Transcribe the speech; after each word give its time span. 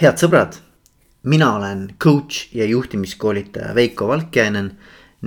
head 0.00 0.16
sõbrad, 0.16 0.54
mina 1.28 1.50
olen 1.58 1.82
coach 2.00 2.54
ja 2.56 2.64
juhtimiskoolitaja 2.64 3.74
Veiko 3.76 4.06
Valkjainen 4.08 4.70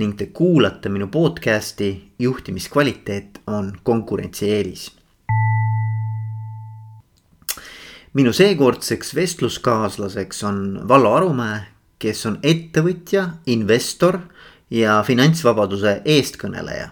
ning 0.02 0.16
te 0.18 0.26
kuulate 0.34 0.90
minu 0.90 1.06
podcast'i 1.14 1.90
Juhtimiskvaliteet 2.18 3.38
on 3.46 3.70
konkurentsieelis. 3.82 4.90
minu 8.14 8.32
seekordseks 8.32 9.14
vestluskaaslaseks 9.14 10.44
on 10.44 10.88
Vallo 10.88 11.14
Arumäe, 11.14 11.60
kes 11.98 12.26
on 12.26 12.38
ettevõtja, 12.42 13.28
investor 13.46 14.18
ja 14.70 15.02
finantsvabaduse 15.06 16.00
eestkõneleja 16.04 16.90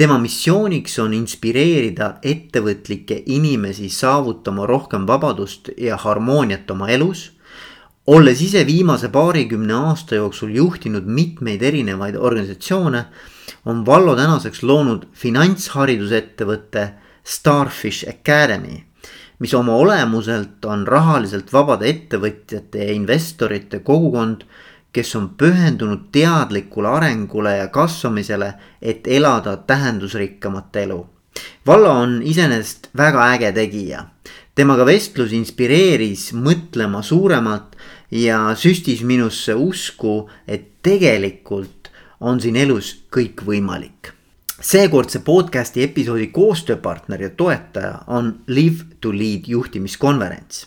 tema 0.00 0.16
missiooniks 0.16 0.94
on 1.02 1.12
inspireerida 1.12 2.06
ettevõtlikke 2.24 3.18
inimesi 3.34 3.90
saavutama 3.92 4.64
rohkem 4.64 5.02
vabadust 5.04 5.68
ja 5.76 5.98
harmooniat 6.00 6.70
oma 6.72 6.88
elus. 6.88 7.26
olles 8.06 8.40
ise 8.40 8.62
viimase 8.66 9.10
paarikümne 9.12 9.74
aasta 9.74 10.14
jooksul 10.14 10.54
juhtinud 10.56 11.04
mitmeid 11.04 11.62
erinevaid 11.62 12.16
organisatsioone, 12.16 13.04
on 13.66 13.84
Vallo 13.86 14.16
tänaseks 14.16 14.62
loonud 14.62 15.04
finantsharidusettevõtte 15.12 16.86
Starfish 17.24 18.08
Academy, 18.08 18.80
mis 19.38 19.54
oma 19.54 19.76
olemuselt 19.76 20.64
on 20.64 20.86
rahaliselt 20.88 21.52
vabade 21.52 21.92
ettevõtjate 21.92 22.88
ja 22.88 22.96
investorite 22.96 23.84
kogukond 23.84 24.48
kes 24.92 25.14
on 25.16 25.30
pühendunud 25.38 26.08
teadlikule 26.12 26.88
arengule 26.88 27.56
ja 27.56 27.68
kasvamisele, 27.68 28.54
et 28.82 29.06
elada 29.06 29.56
tähendusrikkamat 29.56 30.76
elu. 30.76 31.06
Vallo 31.66 31.90
on 31.90 32.20
iseenesest 32.22 32.88
väga 32.96 33.26
äge 33.32 33.52
tegija. 33.52 34.04
temaga 34.54 34.84
vestlus 34.84 35.32
inspireeris 35.32 36.32
mõtlema 36.34 37.02
suuremalt 37.02 37.76
ja 38.10 38.54
süstis 38.56 39.02
minusse 39.02 39.54
usku, 39.54 40.28
et 40.48 40.82
tegelikult 40.82 41.90
on 42.20 42.40
siin 42.40 42.56
elus 42.56 43.04
kõik 43.16 43.44
võimalik. 43.46 44.12
seekordse 44.60 45.18
podcast'i 45.18 45.82
episoodi 45.82 46.26
koostööpartner 46.26 47.22
ja 47.22 47.30
toetaja 47.30 48.02
on 48.06 48.40
Live 48.46 48.84
to 49.00 49.12
Lead 49.12 49.48
juhtimiskonverents 49.48 50.66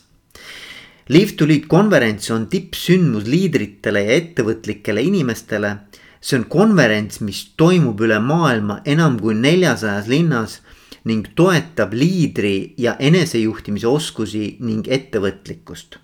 Live 1.10 1.36
to 1.36 1.44
Lead 1.46 1.66
konverents 1.68 2.30
on 2.32 2.46
tippsündmus 2.48 3.26
liidritele 3.28 4.06
ja 4.06 4.14
ettevõtlikele 4.22 5.02
inimestele. 5.04 5.78
see 6.22 6.38
on 6.40 6.46
konverents, 6.48 7.20
mis 7.20 7.52
toimub 7.60 8.00
üle 8.00 8.20
maailma 8.24 8.78
enam 8.86 9.18
kui 9.20 9.34
neljasajas 9.36 10.08
linnas 10.08 10.62
ning 11.04 11.28
toetab 11.36 11.92
liidri 11.94 12.74
ja 12.78 12.96
enesejuhtimise 13.00 13.88
oskusi 13.88 14.56
ning 14.60 14.88
ettevõtlikkust. 14.88 15.98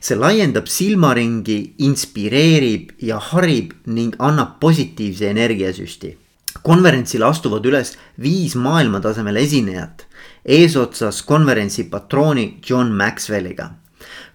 see 0.00 0.16
laiendab 0.16 0.66
silmaringi, 0.66 1.74
inspireerib 1.78 2.92
ja 3.00 3.18
harib 3.18 3.72
ning 3.86 4.14
annab 4.18 4.60
positiivse 4.60 5.30
energiasüsti. 5.30 6.16
konverentsile 6.62 7.24
astuvad 7.24 7.64
üles 7.64 7.96
viis 8.20 8.54
maailmatasemel 8.54 9.36
esinejat 9.36 10.06
eesotsas 10.44 11.22
konverentsi 11.22 11.84
patrooni 11.84 12.60
John 12.68 12.92
Maxwelliga 12.92 13.70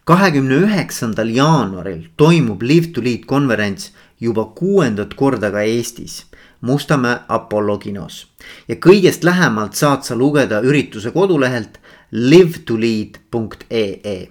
kahekümne 0.04 0.56
üheksandal 0.66 1.30
jaanuaril 1.30 2.04
toimub 2.18 2.62
Live 2.62 2.88
to 2.94 3.04
Lead 3.04 3.26
konverents 3.26 3.92
juba 4.20 4.46
kuuendat 4.46 5.14
korda 5.14 5.52
ka 5.52 5.62
Eestis. 5.62 6.26
Mustamäe 6.62 7.18
Apollo 7.28 7.78
kinos 7.82 8.28
ja 8.68 8.76
kõigest 8.76 9.24
lähemalt 9.26 9.74
saad 9.74 10.04
sa 10.06 10.16
lugeda 10.16 10.60
ürituse 10.62 11.12
kodulehelt 11.12 11.80
livetolead.ee. 12.12 14.30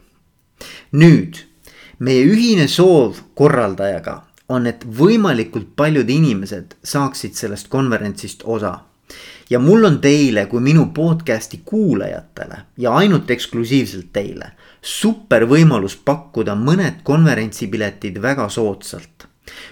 nüüd 0.92 1.40
meie 1.98 2.24
ühine 2.24 2.68
soov 2.68 3.16
korraldajaga 3.34 4.22
on, 4.48 4.66
et 4.66 4.84
võimalikult 4.84 5.74
paljud 5.76 6.10
inimesed 6.10 6.76
saaksid 6.84 7.34
sellest 7.34 7.68
konverentsist 7.68 8.42
osa 8.44 8.78
ja 9.50 9.58
mul 9.58 9.84
on 9.84 9.98
teile 10.00 10.46
kui 10.46 10.62
minu 10.62 10.86
podcast'i 10.94 11.60
kuulajatele 11.64 12.62
ja 12.78 12.94
ainult 12.94 13.30
eksklusiivselt 13.30 14.12
teile 14.12 14.52
super 14.82 15.44
võimalus 15.48 15.96
pakkuda 15.96 16.54
mõned 16.56 17.02
konverentsipiletid 17.04 18.18
väga 18.22 18.48
soodsalt. 18.48 19.26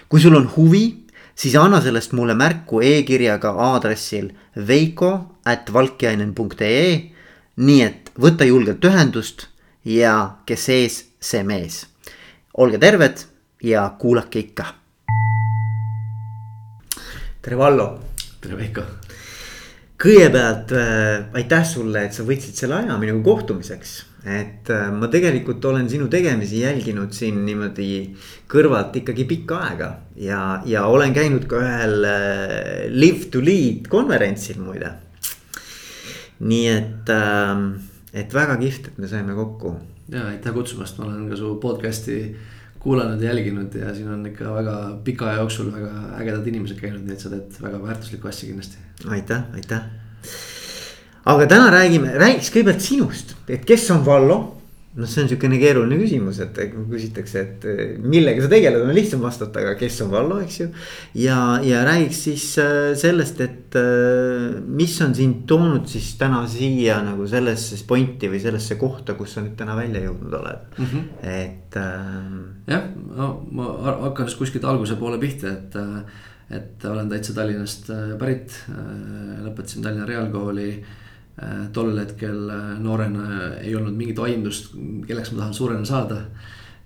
kui 0.09 0.19
sul 0.19 0.35
on 0.35 0.49
huvi, 0.55 1.05
siis 1.35 1.55
anna 1.55 1.81
sellest 1.81 2.11
mulle 2.13 2.35
märku 2.35 2.81
e-kirjaga 2.81 3.51
aadressil 3.51 4.31
veiko 4.67 5.37
at 5.45 5.73
valkjainen.ee. 5.73 7.11
nii 7.55 7.81
et 7.81 8.11
võta 8.19 8.45
julgelt 8.45 8.85
ühendust 8.85 9.47
ja 9.85 10.37
kes 10.45 10.69
ees, 10.69 11.05
see 11.19 11.43
mees. 11.43 11.85
olge 12.57 12.77
terved 12.77 13.25
ja 13.63 13.89
kuulake 13.99 14.39
ikka. 14.39 14.65
tere, 17.41 17.57
Vallo. 17.57 17.99
tere, 18.41 18.57
Veiko 18.57 18.83
kõigepealt 19.99 20.71
äh, 20.71 21.25
aitäh 21.35 21.65
sulle, 21.67 22.05
et 22.05 22.15
sa 22.15 22.23
võtsid 22.23 22.55
selle 22.55 22.77
aja 22.77 22.97
minuga 22.97 23.23
kohtumiseks. 23.23 24.08
Et 24.25 24.69
äh, 24.69 24.89
ma 24.91 25.07
tegelikult 25.11 25.63
olen 25.65 25.87
sinu 25.89 26.09
tegemisi 26.11 26.59
jälginud 26.59 27.13
siin 27.15 27.39
niimoodi 27.45 28.15
kõrvalt 28.51 28.97
ikkagi 28.99 29.23
pikka 29.29 29.59
aega 29.69 29.89
ja, 30.19 30.39
ja 30.67 30.83
olen 30.91 31.13
käinud 31.15 31.47
ka 31.47 31.61
ühel 31.63 32.03
äh, 32.03 32.89
Live 32.91 33.29
to 33.31 33.39
Lead 33.43 33.87
konverentsil 33.91 34.59
muide. 34.59 34.91
nii 36.39 36.67
et 36.71 37.09
äh,, 37.15 37.63
et 38.13 38.33
väga 38.33 38.57
kihvt, 38.59 38.91
et 38.91 38.97
me 38.97 39.07
saime 39.07 39.35
kokku. 39.35 39.75
ja 40.11 40.27
aitäh 40.33 40.53
kutsumast, 40.53 40.99
ma 40.99 41.07
olen 41.07 41.29
ka 41.31 41.39
su 41.39 41.55
podcast'i 41.63 42.19
kuulanud 42.79 43.21
ja 43.21 43.31
jälginud 43.31 43.75
ja 43.75 43.95
siin 43.95 44.11
on 44.11 44.25
ikka 44.25 44.53
väga 44.55 44.75
pika 45.03 45.29
aja 45.29 45.41
jooksul 45.43 45.71
väga 45.71 46.19
ägedad 46.19 46.47
inimesed 46.47 46.79
käinud, 46.79 47.03
nii 47.07 47.15
et 47.15 47.23
sa 47.23 47.31
teed 47.31 47.59
väga 47.61 47.81
väärtuslikku 47.87 48.27
asja 48.27 48.51
kindlasti. 48.51 48.77
aitäh, 49.07 49.43
aitäh. 49.53 49.87
Aga 51.29 51.49
täna 51.49 51.73
räägime, 51.73 52.15
räägiks 52.19 52.53
kõigepealt 52.53 52.85
sinust, 52.85 53.35
et 53.47 53.67
kes 53.67 53.89
on 53.95 54.05
Vallo 54.05 54.39
noh, 54.97 55.07
see 55.07 55.23
on 55.23 55.29
sihukene 55.29 55.59
keeruline 55.61 55.97
küsimus, 56.01 56.39
et 56.43 56.57
küsitakse, 56.89 57.41
et 57.43 57.65
eh, 57.69 57.81
millega 58.01 58.43
sa 58.43 58.49
tegeled, 58.51 58.83
on 58.83 58.93
lihtsam 58.95 59.21
vastata, 59.23 59.61
aga 59.61 59.75
kes 59.79 59.99
on 60.05 60.11
Vallo, 60.13 60.39
eks 60.43 60.59
ju. 60.59 60.67
ja, 61.21 61.39
ja 61.65 61.83
räägiks 61.87 62.21
siis 62.25 62.45
eh, 62.61 62.91
sellest, 62.99 63.41
et 63.45 63.77
eh, 63.79 64.57
mis 64.65 64.95
on 65.05 65.13
sind 65.17 65.43
toonud 65.49 65.87
siis 65.91 66.11
täna 66.19 66.41
siia 66.49 66.99
nagu 67.05 67.27
sellesse 67.29 67.77
pointi 67.89 68.31
või 68.31 68.41
sellesse 68.43 68.79
kohta, 68.81 69.15
kus 69.19 69.37
sa 69.37 69.45
nüüd 69.45 69.57
täna 69.59 69.77
välja 69.77 70.03
jõudnud 70.07 70.39
oled 70.39 70.79
mm, 70.79 70.87
-hmm. 70.93 71.11
et 71.35 71.77
äh.... 71.79 72.73
jah, 72.73 72.89
no 73.15 73.29
ma 73.55 73.75
hakkan 74.07 74.29
siis 74.29 74.39
kuskilt 74.41 74.65
alguse 74.67 74.97
poole 74.99 75.21
pihta, 75.21 75.53
et, 75.53 75.77
et 76.57 76.89
olen 76.89 77.11
täitsa 77.11 77.37
Tallinnast 77.37 77.93
pärit, 78.19 78.57
lõpetasin 79.45 79.85
Tallinna 79.85 80.09
Reaalkooli 80.09 80.71
tol 81.73 81.93
hetkel 81.97 82.49
äh, 82.51 82.71
noorena 82.83 83.53
ei 83.61 83.75
olnud 83.75 83.95
mingit 83.95 84.19
aimdust, 84.19 84.73
kelleks 85.07 85.31
ma 85.33 85.43
tahan 85.43 85.53
suurena 85.53 85.85
saada. 85.85 86.23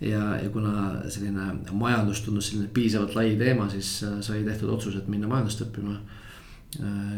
ja, 0.01 0.35
ja 0.35 0.49
kuna 0.49 1.01
selline 1.07 1.45
majandus 1.71 2.21
tundus 2.21 2.49
selline 2.49 2.67
piisavalt 2.73 3.15
lai 3.15 3.35
teema, 3.39 3.69
siis 3.69 4.03
äh, 4.03 4.19
sai 4.21 4.43
tehtud 4.43 4.69
otsus, 4.69 4.95
et 4.95 5.07
minna 5.07 5.27
majandust 5.27 5.65
õppima. 5.67 5.97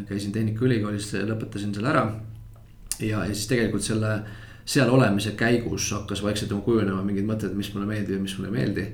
käisin 0.07 0.33
Tehnikaülikoolis, 0.35 1.13
lõpetasin 1.23 1.73
selle 1.73 1.87
ära. 1.87 2.05
ja, 2.99 3.23
ja 3.23 3.33
siis 3.33 3.47
tegelikult 3.47 3.83
selle, 3.83 4.17
seal 4.65 4.89
olemise 4.91 5.31
käigus 5.31 5.91
hakkas 5.95 6.23
vaikselt 6.23 6.51
nagu 6.51 6.61
kujunema 6.61 7.03
mingid 7.03 7.27
mõtted, 7.27 7.53
mis 7.55 7.73
mulle 7.73 7.87
meeldib 7.87 8.17
ja 8.17 8.21
mis 8.21 8.37
mulle 8.37 8.51
ei 8.51 8.57
meeldi. 8.57 8.85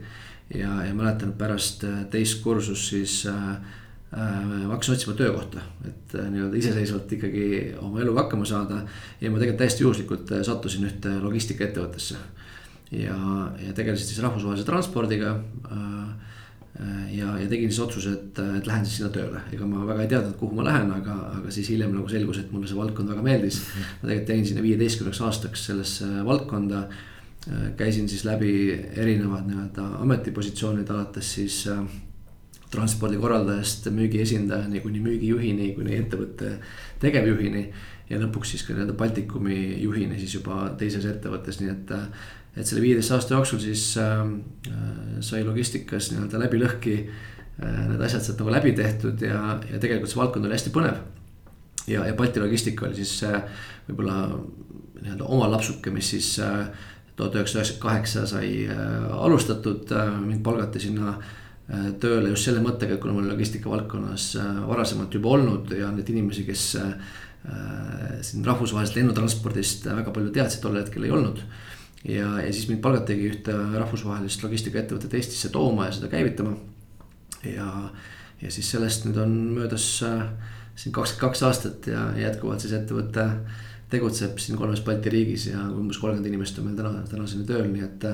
ja, 0.53 0.83
ja 0.85 0.93
mäletan 0.93 1.33
pärast 1.37 1.85
teist 2.13 2.43
kursust 2.43 2.89
siis 2.93 3.25
äh, 3.25 3.57
Äh, 3.57 3.80
ma 4.11 4.73
hakkasin 4.73 4.93
otsima 4.93 5.13
töökohta, 5.15 5.61
et 5.87 6.15
äh, 6.19 6.25
nii-öelda 6.33 6.57
iseseisvalt 6.59 7.11
ikkagi 7.15 7.45
oma 7.79 8.01
eluga 8.03 8.25
hakkama 8.25 8.45
saada. 8.45 8.81
ja 9.21 9.31
ma 9.31 9.39
tegelikult 9.39 9.61
täiesti 9.63 9.85
juhuslikult 9.85 10.33
äh, 10.35 10.41
sattusin 10.43 10.83
ühte 10.89 11.13
logistikaettevõttesse. 11.23 12.17
ja, 12.91 13.15
ja 13.67 13.73
tegelesin 13.73 14.09
siis 14.09 14.19
rahvusvahelise 14.25 14.67
transpordiga. 14.67 15.37
ja, 17.11 17.31
ja 17.37 17.47
tegin 17.47 17.71
siis 17.71 17.79
otsuse, 17.83 18.11
et, 18.11 18.39
et 18.57 18.67
lähen 18.67 18.85
siis 18.85 18.97
sinna 18.99 19.11
tööle, 19.13 19.41
ega 19.53 19.65
ma 19.67 19.85
väga 19.85 20.03
ei 20.03 20.11
teadnud, 20.11 20.35
kuhu 20.39 20.55
ma 20.59 20.63
lähen, 20.65 20.91
aga, 20.91 21.15
aga 21.37 21.51
siis 21.51 21.69
hiljem 21.69 21.91
nagu 21.95 22.09
selgus, 22.09 22.39
et 22.41 22.51
mulle 22.51 22.67
see 22.67 22.79
valdkond 22.79 23.11
väga 23.11 23.23
meeldis. 23.23 23.61
ma 24.01 24.09
tegelikult 24.09 24.35
jäin 24.35 24.45
sinna 24.47 24.67
viieteistkümneks 24.67 25.23
aastaks 25.27 25.65
sellesse 25.71 26.11
valdkonda. 26.27 26.87
käisin 27.77 28.09
siis 28.09 28.25
läbi 28.25 28.51
erinevad 28.91 29.47
nii-öelda 29.47 29.85
ametipositsioonid 30.03 30.89
alates 30.89 31.33
siis 31.33 31.63
äh, 31.71 31.79
transpordikorraldajast 32.71 33.89
müügiesindajani 33.91 34.81
kuni 34.83 35.01
müügijuhini, 35.03 35.73
kuni 35.75 35.97
ettevõtte 35.99 36.57
tegevjuhini. 37.03 37.65
ja 38.11 38.19
lõpuks 38.19 38.49
siis 38.51 38.63
ka 38.67 38.73
nii-öelda 38.75 38.93
Baltikumi 38.99 39.57
juhini 39.79 40.17
siis 40.19 40.33
juba 40.35 40.69
teises 40.79 41.05
ettevõttes, 41.07 41.61
nii 41.61 41.71
et. 41.71 41.91
et 42.57 42.67
selle 42.67 42.81
viieteist 42.83 43.13
aasta 43.15 43.37
jooksul 43.37 43.61
siis 43.63 43.85
äh, 43.99 44.25
sai 45.23 45.43
logistikas 45.47 46.11
nii-öelda 46.11 46.39
läbi 46.41 46.59
lõhki 46.59 46.95
äh, 46.99 47.83
need 47.91 48.01
asjad 48.03 48.25
sealt 48.25 48.41
nagu 48.43 48.51
läbi 48.51 48.73
tehtud 48.75 49.21
ja, 49.23 49.59
ja 49.71 49.79
tegelikult 49.79 50.11
see 50.11 50.19
valdkond 50.19 50.47
oli 50.47 50.57
hästi 50.57 50.73
põnev. 50.75 50.99
ja, 51.87 52.05
ja 52.07 52.15
Balti 52.15 52.43
logistika 52.43 52.87
oli 52.87 52.99
siis 52.99 53.17
äh, 53.27 53.43
võib-olla 53.87 54.23
nii-öelda 55.01 55.27
oma 55.27 55.47
lapsuke, 55.51 55.91
mis 55.91 56.11
siis 56.15 56.33
äh, 56.43 56.67
tuhat 57.15 57.35
üheksasada 57.35 57.63
üheksakümmend 57.63 57.83
kaheksa 57.83 58.25
sai 58.27 58.51
alustatud, 59.11 59.91
mind 60.25 60.43
palgati 60.43 60.79
sinna 60.79 61.15
tööle 62.03 62.33
just 62.33 62.49
selle 62.49 62.59
mõttega, 62.63 62.97
et 62.97 63.01
kuna 63.03 63.13
ma 63.15 63.21
olen 63.21 63.31
logistika 63.31 63.69
valdkonnas 63.71 64.25
varasemalt 64.67 65.13
juba 65.15 65.29
olnud 65.37 65.71
ja 65.77 65.87
neid 65.95 66.09
inimesi, 66.11 66.43
kes 66.43 66.65
siin 68.27 68.43
rahvusvahelisest 68.45 68.97
lennutranspordist 68.99 69.87
väga 69.87 70.11
palju 70.13 70.33
teadsid, 70.35 70.59
tol 70.61 70.75
hetkel 70.77 71.07
ei 71.07 71.13
olnud 71.15 71.39
ja, 72.03 72.27
ja 72.41 72.53
siis 72.53 72.67
mind 72.69 72.81
palgatigi 72.83 73.29
ühte 73.29 73.55
rahvusvahelist 73.55 74.43
logistikaettevõtet 74.45 75.13
Eestisse 75.19 75.51
tooma 75.53 75.87
ja 75.87 75.95
seda 75.95 76.09
käivitama. 76.11 76.55
ja, 77.45 77.67
ja 78.41 78.51
siis 78.53 78.71
sellest 78.71 79.05
nüüd 79.05 79.19
on 79.21 79.35
möödas 79.57 79.85
äh, 80.05 80.23
siin 80.75 80.93
kakskümmend 80.95 81.21
kaks 81.21 81.43
aastat 81.45 81.91
ja 81.91 82.07
jätkuvalt 82.17 82.63
siis 82.63 82.73
ettevõte 82.77 83.27
tegutseb 83.91 84.39
siin 84.39 84.57
kolmes 84.59 84.81
Balti 84.85 85.11
riigis 85.13 85.49
ja 85.49 85.61
umbes 85.67 85.99
kolmkümmend 86.01 86.29
inimest 86.29 86.59
on 86.59 86.69
meil 86.69 86.77
täna, 86.79 87.03
tänaseni 87.09 87.45
tööl, 87.47 87.67
nii 87.71 87.83
et. 87.85 88.07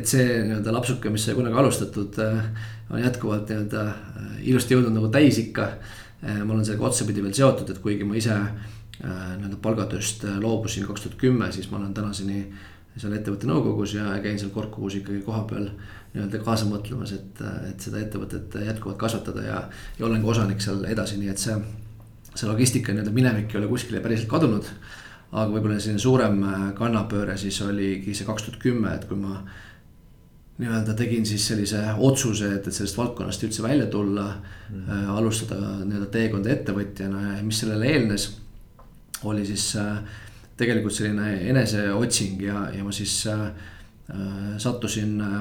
et 0.00 0.08
see 0.08 0.24
nii-öelda 0.46 0.74
lapsuke, 0.74 1.12
mis 1.12 1.26
sai 1.28 1.36
kunagi 1.38 1.60
alustatud, 1.60 2.18
äh, 2.24 2.70
on 2.90 3.02
jätkuvalt 3.04 3.52
nii-öelda 3.52 3.84
äh, 3.92 4.32
ilusti 4.52 4.76
jõudnud 4.76 4.96
nagu 4.96 5.12
täisikka. 5.12 5.72
ma 6.18 6.50
olen 6.50 6.64
sellega 6.66 6.82
otsapidi 6.82 7.22
veel 7.22 7.34
seotud, 7.36 7.68
et 7.70 7.78
kuigi 7.78 8.02
ma 8.02 8.16
ise 8.18 8.34
nii-öelda 8.34 9.60
palgatööst 9.62 10.24
loobusin 10.42 10.88
kaks 10.88 11.04
tuhat 11.04 11.20
kümme, 11.20 11.52
siis 11.54 11.68
ma 11.70 11.78
olen 11.78 11.92
tänaseni 11.94 12.40
seal 12.98 13.14
ettevõtte 13.14 13.48
nõukogus 13.48 13.94
ja 13.96 14.16
käin 14.22 14.38
seal 14.40 14.50
Korkuus 14.54 14.98
ikkagi 14.98 15.20
kohapeal 15.26 15.68
nii-öelda 16.14 16.40
kaasa 16.44 16.68
mõtlemas, 16.68 17.12
et, 17.16 17.42
et 17.70 17.84
seda 17.84 18.00
ettevõtet 18.02 18.56
jätkuvalt 18.66 18.98
kasvatada 19.00 19.44
ja, 19.44 19.60
ja 19.98 20.06
olen 20.06 20.24
ka 20.24 20.32
osanik 20.34 20.62
seal 20.64 20.82
edasi, 20.88 21.20
nii 21.20 21.34
et 21.34 21.42
see. 21.42 21.58
see 22.34 22.46
logistika 22.46 22.92
nii-öelda 22.94 23.12
minevik 23.14 23.54
ei 23.54 23.60
ole 23.60 23.68
kuskile 23.70 24.00
päriselt 24.00 24.28
kadunud. 24.30 24.66
Aga 25.32 25.48
võib-olla 25.52 25.78
selline 25.80 26.00
suurem 26.00 26.38
kannapööre 26.78 27.36
siis 27.36 27.60
oligi 27.60 28.14
see 28.16 28.26
kaks 28.26 28.46
tuhat 28.46 28.62
kümme, 28.62 28.94
et 28.94 29.04
kui 29.08 29.18
ma 29.20 29.42
nii-öelda 30.58 30.94
tegin 30.98 31.26
siis 31.26 31.44
sellise 31.48 31.80
otsuse, 32.02 32.50
et, 32.56 32.66
et 32.66 32.74
sellest 32.74 32.98
valdkonnast 32.98 33.44
üldse 33.46 33.62
välja 33.62 33.86
tulla 33.90 34.26
mm.. 34.34 34.86
Äh, 34.90 35.10
alustada 35.14 35.58
nii-öelda 35.84 36.08
teekonda 36.14 36.50
ettevõtjana 36.54 37.36
ja 37.36 37.42
mis 37.46 37.60
sellele 37.62 37.90
eelnes, 37.92 38.28
oli 39.30 39.44
siis 39.46 39.70
äh, 39.78 40.00
tegelikult 40.58 40.96
selline 40.96 41.36
eneseotsing 41.52 42.42
ja, 42.42 42.64
ja 42.74 42.86
ma 42.86 42.94
siis 42.94 43.20
äh, 43.30 43.44
äh 44.08 44.56
sattusin 44.58 45.20
äh, 45.22 45.36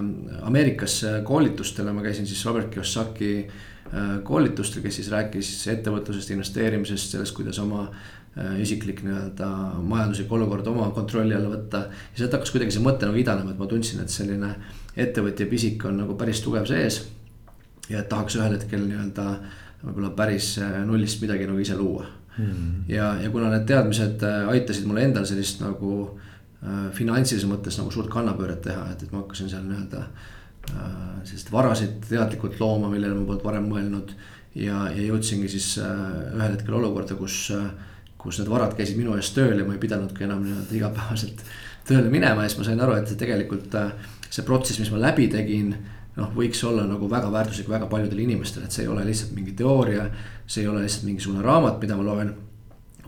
Ameerikasse 0.45 1.21
koolitustele, 1.25 1.93
ma 1.93 2.05
käisin 2.05 2.29
siis 2.29 2.45
Robert 2.45 2.69
Kiyosaki 2.73 3.31
äh, 3.47 4.13
koolitustel, 4.23 4.85
kes 4.85 5.01
siis 5.01 5.09
rääkis 5.09 5.49
ettevõtlusest, 5.73 6.35
investeerimisest, 6.35 7.17
sellest, 7.17 7.33
kuidas 7.33 7.57
oma 7.63 7.87
äh, 7.87 8.16
isiklik 8.61 8.99
nii-öelda 9.05 9.47
majanduslik 9.81 10.31
olukord 10.31 10.67
oma 10.69 10.89
kontrolli 10.93 11.33
alla 11.33 11.49
võtta. 11.55 11.87
ja 12.11 12.19
sealt 12.19 12.35
hakkas 12.37 12.51
kuidagi 12.53 12.75
see 12.75 12.83
mõte 12.85 13.07
nagu 13.09 13.17
idanema, 13.17 13.53
et 13.53 13.61
ma 13.61 13.69
tundsin, 13.69 14.03
et 14.03 14.13
selline 14.13 14.51
ettevõtja 14.97 15.47
pisik 15.49 15.85
on 15.89 15.97
nagu 16.03 16.17
päris 16.19 16.41
tugev 16.45 16.67
sees. 16.69 17.01
ja 17.89 18.03
et 18.03 18.09
tahaks 18.09 18.35
ühel 18.37 18.53
hetkel 18.57 18.85
nii-öelda 18.85 19.27
võib-olla 19.83 20.13
päris 20.17 20.55
äh, 20.61 20.79
nullist 20.85 21.21
midagi 21.21 21.47
nagu 21.49 21.59
ise 21.63 21.75
luua 21.77 22.05
mm.. 22.37 22.87
ja, 22.91 23.11
ja 23.21 23.29
kuna 23.33 23.51
need 23.53 23.67
teadmised 23.69 24.23
äh, 24.25 24.47
aitasid 24.53 24.87
mul 24.89 25.01
endal 25.01 25.27
sellist 25.29 25.61
nagu 25.63 25.91
äh, 26.07 26.87
finantsilises 26.97 27.49
mõttes 27.49 27.77
nagu 27.79 27.93
suurt 27.93 28.11
kannapööret 28.13 28.63
teha, 28.65 28.87
et, 28.93 29.03
et 29.05 29.13
ma 29.13 29.23
hakkasin 29.23 29.51
seal 29.51 29.65
nii-öelda 29.67 30.03
äh, 30.03 30.95
selliseid 31.23 31.53
varasid 31.53 31.99
teadlikult 32.09 32.59
looma, 32.61 32.91
millele 32.93 33.17
ma 33.17 33.27
polnud 33.29 33.45
varem 33.45 33.69
mõelnud. 33.71 34.15
ja, 34.57 34.87
ja 34.93 35.09
jõudsingi 35.11 35.51
siis 35.51 35.75
äh, 35.83 35.93
ühel 36.33 36.57
hetkel 36.57 36.79
olukorda, 36.79 37.17
kus 37.19 37.47
äh,, 37.55 37.69
kus 38.27 38.41
need 38.41 38.51
varad 38.51 38.75
käisid 38.75 38.99
minu 38.99 39.15
eest 39.15 39.35
tööl 39.37 39.61
ja 39.61 39.65
ma 39.65 39.75
ei 39.75 39.79
pidanudki 39.81 40.27
enam 40.27 40.43
nii-öelda 40.43 40.75
igapäevaselt 40.75 41.43
tööle 41.87 42.11
minema 42.11 42.43
ja 42.43 42.51
siis 42.51 42.59
ma 42.59 42.67
sain 42.67 42.81
aru, 42.83 42.97
et 42.99 43.13
tegelikult 43.19 43.77
äh, 43.79 43.93
see 44.27 44.43
protsess, 44.47 44.81
mis 44.81 44.91
ma 44.91 44.99
läbi 45.05 45.29
tegin 45.31 45.71
noh, 46.17 46.33
võiks 46.35 46.59
olla 46.67 46.83
nagu 46.89 47.07
väga 47.11 47.29
väärtuslik 47.31 47.69
väga 47.71 47.87
paljudele 47.91 48.25
inimestele, 48.25 48.67
et 48.67 48.75
see 48.75 48.83
ei 48.83 48.91
ole 48.91 49.05
lihtsalt 49.07 49.31
mingi 49.37 49.53
teooria. 49.57 50.09
see 50.47 50.63
ei 50.63 50.67
ole 50.67 50.83
lihtsalt 50.83 51.05
mingisugune 51.07 51.43
raamat, 51.45 51.79
mida 51.81 51.97
ma 51.97 52.03
loen. 52.03 52.35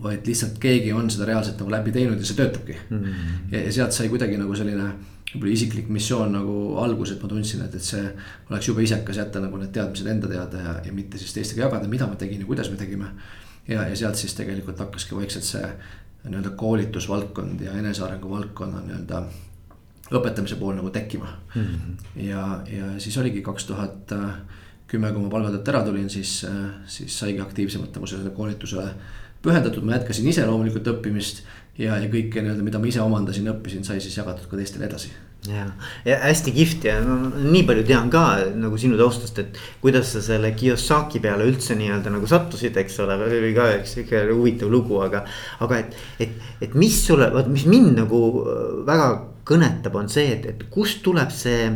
vaid 0.00 0.24
lihtsalt 0.24 0.56
keegi 0.56 0.92
on 0.96 1.10
seda 1.12 1.26
reaalselt 1.28 1.58
nagu 1.60 1.70
läbi 1.70 1.92
teinud 1.92 2.16
ja 2.16 2.24
see 2.24 2.36
töötabki 2.36 2.72
mm. 2.72 2.98
-hmm. 2.98 3.52
ja, 3.52 3.64
ja 3.66 3.72
sealt 3.72 3.92
sai 3.92 4.08
kuidagi 4.08 4.38
nagu 4.40 4.54
selline 4.56 4.86
võib-olla 5.34 5.52
isiklik 5.52 5.90
missioon 5.92 6.32
nagu 6.32 6.54
algus, 6.82 7.12
et 7.12 7.22
ma 7.22 7.28
tundsin, 7.28 7.60
et, 7.62 7.74
et 7.74 7.84
see 7.84 8.06
oleks 8.50 8.68
jube 8.68 8.82
isekas 8.82 9.20
jätta 9.20 9.42
nagu 9.44 9.60
need 9.60 9.70
teadmised 9.74 10.06
enda 10.06 10.30
teada 10.30 10.62
ja, 10.64 10.72
ja 10.86 10.92
mitte 10.92 11.18
siis 11.18 11.34
teistega 11.36 11.66
jagada, 11.66 11.88
mida 11.88 12.08
ma 12.08 12.16
tegin 12.16 12.40
ja 12.40 12.46
kuidas 12.48 12.70
me 12.70 12.80
tegime. 12.80 13.12
Ja, 13.70 13.86
ja 13.88 13.96
sealt 13.96 14.18
siis 14.20 14.34
tegelikult 14.38 14.80
hakkaski 14.82 15.16
vaikselt 15.16 15.46
see 15.46 15.70
nii-öelda 16.24 16.52
koolitusvaldkond 16.60 17.62
ja 17.64 17.76
enesearengu 17.80 18.30
valdkonna 18.30 18.82
nii-öelda 18.86 19.22
õpetamise 20.10 20.58
pool 20.58 20.74
nagu 20.76 20.90
tekkima 20.90 21.30
mm. 21.54 21.62
-hmm. 21.62 21.94
ja, 22.26 22.44
ja 22.68 22.90
siis 22.98 23.16
oligi 23.18 23.42
kaks 23.46 23.64
tuhat 23.70 24.12
kümme, 24.90 25.12
kui 25.14 25.22
ma 25.22 25.30
palgatöölt 25.30 25.68
ära 25.70 25.84
tulin, 25.86 26.10
siis, 26.10 26.46
siis 26.86 27.18
saigi 27.18 27.40
aktiivsemalt 27.40 27.94
nagu 27.94 28.06
sellele 28.10 28.34
koolitusele 28.34 28.90
pühendatud, 29.42 29.86
ma 29.86 29.96
jätkasin 29.96 30.28
ise 30.28 30.46
loomulikult 30.46 30.90
õppimist. 30.94 31.44
ja, 31.78 31.96
ja 31.96 32.08
kõike 32.10 32.42
nii-öelda, 32.42 32.62
mida 32.66 32.78
ma 32.78 32.90
ise 32.90 33.00
omandasin, 33.00 33.48
õppisin, 33.54 33.84
sai 33.86 34.00
siis 34.00 34.16
jagatud 34.18 34.50
ka 34.50 34.58
teistele 34.58 34.84
edasi 34.90 35.12
ja, 35.48 35.64
ja 36.04 36.18
hästi 36.24 36.52
kihvt 36.52 36.84
ja 36.84 36.98
nii 37.00 37.62
palju 37.68 37.84
tean 37.88 38.10
ka 38.12 38.24
nagu 38.60 38.78
sinu 38.80 38.98
taustast, 39.00 39.38
et 39.40 39.58
kuidas 39.80 40.12
sa 40.14 40.22
selle 40.24 40.52
Kiyosaki 40.56 41.22
peale 41.24 41.46
üldse 41.48 41.76
nii-öelda 41.78 42.12
nagu 42.12 42.28
sattusid, 42.28 42.76
eks 42.76 43.00
ole, 43.04 43.16
oli 43.26 43.54
ka 43.56 43.70
üks 43.78 43.96
sihuke 43.96 44.26
huvitav 44.32 44.72
lugu, 44.72 45.00
aga. 45.04 45.24
aga 45.64 45.80
et, 45.80 45.98
et, 46.20 46.36
et 46.60 46.76
mis 46.78 46.94
sulle, 47.06 47.30
vot 47.32 47.48
mis 47.48 47.66
mind 47.70 47.96
nagu 48.02 48.20
väga 48.86 49.10
kõnetab, 49.48 49.96
on 49.96 50.10
see, 50.12 50.28
et, 50.36 50.46
et 50.46 50.64
kust 50.72 51.00
tuleb 51.06 51.32
see 51.34 51.70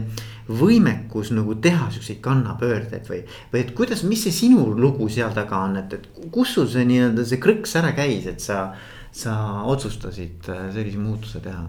võimekus 0.44 1.30
nagu 1.32 1.54
teha 1.64 1.88
siukseid 1.92 2.20
kannapöördeid 2.24 3.08
või, 3.08 3.22
või 3.52 3.62
et 3.62 3.72
kuidas, 3.76 4.02
mis 4.04 4.26
see 4.26 4.34
sinu 4.44 4.66
lugu 4.76 5.08
seal 5.08 5.32
taga 5.36 5.62
on, 5.64 5.78
et, 5.80 5.96
et 5.96 6.28
kus 6.34 6.52
sul 6.58 6.68
see 6.68 6.84
nii-öelda 6.88 7.24
see 7.24 7.40
krõks 7.40 7.72
ära 7.80 7.94
käis, 7.96 8.28
et 8.28 8.44
sa, 8.44 8.66
sa 9.08 9.38
otsustasid 9.72 10.52
äh, 10.52 10.68
sellise 10.76 11.00
muutuse 11.00 11.40
teha? 11.44 11.64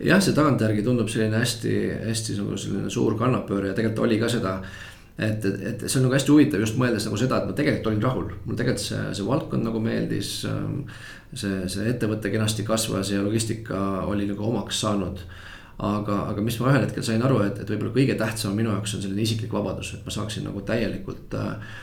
Jah, 0.00 0.20
see 0.20 0.36
tagantjärgi 0.36 0.84
tundub 0.84 1.08
selline 1.12 1.40
hästi, 1.40 1.78
hästi 2.10 2.36
nagu 2.40 2.58
selline 2.60 2.92
suur 2.92 3.16
kannapööre 3.18 3.72
ja 3.72 3.78
tegelikult 3.78 4.06
oli 4.06 4.20
ka 4.20 4.30
seda 4.32 4.58
et, 5.16 5.44
et, 5.44 5.60
et 5.70 5.84
see 5.86 5.98
on 6.00 6.06
nagu 6.06 6.16
hästi 6.16 6.32
huvitav 6.32 6.62
just 6.62 6.76
mõeldes 6.80 7.08
nagu 7.08 7.18
seda, 7.20 7.40
et 7.40 7.48
ma 7.48 7.56
tegelikult 7.56 7.90
olin 7.92 8.04
rahul, 8.04 8.30
mulle 8.44 8.60
tegelikult 8.60 8.84
see, 8.84 9.02
see 9.16 9.28
valdkond 9.28 9.64
nagu 9.64 9.80
meeldis. 9.82 10.32
Ähm, 10.50 10.82
see, 11.36 11.64
see 11.72 11.88
ettevõte 11.90 12.30
kenasti 12.32 12.64
kasvas 12.66 13.10
ja 13.12 13.22
logistika 13.24 13.80
oli 14.08 14.28
nagu 14.28 14.44
omaks 14.46 14.84
saanud. 14.84 15.24
aga, 15.76 16.14
aga 16.30 16.40
mis 16.40 16.56
ma 16.56 16.70
ühel 16.70 16.86
hetkel 16.86 17.04
sain 17.04 17.20
aru, 17.20 17.42
et, 17.44 17.58
et 17.60 17.68
võib-olla 17.68 17.92
kõige 17.92 18.14
tähtsam 18.16 18.54
minu 18.56 18.70
jaoks 18.70 18.94
on 18.96 19.02
selline 19.02 19.20
isiklik 19.26 19.52
vabadus, 19.52 19.90
et 19.92 20.06
ma 20.06 20.14
saaksin 20.14 20.46
nagu 20.48 20.62
täielikult 20.64 21.34
äh 21.36 21.82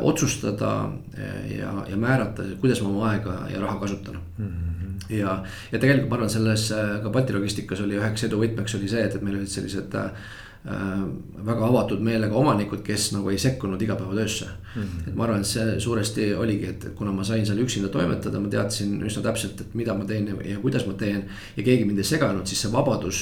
otsustada 0.00 0.72
äh, 1.18 1.58
ja, 1.58 1.72
ja 1.90 1.96
määrata, 1.96 2.46
kuidas 2.60 2.82
ma 2.82 2.88
oma 2.88 3.12
aega 3.12 3.38
ja 3.52 3.60
raha 3.60 3.78
kasutan 3.80 4.18
mm. 4.38 4.46
-hmm. 4.48 5.14
ja, 5.16 5.42
ja 5.72 5.78
tegelikult 5.78 6.10
ma 6.10 6.16
arvan, 6.16 6.30
selles 6.30 6.70
äh, 6.72 6.98
ka 7.02 7.10
Balti 7.10 7.32
logistikas 7.32 7.80
oli 7.80 7.98
üheks 8.00 8.24
edu 8.24 8.42
võtmeks 8.42 8.76
oli 8.78 8.88
see, 8.88 9.04
et, 9.04 9.14
et 9.14 9.22
meil 9.22 9.36
olid 9.36 9.48
sellised 9.54 9.94
äh, 9.94 10.10
Äh, 10.66 11.02
väga 11.46 11.66
avatud 11.68 12.00
meelega 12.02 12.34
omanikud, 12.36 12.80
kes 12.84 13.12
nagu 13.14 13.30
ei 13.30 13.38
sekkunud 13.38 13.82
igapäevatöösse 13.82 14.44
mm. 14.44 14.82
-hmm. 14.82 15.08
et 15.08 15.14
ma 15.14 15.24
arvan, 15.24 15.40
et 15.40 15.46
see 15.46 15.80
suuresti 15.80 16.34
oligi, 16.34 16.66
et 16.66 16.88
kuna 16.94 17.12
ma 17.12 17.24
sain 17.24 17.46
seal 17.46 17.58
üksinda 17.62 17.88
toimetada, 17.88 18.40
ma 18.40 18.48
teadsin 18.48 18.98
üsna 19.06 19.22
täpselt, 19.22 19.60
et 19.60 19.74
mida 19.74 19.94
ma 19.94 20.04
teen 20.04 20.26
ja, 20.28 20.34
ja 20.44 20.58
kuidas 20.58 20.86
ma 20.86 20.92
teen. 20.92 21.24
ja 21.56 21.62
keegi 21.62 21.84
mind 21.84 21.98
ei 21.98 22.04
seganud, 22.04 22.46
siis 22.46 22.60
see 22.62 22.72
vabadus 22.72 23.20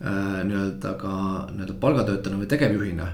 äh, 0.00 0.44
nii-öelda 0.44 0.94
ka 1.02 1.12
nii-öelda 1.50 1.74
palgatöötajana 1.80 2.40
või 2.44 2.46
tegevjuhina 2.46 3.08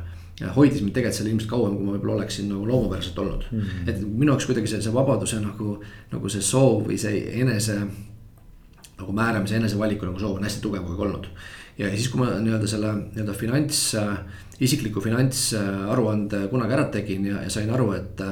hoidis 0.55 0.83
mind 0.83 0.95
tegelikult 0.97 1.19
seal 1.19 1.29
ilmselt 1.31 1.51
kauem, 1.51 1.77
kui 1.77 1.87
ma 1.87 1.93
võib-olla 1.95 2.17
oleksin 2.19 2.49
nagu 2.51 2.67
loomupäraselt 2.67 3.19
olnud 3.23 3.45
mm. 3.51 3.61
-hmm. 3.61 3.91
et 3.91 4.01
minu 4.03 4.33
jaoks 4.33 4.47
kuidagi 4.51 4.71
see, 4.71 4.83
see 4.83 4.95
vabaduse 4.95 5.41
nagu, 5.41 5.77
nagu 6.13 6.33
see 6.33 6.43
soov 6.43 6.89
või 6.89 6.99
see 6.99 7.21
enese 7.43 7.77
nagu 8.99 9.13
määramise, 9.13 9.57
enesevaliku 9.57 10.07
nagu 10.07 10.19
soov 10.19 10.39
on 10.39 10.49
hästi 10.49 10.63
tugev 10.63 10.83
kogu 10.83 11.03
aeg 11.03 11.07
olnud 11.09 11.29
ja 11.79 11.91
siis, 11.95 12.09
kui 12.13 12.23
ma 12.23 12.31
nii-öelda 12.39 12.69
selle 12.71 12.93
nii-öelda 13.01 13.35
finants, 13.37 13.81
isikliku 14.63 15.01
finantsaruande 15.03 16.45
kunagi 16.51 16.77
ära 16.77 16.85
tegin 16.95 17.27
ja, 17.27 17.41
ja 17.43 17.51
sain 17.51 17.71
aru, 17.75 17.89
et. 17.97 18.23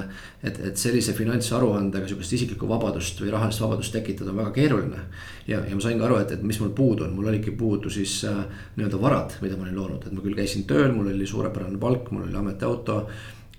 et, 0.42 0.60
et 0.68 0.78
sellise 0.78 1.14
finantsaruandega 1.18 2.06
sihukest 2.08 2.36
isiklikku 2.38 2.68
vabadust 2.70 3.20
või 3.22 3.32
rahalist 3.34 3.62
vabadust 3.62 3.94
tekitada 3.94 4.30
on 4.30 4.38
väga 4.42 4.54
keeruline. 4.54 5.04
ja, 5.46 5.58
ja 5.66 5.74
ma 5.74 5.82
sain 5.82 5.98
ka 5.98 6.06
aru, 6.06 6.20
et, 6.22 6.36
et 6.36 6.42
mis 6.46 6.60
mul 6.62 6.72
puudu 6.78 7.06
on, 7.06 7.14
mul 7.16 7.30
oligi 7.32 7.50
puudu 7.50 7.90
siis 7.90 8.20
äh, 8.28 8.42
nii-öelda 8.76 9.02
varad, 9.02 9.36
mida 9.42 9.58
ma 9.58 9.66
olin 9.66 9.78
loonud, 9.80 10.06
et 10.06 10.14
ma 10.14 10.24
küll 10.24 10.38
käisin 10.38 10.66
tööl, 10.70 10.92
mul 10.94 11.10
oli 11.10 11.26
suurepärane 11.26 11.78
palk, 11.82 12.10
mul 12.14 12.28
oli 12.28 12.38
ametiauto 12.38 13.00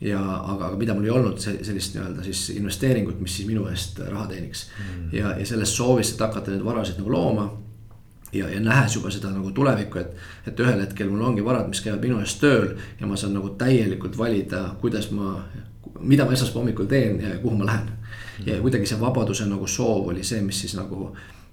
ja 0.03 0.19
aga, 0.19 0.69
aga 0.69 0.77
mida 0.79 0.95
mul 0.95 1.07
ei 1.07 1.13
olnud 1.15 1.43
sellist 1.43 1.95
nii-öelda 1.95 2.23
siis 2.25 2.49
investeeringut, 2.57 3.19
mis 3.23 3.35
siis 3.39 3.47
minu 3.47 3.67
eest 3.71 3.99
raha 4.07 4.27
teeniks 4.31 4.65
mm.. 4.71 5.11
ja, 5.15 5.35
ja 5.39 5.45
sellest 5.47 5.79
soovist, 5.79 6.15
et 6.15 6.25
hakata 6.25 6.51
neid 6.51 6.63
varasid 6.65 6.99
nagu 6.99 7.11
looma 7.11 7.47
ja, 8.33 8.49
ja 8.49 8.59
nähes 8.59 8.95
juba 8.95 9.11
seda 9.13 9.31
nagu 9.33 9.51
tulevikku, 9.51 9.99
et, 9.99 10.15
et 10.47 10.59
ühel 10.59 10.81
hetkel 10.81 11.11
mul 11.11 11.21
ongi 11.29 11.45
varad, 11.45 11.67
mis 11.69 11.83
käivad 11.85 12.01
minu 12.03 12.19
eest 12.23 12.41
tööl 12.41 12.73
ja 12.99 13.09
ma 13.09 13.17
saan 13.19 13.35
nagu 13.37 13.53
täielikult 13.59 14.17
valida, 14.17 14.63
kuidas 14.81 15.11
ma, 15.11 15.35
mida 15.99 16.25
ma 16.25 16.33
esmaspäeva 16.33 16.63
hommikul 16.63 16.89
teen 16.89 17.21
ja 17.21 17.37
kuhu 17.41 17.57
ma 17.59 17.69
lähen. 17.69 17.91
ja 18.45 18.57
kuidagi 18.61 18.89
see 18.89 18.99
vabaduse 18.99 19.45
nagu 19.45 19.67
soov 19.67 20.09
oli 20.09 20.23
see, 20.23 20.41
mis 20.41 20.59
siis 20.63 20.73
nagu 20.75 21.11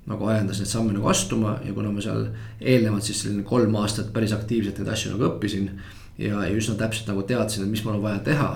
nagu 0.08 0.26
ajendas 0.32 0.60
neid 0.60 0.70
samme 0.70 0.94
nagu 0.96 1.08
astuma 1.10 1.58
ja 1.64 1.72
kuna 1.76 1.92
ma 1.92 2.02
seal 2.04 2.26
eelnevalt 2.60 3.04
siis 3.06 3.22
selline 3.22 3.44
kolm 3.46 3.74
aastat 3.82 4.12
päris 4.14 4.32
aktiivselt 4.32 4.80
neid 4.80 4.92
asju 4.94 5.14
nagu 5.14 5.28
õppisin. 5.28 5.70
ja, 6.18 6.44
ja 6.44 6.52
üsna 6.56 6.76
täpselt 6.80 7.08
nagu 7.08 7.22
teadsin, 7.28 7.64
et 7.64 7.70
mis 7.70 7.84
mul 7.84 7.98
on 7.98 8.04
vaja 8.08 8.18
teha. 8.24 8.50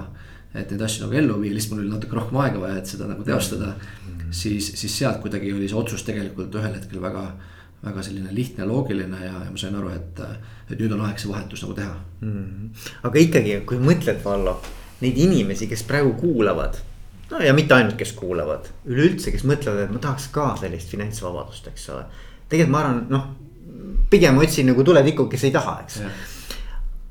et 0.54 0.70
neid 0.70 0.82
asju 0.86 1.04
nagu 1.04 1.18
ellu 1.18 1.40
viia, 1.42 1.54
lihtsalt 1.54 1.74
mul 1.74 1.84
oli 1.84 1.92
natuke 1.92 2.16
rohkem 2.16 2.36
aega 2.40 2.60
vaja, 2.62 2.76
et 2.78 2.86
seda 2.86 3.08
nagu 3.10 3.24
teostada 3.26 3.72
mm. 3.74 4.10
-hmm. 4.18 4.30
siis, 4.30 4.72
siis 4.80 4.98
sealt 4.98 5.20
kuidagi 5.20 5.52
oli 5.52 5.68
see 5.68 5.78
otsus 5.78 6.02
tegelikult 6.02 6.54
ühel 6.54 6.74
hetkel 6.74 7.02
väga, 7.02 7.24
väga 7.84 8.02
selline 8.02 8.32
lihtne 8.34 8.66
loogiline 8.68 9.20
ja, 9.20 9.34
ja 9.44 9.50
ma 9.50 9.60
sain 9.60 9.76
aru, 9.76 9.92
et, 9.94 10.24
et 10.70 10.78
nüüd 10.78 10.94
on 10.96 11.04
aeg 11.08 11.20
see 11.20 11.30
vahetus 11.30 11.62
nagu 11.64 11.76
teha 11.76 11.94
mm. 11.94 12.32
-hmm. 12.32 12.88
aga 13.10 13.22
ikkagi, 13.26 13.60
kui 13.68 13.78
mõtled, 13.78 14.24
Vallo, 14.24 14.58
neid 15.04 15.18
inimesi, 15.18 15.68
kes 15.70 15.84
praegu 15.88 16.14
kuulavad 16.20 16.80
no 17.30 17.40
ja 17.44 17.54
mitte 17.54 17.74
ainult, 17.74 17.96
kes 18.00 18.12
kuulavad, 18.16 18.68
üleüldse, 18.86 19.32
kes 19.34 19.46
mõtlevad, 19.48 19.86
et 19.86 19.94
ma 19.94 20.02
tahaks 20.02 20.28
ka 20.34 20.52
sellist 20.60 20.92
finantsvabadust, 20.92 21.68
eks 21.72 21.88
ole. 21.94 22.04
tegelikult 22.48 22.72
ma 22.74 22.82
arvan, 22.84 23.02
noh, 23.10 23.26
pigem 24.10 24.38
otsin 24.38 24.68
nagu 24.70 24.84
tulevikku, 24.84 25.26
kes 25.32 25.48
ei 25.48 25.54
taha, 25.54 25.78
eks. 25.84 26.00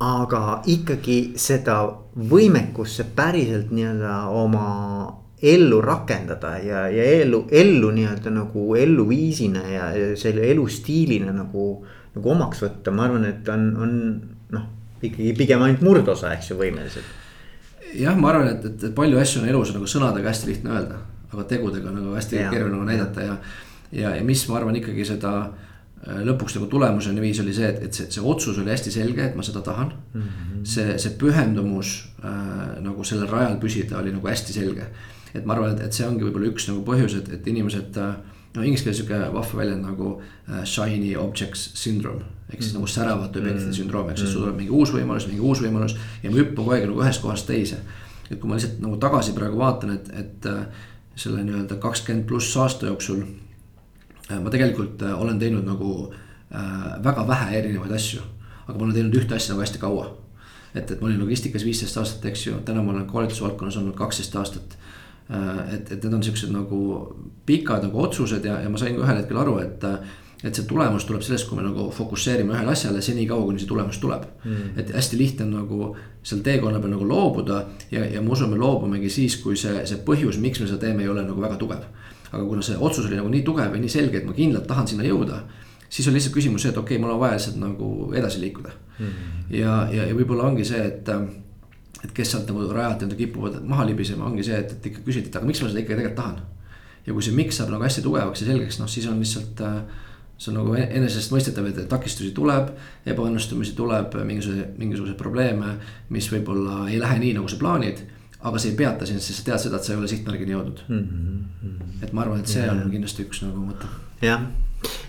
aga 0.03 0.61
ikkagi 0.69 1.17
seda 1.39 1.79
võimekust, 2.15 2.99
see 2.99 3.11
päriselt 3.15 3.71
nii-öelda 3.71 4.15
oma 4.29 4.67
ellu 5.43 5.81
rakendada 5.83 6.53
ja, 6.63 6.85
ja 6.91 7.07
ellu, 7.19 7.43
ellu 7.51 7.89
nii-öelda 7.95 8.31
nagu 8.31 8.69
elluviisina 8.79 9.63
ja 9.67 9.89
selle 10.19 10.45
elustiilina 10.51 11.33
nagu, 11.35 11.65
nagu 12.15 12.31
omaks 12.35 12.63
võtta, 12.63 12.93
ma 12.95 13.09
arvan, 13.09 13.27
et 13.27 13.49
on, 13.51 13.67
on 13.83 13.97
noh, 14.55 14.69
ikkagi 15.01 15.33
pigem 15.35 15.65
ainult 15.65 15.83
murdosa, 15.83 16.31
eks 16.37 16.53
ju, 16.53 16.59
võimelised 16.61 17.19
jah, 17.99 18.15
ma 18.17 18.31
arvan, 18.31 18.49
et, 18.55 18.65
et 18.69 18.95
palju 18.95 19.19
asju 19.21 19.43
on 19.43 19.51
elus 19.51 19.73
nagu 19.75 19.89
sõnadega 19.89 20.31
hästi 20.31 20.49
lihtne 20.49 20.73
öelda, 20.73 20.99
aga 21.33 21.45
tegudega 21.49 21.93
nagu 21.93 22.15
hästi 22.17 22.39
ja, 22.39 22.49
keeruline 22.53 22.77
nagu 22.77 22.87
näidata 22.87 23.27
ja. 23.27 23.35
ja, 23.91 24.15
ja 24.17 24.25
mis 24.25 24.45
ma 24.49 24.59
arvan 24.59 24.77
ikkagi 24.79 25.05
seda 25.07 25.33
lõpuks 26.03 26.57
nagu 26.57 26.67
tulemuseni 26.67 27.21
viis, 27.23 27.39
oli 27.39 27.53
see, 27.55 27.69
et, 27.69 27.83
et 27.87 27.95
see, 27.95 28.09
see 28.11 28.23
otsus 28.27 28.57
oli 28.59 28.73
hästi 28.73 28.91
selge, 28.91 29.23
et 29.23 29.35
ma 29.39 29.43
seda 29.45 29.61
tahan 29.63 29.93
mm. 29.93 30.21
-hmm. 30.21 30.65
see, 30.67 30.97
see 30.99 31.15
pühendumus 31.19 31.93
äh, 32.19 32.81
nagu 32.83 33.03
sellel 33.07 33.29
rajal 33.31 33.55
püsida 33.61 34.01
oli 34.01 34.11
nagu 34.11 34.27
hästi 34.27 34.53
selge. 34.53 34.87
et 35.33 35.45
ma 35.45 35.53
arvan, 35.53 35.77
et, 35.77 35.85
et 35.87 35.93
see 35.93 36.07
ongi 36.07 36.25
võib-olla 36.25 36.51
üks 36.51 36.67
nagu 36.69 36.83
põhjus, 36.85 37.15
et, 37.17 37.31
et 37.33 37.47
inimesed 37.47 37.97
äh, 37.97 38.15
no 38.53 38.63
inglise 38.63 38.85
keeles 38.85 38.99
sihuke 39.01 39.19
vahva 39.33 39.59
väljend 39.59 39.85
nagu 39.87 40.09
uh, 40.19 40.63
shiny 40.63 41.15
objects 41.17 41.71
syndrome. 41.79 42.23
ehk 42.49 42.61
siis 42.61 42.73
mm. 42.73 42.79
nagu 42.79 42.87
säravate 42.87 43.39
objektide 43.39 43.69
mm. 43.69 43.77
sündroom, 43.77 44.09
ehk 44.09 44.19
siis 44.21 44.33
sul 44.33 44.43
tuleb 44.43 44.59
mingi 44.59 44.73
uus 44.77 44.91
võimalus, 44.93 45.27
mingi 45.29 45.41
uus 45.41 45.61
võimalus 45.63 45.95
ja 46.23 46.29
ma 46.29 46.37
hüppan 46.37 46.59
kogu 46.59 46.73
aeg 46.75 46.89
nagu 46.89 47.01
ühest 47.01 47.23
kohast 47.23 47.47
teise. 47.49 47.79
et 48.29 48.39
kui 48.39 48.49
ma 48.49 48.59
lihtsalt 48.59 48.81
nagu 48.83 48.99
tagasi 49.01 49.33
praegu 49.33 49.57
vaatan, 49.57 49.95
et, 49.95 50.11
et 50.19 50.49
uh, 50.51 50.83
selle 51.15 51.43
nii-öelda 51.45 51.79
kakskümmend 51.81 52.27
pluss 52.29 52.57
aasta 52.57 52.89
jooksul. 52.89 53.23
Ma 54.41 54.53
tegelikult 54.53 55.01
uh, 55.05 55.15
olen 55.21 55.39
teinud 55.39 55.67
nagu 55.67 55.93
uh, 56.07 56.89
väga 57.03 57.27
vähe 57.27 57.57
erinevaid 57.59 57.93
asju, 57.97 58.21
aga 58.67 58.77
ma 58.77 58.87
olen 58.87 58.97
teinud 58.97 59.21
ühte 59.21 59.37
asja 59.37 59.53
nagu 59.53 59.65
hästi 59.65 59.81
kaua. 59.81 60.09
et, 60.73 60.89
et 60.89 60.99
ma 61.01 61.07
olin 61.07 61.21
logistikas 61.21 61.65
viisteist 61.65 61.97
aastat, 62.01 62.25
eks 62.31 62.47
ju, 62.47 62.59
täna 62.65 62.81
ma 62.81 62.95
olen 62.95 63.05
koolitusvaldkonnas 63.09 63.77
olnud 63.77 63.97
kaksteist 63.97 64.35
aastat 64.35 64.77
Äh, 65.31 65.75
et, 65.75 65.91
et 65.91 66.03
need 66.03 66.13
on 66.17 66.23
siuksed 66.23 66.51
nagu 66.51 66.79
pikad 67.47 67.85
nagu 67.85 68.01
otsused 68.03 68.43
ja, 68.43 68.57
ja 68.59 68.69
ma 68.69 68.79
sain 68.79 68.97
ka 68.97 69.05
ühel 69.05 69.21
hetkel 69.21 69.39
aru, 69.39 69.55
et. 69.63 69.85
et 70.43 70.57
see 70.57 70.65
tulemus 70.67 71.05
tuleb 71.07 71.21
sellest, 71.23 71.45
kui 71.47 71.55
me 71.55 71.63
nagu 71.63 71.85
fokusseerime 71.95 72.51
ühele 72.51 72.73
asjale 72.73 72.99
senikaua, 73.01 73.45
kuni 73.47 73.61
see 73.61 73.69
tulemus 73.69 73.95
tuleb 74.03 74.25
mm.. 74.43 74.73
et 74.81 74.89
hästi 74.91 75.15
lihtne 75.15 75.45
on 75.45 75.53
nagu 75.55 75.85
seal 76.19 76.41
teekonna 76.43 76.81
peal 76.83 76.91
nagu 76.91 77.07
loobuda 77.07 77.61
ja, 77.93 78.03
ja 78.03 78.19
ma 78.19 78.33
usun, 78.35 78.51
me 78.51 78.59
loobumegi 78.59 79.07
siis, 79.07 79.37
kui 79.39 79.55
see, 79.55 79.85
see 79.87 80.01
põhjus, 80.03 80.41
miks 80.43 80.59
me 80.59 80.67
seda 80.67 80.81
teeme, 80.81 81.05
ei 81.05 81.13
ole 81.13 81.23
nagu 81.23 81.39
väga 81.39 81.55
tugev. 81.61 81.87
Aga 82.33 82.43
kuna 82.43 82.65
see 82.65 82.79
otsus 82.79 83.05
oli 83.05 83.19
nagu 83.19 83.29
nii 83.29 83.43
tugev 83.45 83.75
ja 83.75 83.81
nii 83.81 83.91
selge, 83.91 84.19
et 84.19 84.27
ma 84.27 84.33
kindlalt 84.37 84.67
tahan 84.67 84.89
sinna 84.89 85.05
jõuda 85.07 85.43
siis 85.93 86.07
on 86.09 86.17
lihtsalt 86.17 86.33
küsimus 86.33 86.65
see, 86.65 86.73
et 86.73 86.77
okei 86.77 86.97
okay,, 86.97 87.03
mul 87.03 87.13
on 87.13 87.21
vaja 87.21 87.37
lihtsalt 87.37 87.59
nagu 87.61 87.89
edasi 88.17 88.41
liikuda 88.41 88.73
mm.. 88.99 89.11
ja, 89.53 89.75
ja, 89.93 90.07
ja 90.09 90.17
võib-olla 90.17 90.49
ongi 90.49 90.65
see, 90.67 90.81
et 90.81 91.09
et 92.03 92.11
kes 92.11 92.33
sealt 92.33 92.49
nagu 92.49 92.65
rajalt 92.67 93.03
nii-öelda 93.03 93.15
kipuvad 93.19 93.59
maha 93.67 93.85
libisema, 93.87 94.25
ongi 94.27 94.43
see, 94.43 94.57
et, 94.59 94.73
et 94.75 94.89
ikka 94.89 95.05
küsida, 95.05 95.29
et 95.29 95.37
aga 95.39 95.47
miks 95.47 95.61
ma 95.63 95.69
seda 95.69 95.79
ikkagi 95.79 96.01
tegelikult 96.01 96.17
tahan. 96.19 96.41
ja 97.05 97.13
kui 97.13 97.23
see 97.23 97.35
miks 97.37 97.59
saab 97.59 97.71
nagu 97.71 97.85
hästi 97.85 98.03
tugevaks 98.03 98.43
ja 98.43 98.49
selgeks, 98.49 98.79
noh 98.81 98.89
siis 98.91 99.07
on 99.07 99.21
lihtsalt 99.23 99.61
äh, 99.63 99.77
see 100.37 100.51
on 100.51 100.59
nagu 100.59 100.73
enesestmõistetav, 100.75 101.69
et 101.69 101.79
takistusi 101.89 102.33
tuleb, 102.35 102.73
ebaõnnestumisi 103.07 103.75
tuleb, 103.77 104.17
mingisuguse, 104.27 104.65
mingisuguseid 104.81 105.19
probleeme, 105.19 105.77
mis 106.11 106.27
võib-olla 106.33 106.87
ei 106.89 106.99
lähe 106.99 107.19
nii, 107.21 107.35
nagu 107.37 107.51
sa 107.51 107.59
plaanid. 107.61 108.01
Aga 108.43 108.59
see 108.59 108.73
ei 108.73 108.77
peata 108.79 109.07
sind, 109.07 109.23
sest 109.23 109.41
sa 109.41 109.51
tead 109.51 109.65
seda, 109.65 109.79
et 109.79 109.87
sa 109.87 109.93
ei 109.93 110.01
ole 110.01 110.09
sihtmärgini 110.11 110.55
jõudnud 110.55 110.83
mm. 110.87 111.03
-hmm. 111.03 112.03
et 112.03 112.13
ma 112.13 112.25
arvan, 112.25 112.43
et 112.43 112.51
see 112.51 112.65
on 112.69 112.83
kindlasti 112.91 113.27
üks 113.27 113.43
nagu 113.45 113.63
mõte. 113.63 113.89
jah, 114.25 114.43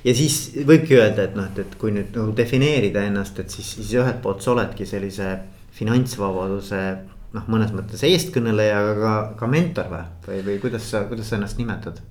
ja 0.04 0.14
siis 0.14 0.38
võibki 0.68 0.98
öelda, 0.98 1.28
et 1.28 1.36
noh, 1.38 1.48
et, 1.50 1.58
et 1.64 1.74
kui 1.80 1.94
nüüd 1.94 2.14
nagu 2.14 2.36
defineerida 2.36 3.04
ennast, 3.08 3.38
et 3.42 3.50
siis, 3.50 3.74
siis 3.78 3.92
ühelt 3.98 4.22
poolt 4.22 4.42
sa 4.42 4.54
oledki 4.54 4.86
sellise 4.86 5.36
finantsvabaduse 5.74 6.82
noh, 7.34 7.46
mõnes 7.50 7.74
mõttes 7.74 8.02
eestkõneleja, 8.06 8.80
aga 8.80 8.96
ka, 9.00 9.14
ka 9.40 9.50
mentor 9.50 9.90
või, 9.90 10.04
või, 10.26 10.42
või 10.48 10.58
kuidas 10.66 10.90
sa, 10.90 11.04
kuidas 11.10 11.30
sa 11.30 11.38
ennast 11.40 11.58
nimetad? 11.58 12.02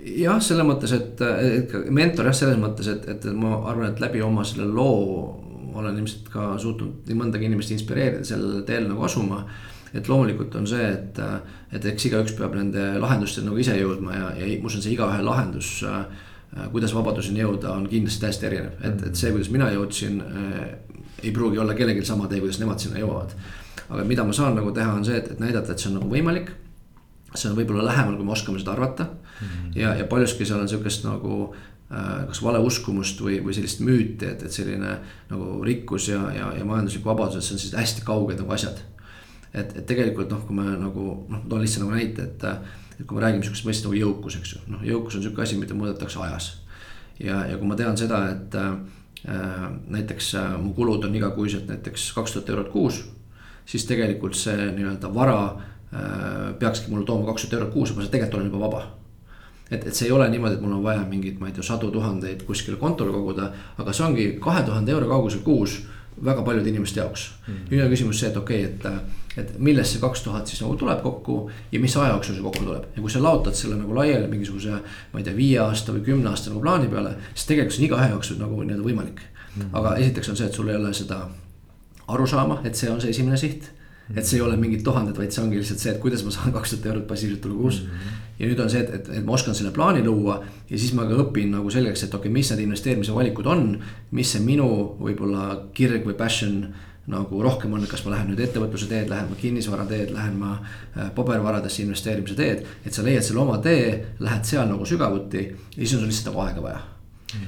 jah, 0.00 0.40
selles 0.40 0.66
mõttes, 0.66 0.92
et, 0.96 1.20
et 1.20 1.74
mentor 1.92 2.28
jah, 2.30 2.36
selles 2.36 2.60
mõttes, 2.60 2.88
et, 2.88 3.06
et 3.12 3.30
ma 3.36 3.58
arvan, 3.68 3.90
et 3.90 4.00
läbi 4.00 4.22
oma 4.24 4.44
selle 4.48 4.68
loo 4.68 5.48
olen 5.74 5.98
ilmselt 6.00 6.30
ka 6.32 6.54
suutnud 6.58 7.08
nii 7.08 7.18
mõndagi 7.18 7.46
inimest 7.46 7.74
inspireerida 7.76 8.24
sellele 8.26 8.64
teel 8.66 8.88
nagu 8.90 9.04
asuma. 9.06 9.44
Et 9.94 10.08
loomulikult 10.08 10.54
on 10.54 10.66
see, 10.70 10.86
et, 10.86 11.20
et 11.72 11.86
eks 11.92 12.10
igaüks 12.10 12.36
peab 12.38 12.54
nende 12.54 12.92
lahendusteni 13.02 13.48
nagu 13.48 13.58
ise 13.58 13.74
jõudma 13.78 14.16
ja, 14.16 14.28
ja 14.38 14.50
ma 14.60 14.70
usun, 14.70 14.82
see 14.84 14.94
igaühe 14.94 15.22
lahendus 15.26 15.80
äh, 15.88 16.04
kuidas 16.70 16.94
vabaduseni 16.94 17.44
jõuda, 17.44 17.74
on 17.78 17.86
kindlasti 17.90 18.24
täiesti 18.24 18.46
erinev, 18.48 18.78
et, 18.82 19.02
et 19.06 19.18
see, 19.18 19.30
kuidas 19.30 19.50
mina 19.54 19.68
jõudsin 19.70 20.22
ei 21.22 21.32
pruugi 21.32 21.58
olla 21.58 21.74
kellelgi 21.74 22.04
sama 22.04 22.28
tee, 22.28 22.40
kuidas 22.40 22.58
nemad 22.60 22.80
sinna 22.80 23.00
jõuavad. 23.00 23.34
aga 23.90 24.04
mida 24.06 24.24
ma 24.24 24.32
saan 24.32 24.54
nagu 24.54 24.72
teha, 24.72 24.92
on 24.94 25.04
see, 25.04 25.16
et, 25.18 25.32
et 25.32 25.40
näidata, 25.42 25.72
et 25.72 25.82
see 25.82 25.90
on 25.90 25.98
nagu 25.98 26.10
võimalik. 26.10 26.52
see 27.34 27.50
on 27.50 27.56
võib-olla 27.56 27.84
lähemal, 27.86 28.16
kui 28.16 28.26
me 28.26 28.32
oskame 28.32 28.58
seda 28.58 28.72
arvata 28.72 29.04
mm. 29.04 29.46
-hmm. 29.46 29.76
ja, 29.78 29.94
ja 29.94 30.04
paljuski 30.04 30.44
seal 30.44 30.60
on 30.60 30.68
sihukest 30.68 31.04
nagu 31.04 31.54
äh, 31.54 32.26
kas 32.26 32.42
valeuskumust 32.42 33.20
või, 33.20 33.40
või 33.44 33.54
sellist 33.54 33.80
müüti, 33.80 34.26
et, 34.26 34.42
et 34.42 34.52
selline 34.52 34.98
nagu 35.30 35.62
rikkus 35.64 36.08
ja, 36.08 36.32
ja, 36.34 36.52
ja 36.58 36.64
majanduslik 36.64 37.04
vabadus, 37.04 37.36
et 37.36 37.42
see 37.42 37.54
on 37.54 37.58
sellised 37.58 37.78
hästi 37.78 38.02
kauged 38.04 38.38
nagu 38.38 38.52
asjad. 38.52 38.82
Et, 39.54 39.76
et 39.76 39.86
tegelikult 39.86 40.30
noh, 40.30 40.44
kui 40.46 40.56
me 40.56 40.76
nagu 40.78 41.08
noh, 41.28 41.42
toon 41.48 41.64
lihtsalt 41.64 41.86
nagu 41.86 41.96
näite, 41.96 42.28
et, 42.28 42.48
et 42.98 43.04
kui 43.06 43.18
me 43.18 43.24
räägime 43.24 43.44
sihukesest 43.44 43.68
mõistest 43.68 43.88
nagu 43.88 43.98
jõukus, 43.98 44.38
eks 44.40 44.54
ju, 44.54 44.64
noh 44.70 44.86
jõukus 44.86 45.18
on 45.18 45.26
sihuke 45.26 45.42
asi, 45.44 45.58
mida 45.60 45.76
mõõdetakse 45.76 46.22
ajas. 46.26 46.52
ja, 47.18 47.44
ja 47.50 47.58
kui 47.58 47.68
ma 47.68 47.78
tean 47.78 47.98
seda, 47.98 48.24
et 48.32 48.58
Äh, 49.28 49.70
näiteks 49.88 50.34
äh, 50.34 50.62
mu 50.62 50.72
kulud 50.72 51.04
on 51.04 51.14
igakuiselt 51.14 51.66
näiteks 51.68 52.12
kaks 52.12 52.32
tuhat 52.32 52.48
eurot 52.48 52.68
kuus. 52.68 53.04
siis 53.66 53.84
tegelikult 53.84 54.34
see 54.34 54.70
nii-öelda 54.72 55.10
vara 55.14 55.42
äh, 55.44 56.56
peakski 56.58 56.90
mulle 56.90 57.04
tooma 57.04 57.26
kaks 57.26 57.42
tuhat 57.42 57.52
eurot 57.52 57.72
kuus, 57.72 57.92
ma 57.96 58.02
tegelikult 58.02 58.34
olen 58.34 58.46
juba 58.46 58.60
vaba. 58.60 58.86
et, 59.70 59.86
et 59.86 59.94
see 59.94 60.06
ei 60.08 60.12
ole 60.12 60.28
niimoodi, 60.28 60.54
et 60.54 60.60
mul 60.60 60.72
on 60.72 60.82
vaja 60.82 61.04
mingeid, 61.04 61.36
ma 61.38 61.46
ei 61.46 61.52
tea, 61.52 61.62
sadu 61.62 61.90
tuhandeid 61.90 62.46
kuskile 62.48 62.76
kontole 62.80 63.12
koguda, 63.12 63.52
aga 63.78 63.92
see 63.92 64.06
ongi 64.06 64.26
kahe 64.40 64.62
tuhande 64.62 64.92
euro 64.92 65.08
kaugusel 65.08 65.44
kuus 65.44 65.82
väga 66.24 66.42
paljude 66.42 66.72
inimeste 66.72 67.00
jaoks 67.00 67.28
mm. 67.46 67.60
nüüd 67.70 67.84
on 67.84 67.92
küsimus 67.92 68.24
see, 68.24 68.32
et 68.32 68.40
okei 68.40 68.64
okay,, 68.64 68.72
et, 68.72 69.19
et 69.38 69.52
millest 69.62 69.94
see 69.94 70.02
kaks 70.02 70.24
tuhat 70.24 70.50
siis 70.50 70.62
nagu 70.64 70.74
tuleb 70.78 71.02
kokku 71.04 71.36
ja 71.72 71.80
mis 71.80 71.96
aja 71.96 72.14
jooksul 72.14 72.34
see 72.34 72.42
kokku 72.42 72.64
tuleb. 72.64 72.86
ja 72.96 73.02
kui 73.02 73.10
sa 73.10 73.22
laotad 73.22 73.54
selle 73.54 73.76
nagu 73.78 73.94
laiali 73.94 74.26
mingisuguse, 74.30 74.80
ma 75.12 75.20
ei 75.20 75.26
tea, 75.26 75.36
viie 75.36 75.58
aasta 75.62 75.94
või 75.94 76.02
kümne 76.06 76.30
aasta 76.30 76.50
nagu 76.50 76.62
plaani 76.64 76.88
peale, 76.90 77.14
siis 77.34 77.46
tegelikult 77.50 77.76
see 77.76 77.84
on 77.84 77.90
igaühe 77.90 78.08
jaoks 78.14 78.32
nagu 78.38 78.62
nii-öelda 78.62 78.86
võimalik 78.86 79.20
mm. 79.20 79.62
-hmm. 79.62 79.76
aga 79.82 79.96
esiteks 80.02 80.32
on 80.32 80.40
see, 80.40 80.46
et 80.46 80.58
sul 80.58 80.68
ei 80.68 80.76
ole 80.76 80.94
seda 80.94 81.20
arusaama, 82.08 82.60
et 82.64 82.74
see 82.74 82.90
on 82.90 83.00
see 83.00 83.14
esimene 83.14 83.36
siht 83.36 83.70
et 84.16 84.26
see 84.26 84.40
ei 84.40 84.42
ole 84.42 84.56
mingid 84.58 84.82
tuhanded, 84.82 85.14
vaid 85.16 85.30
see 85.30 85.42
ongi 85.44 85.60
lihtsalt 85.60 85.82
see, 85.82 85.92
et 85.94 86.00
kuidas 86.02 86.24
ma 86.26 86.32
saan 86.34 86.54
kaks 86.54 86.74
tuhat 86.74 86.88
eurot 86.90 87.06
passiivset 87.06 87.40
tulu 87.44 87.58
kuus 87.60 87.82
mm. 87.82 87.88
-hmm. 87.88 88.20
ja 88.40 88.48
nüüd 88.50 88.62
on 88.64 88.70
see, 88.70 88.80
et, 88.80 88.94
et, 88.94 89.10
et 89.18 89.24
ma 89.26 89.36
oskan 89.38 89.54
selle 89.54 89.70
plaani 89.70 90.02
luua 90.04 90.40
ja 90.70 90.78
siis 90.78 90.92
ma 90.98 91.06
ka 91.06 91.18
õpin 91.24 91.54
nagu 91.54 91.70
selgeks, 91.70 92.02
et 92.02 92.14
okei 92.14 92.26
okay,, 92.26 92.32
mis 92.32 92.50
need 92.50 92.64
investeerimise 92.66 93.14
valikud 93.14 93.46
on. 93.46 93.78
mis 94.10 94.32
see 94.32 94.42
minu 94.42 94.96
võib-olla 94.98 95.70
kirg 95.74 96.06
või 96.06 96.18
passion 96.18 96.74
nagu 97.10 97.42
rohkem 97.42 97.72
on, 97.74 97.86
kas 97.90 98.04
ma 98.04 98.14
lähen 98.14 98.30
nüüd 98.30 98.42
ettevõtluse 98.44 98.86
teed, 98.90 99.08
lähen 99.10 99.30
ma 99.30 99.40
kinnisvara 99.40 99.86
teed, 99.88 100.12
lähen 100.14 100.36
ma 100.38 100.54
äh, 100.60 101.10
pabervaradesse 101.16 101.82
investeerimise 101.86 102.36
teed. 102.38 102.64
et 102.84 102.94
sa 102.94 103.02
leiad 103.06 103.24
selle 103.26 103.42
oma 103.42 103.58
tee, 103.64 104.14
lähed 104.20 104.46
seal 104.46 104.68
nagu 104.70 104.86
sügavuti 104.86 105.44
ja 105.48 105.80
siis 105.80 105.94
on 105.96 106.04
sul 106.04 106.10
lihtsalt 106.12 106.32
nagu 106.32 106.46
aega 106.46 106.66
vaja 106.68 106.80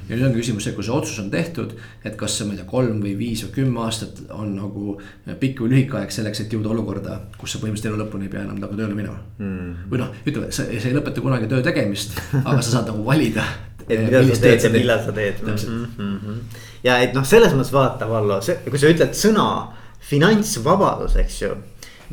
ja 0.07 0.15
nüüd 0.15 0.25
on 0.27 0.35
küsimus 0.35 0.65
see, 0.67 0.73
kui 0.75 0.85
see 0.85 0.93
otsus 0.95 1.19
on 1.23 1.29
tehtud, 1.33 1.73
et 2.05 2.15
kas 2.19 2.37
see, 2.37 2.47
ma 2.47 2.55
ei 2.55 2.61
tea, 2.61 2.67
kolm 2.69 3.01
või 3.03 3.13
viis 3.19 3.43
või 3.45 3.55
kümme 3.57 3.83
aastat 3.85 4.23
on 4.35 4.53
nagu 4.55 4.95
pikk 5.41 5.63
või 5.63 5.73
lühike 5.75 5.99
aeg 5.99 6.13
selleks, 6.15 6.43
et 6.43 6.55
jõuda 6.55 6.71
olukorda, 6.73 7.19
kus 7.39 7.55
sa 7.55 7.61
põhimõtteliselt 7.61 7.91
elu 7.91 8.03
lõpuni 8.03 8.29
ei 8.29 8.33
pea 8.33 8.45
enam 8.45 8.61
nagu 8.63 8.77
tööle 8.79 8.95
minema 8.95 9.17
mm.. 9.39 9.89
või 9.91 10.03
noh, 10.03 10.15
ütleme, 10.23 10.51
sa, 10.55 10.67
sa 10.67 10.91
ei 10.91 10.95
lõpeta 10.95 11.23
kunagi 11.23 11.51
töö 11.51 11.63
tegemist, 11.65 12.17
aga 12.43 12.59
sa 12.61 12.77
saad 12.77 12.91
nagu 12.91 13.05
valida. 13.07 13.45
Et 13.89 13.99
mida 14.05 14.23
sa 14.29 14.39
teed 14.41 14.63
ja 14.67 14.71
millal 14.73 15.03
sa 15.05 15.11
teed. 15.11 15.43
Mm 15.43 15.85
-hmm. 15.97 16.39
ja 16.83 16.97
et 16.99 17.13
noh, 17.13 17.25
selles 17.25 17.53
mõttes 17.53 17.73
vaata, 17.73 18.09
Vallo, 18.09 18.39
kui 18.69 18.79
sa 18.79 18.87
ütled 18.87 19.13
sõna 19.13 19.47
finantsvabadus, 19.99 21.15
eks 21.15 21.41
ju 21.41 21.55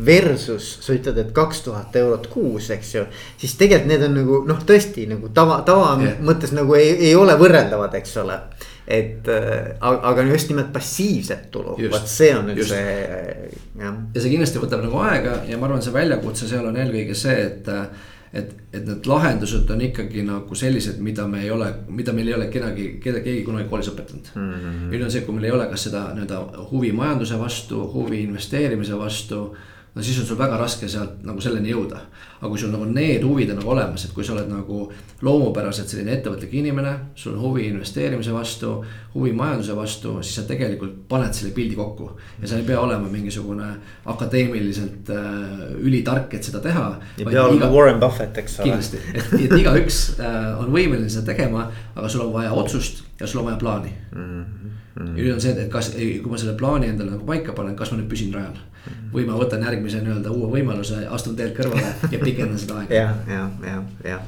Versus 0.06 0.78
sa 0.80 0.92
ütled, 0.94 1.18
et 1.18 1.32
kaks 1.34 1.60
tuhat 1.60 1.96
eurot 1.96 2.26
kuus, 2.26 2.70
eks 2.70 2.94
ju. 2.94 3.04
siis 3.36 3.54
tegelikult 3.58 3.88
need 3.88 4.02
on 4.06 4.14
nagu 4.14 4.42
noh, 4.48 4.60
tõesti 4.66 5.06
nagu 5.10 5.28
tava, 5.28 5.60
tava 5.66 5.96
yeah. 6.00 6.20
mõttes 6.24 6.54
nagu 6.56 6.74
ei, 6.74 6.94
ei 7.10 7.14
ole 7.14 7.34
võrreldavad, 7.36 7.94
eks 7.98 8.16
ole 8.22 8.38
et 8.90 9.28
äh, 9.28 9.76
aga 9.80 10.22
just 10.22 10.50
nimelt 10.50 10.72
passiivset 10.74 11.50
tulu, 11.54 11.76
vot 11.92 12.08
see 12.10 12.30
on 12.34 12.48
nüüd 12.50 12.62
just. 12.62 12.72
see 12.72 13.50
jah. 13.78 13.98
ja 14.14 14.22
see 14.22 14.32
kindlasti 14.32 14.62
võtab 14.62 14.82
nagu 14.86 15.02
aega 15.04 15.40
ja 15.46 15.58
ma 15.60 15.68
arvan, 15.68 15.82
see 15.84 15.94
väljakutse 15.94 16.48
seal 16.50 16.66
on 16.70 16.80
eelkõige 16.80 17.18
see, 17.18 17.36
et. 17.50 17.70
Et, 18.32 18.52
et 18.72 18.84
need 18.86 19.06
lahendused 19.10 19.70
on 19.74 19.80
ikkagi 19.82 20.22
nagu 20.26 20.54
sellised, 20.54 21.00
mida 21.02 21.26
me 21.28 21.42
ei 21.42 21.50
ole, 21.50 21.70
mida 21.88 22.14
meil 22.14 22.30
ei 22.30 22.36
ole 22.36 22.46
kedagi, 22.52 22.92
keda 23.02 23.22
keegi 23.24 23.42
kunagi 23.46 23.68
koolis 23.70 23.90
õpetanud 23.90 24.30
mm. 24.34 24.52
-hmm. 24.52 24.84
nüüd 24.92 25.04
on 25.06 25.10
see, 25.10 25.24
kui 25.26 25.34
meil 25.34 25.48
ei 25.48 25.56
ole 25.56 25.66
kas 25.72 25.88
seda 25.88 26.04
nii-öelda 26.14 26.66
huvi 26.70 26.92
majanduse 26.92 27.38
vastu, 27.38 27.82
huvi 27.94 28.22
investeerimise 28.28 28.98
vastu 28.98 29.42
no 29.94 30.02
siis 30.02 30.20
on 30.20 30.26
sul 30.26 30.38
väga 30.38 30.58
raske 30.60 30.88
sealt 30.88 31.22
nagu 31.26 31.42
selleni 31.42 31.72
jõuda. 31.72 31.98
aga 32.40 32.48
kui 32.48 32.58
sul 32.58 32.70
nagu 32.72 32.86
need 32.88 33.24
huvid 33.26 33.50
on 33.52 33.58
nagu 33.60 33.70
olemas, 33.74 34.04
et 34.04 34.12
kui 34.16 34.24
sa 34.24 34.32
oled 34.32 34.48
nagu 34.48 34.78
loomupäraselt 35.26 35.90
selline 35.90 36.14
ettevõtlik 36.14 36.54
inimene, 36.56 36.92
sul 37.14 37.34
on 37.34 37.42
huvi 37.42 37.66
investeerimise 37.68 38.32
vastu, 38.32 38.70
huvi 39.14 39.32
majanduse 39.36 39.76
vastu, 39.76 40.14
siis 40.22 40.38
sa 40.38 40.46
tegelikult 40.48 41.02
paned 41.08 41.36
selle 41.36 41.52
pildi 41.56 41.76
kokku. 41.76 42.10
ja 42.40 42.48
sa 42.48 42.56
ei 42.56 42.64
pea 42.64 42.80
olema 42.80 43.08
mingisugune 43.12 43.68
akadeemiliselt 44.14 45.10
äh, 45.10 45.76
ülitark, 45.80 46.34
et 46.34 46.44
seda 46.44 46.62
teha. 46.64 46.86
ei 47.18 47.24
pea 47.24 47.44
olema 47.44 47.66
iga... 47.66 47.72
Warren 47.74 48.00
Buffett, 48.00 48.38
eks 48.38 48.60
ole. 48.60 48.70
kindlasti, 48.70 49.02
et, 49.14 49.34
et 49.44 49.56
igaüks 49.58 50.02
äh, 50.20 50.60
on 50.60 50.72
võimeline 50.72 51.10
seda 51.10 51.32
tegema, 51.34 51.68
aga 51.94 52.08
sul 52.08 52.28
on 52.28 52.32
vaja 52.38 52.54
otsust 52.56 53.04
ja 53.20 53.26
sul 53.26 53.42
on 53.42 53.50
vaja 53.50 53.60
plaani 53.60 53.92
mm. 54.12 54.44
-hmm. 54.44 54.79
Ja 54.96 55.06
nüüd 55.12 55.32
on 55.34 55.40
see, 55.42 55.54
et 55.54 55.70
kas, 55.72 55.92
kui 55.94 56.30
ma 56.30 56.38
selle 56.40 56.56
plaani 56.58 56.90
endale 56.90 57.14
nagu 57.14 57.26
paika 57.26 57.54
panen, 57.56 57.76
kas 57.78 57.92
ma 57.92 58.00
nüüd 58.00 58.10
püsin 58.10 58.34
rajal 58.34 58.58
või 59.12 59.26
ma 59.28 59.36
võtan 59.38 59.62
järgmise 59.64 60.00
nii-öelda 60.02 60.32
uue 60.32 60.48
võimaluse, 60.54 61.02
astun 61.12 61.36
teelt 61.38 61.56
kõrvale 61.56 61.92
ja 62.12 62.20
pikendan 62.22 62.58
seda 62.58 62.80
aega. 62.80 62.94
ja, 62.94 63.10
ja, 63.28 63.42
ja, 63.66 63.82
ja. 64.06 64.20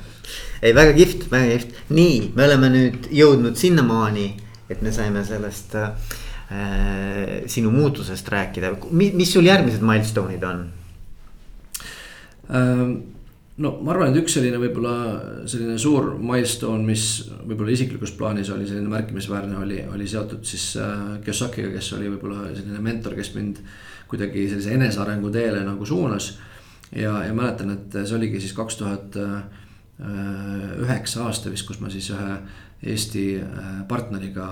ei, 0.60 0.74
väga 0.76 0.92
kihvt, 0.96 1.28
väga 1.32 1.54
kihvt. 1.54 1.78
nii, 1.96 2.18
me 2.36 2.46
oleme 2.48 2.72
nüüd 2.74 3.08
jõudnud 3.16 3.56
sinnamaani, 3.58 4.26
et 4.72 4.84
me 4.84 4.92
saime 4.94 5.24
sellest 5.26 5.76
äh, 5.80 6.12
sinu 7.50 7.72
muutusest 7.74 8.28
rääkida. 8.28 8.74
mis, 8.90 9.32
sul 9.32 9.48
järgmised 9.48 9.84
milstone'id 9.86 10.46
on 10.50 10.68
ähm,? 12.52 12.94
No 13.60 13.76
ma 13.84 13.92
arvan, 13.92 14.12
et 14.12 14.22
üks 14.22 14.38
selline 14.38 14.58
võib-olla 14.62 14.96
selline 15.50 15.76
suur 15.78 16.14
milstone, 16.16 16.86
mis 16.88 17.06
võib-olla 17.42 17.74
isiklikus 17.74 18.14
plaanis 18.16 18.50
oli 18.54 18.66
selline 18.68 18.88
märkimisväärne, 18.92 19.58
oli, 19.60 19.80
oli 19.92 20.08
seotud 20.08 20.44
siis 20.48 20.72
äh, 20.80 21.18
Kiyosakiga, 21.24 21.74
kes 21.76 21.92
oli 21.98 22.12
võib-olla 22.14 22.52
selline 22.54 22.80
mentor, 22.84 23.18
kes 23.18 23.34
mind 23.36 23.60
äh, 23.60 23.80
kuidagi 24.12 24.48
sellise 24.50 24.74
enesearengu 24.76 25.30
teele 25.32 25.64
nagu 25.64 25.86
suunas. 25.86 26.38
ja, 26.92 27.24
ja 27.24 27.32
mäletan, 27.34 27.70
et 27.72 27.94
see 28.04 28.16
oligi 28.16 28.40
siis 28.40 28.52
kaks 28.52 28.76
tuhat 28.76 29.16
üheksa 30.82 31.24
aasta 31.24 31.52
vist, 31.52 31.64
kus 31.68 31.80
ma 31.80 31.88
siis 31.92 32.10
ühe 32.12 32.36
Eesti 32.82 33.24
äh, 33.38 33.66
partneriga 33.86 34.46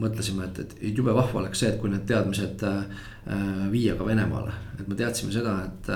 mõtlesime, 0.00 0.46
et, 0.48 0.72
et 0.80 0.96
jube 0.96 1.12
vahva 1.12 1.42
oleks 1.42 1.60
see, 1.60 1.68
et 1.68 1.76
kui 1.76 1.90
need 1.92 2.06
teadmised 2.08 2.62
äh, 2.64 3.02
viia 3.68 3.98
ka 3.98 4.06
Venemaale, 4.08 4.54
et 4.78 4.88
me 4.88 4.96
teadsime 4.96 5.34
seda, 5.34 5.58
et 5.68 5.90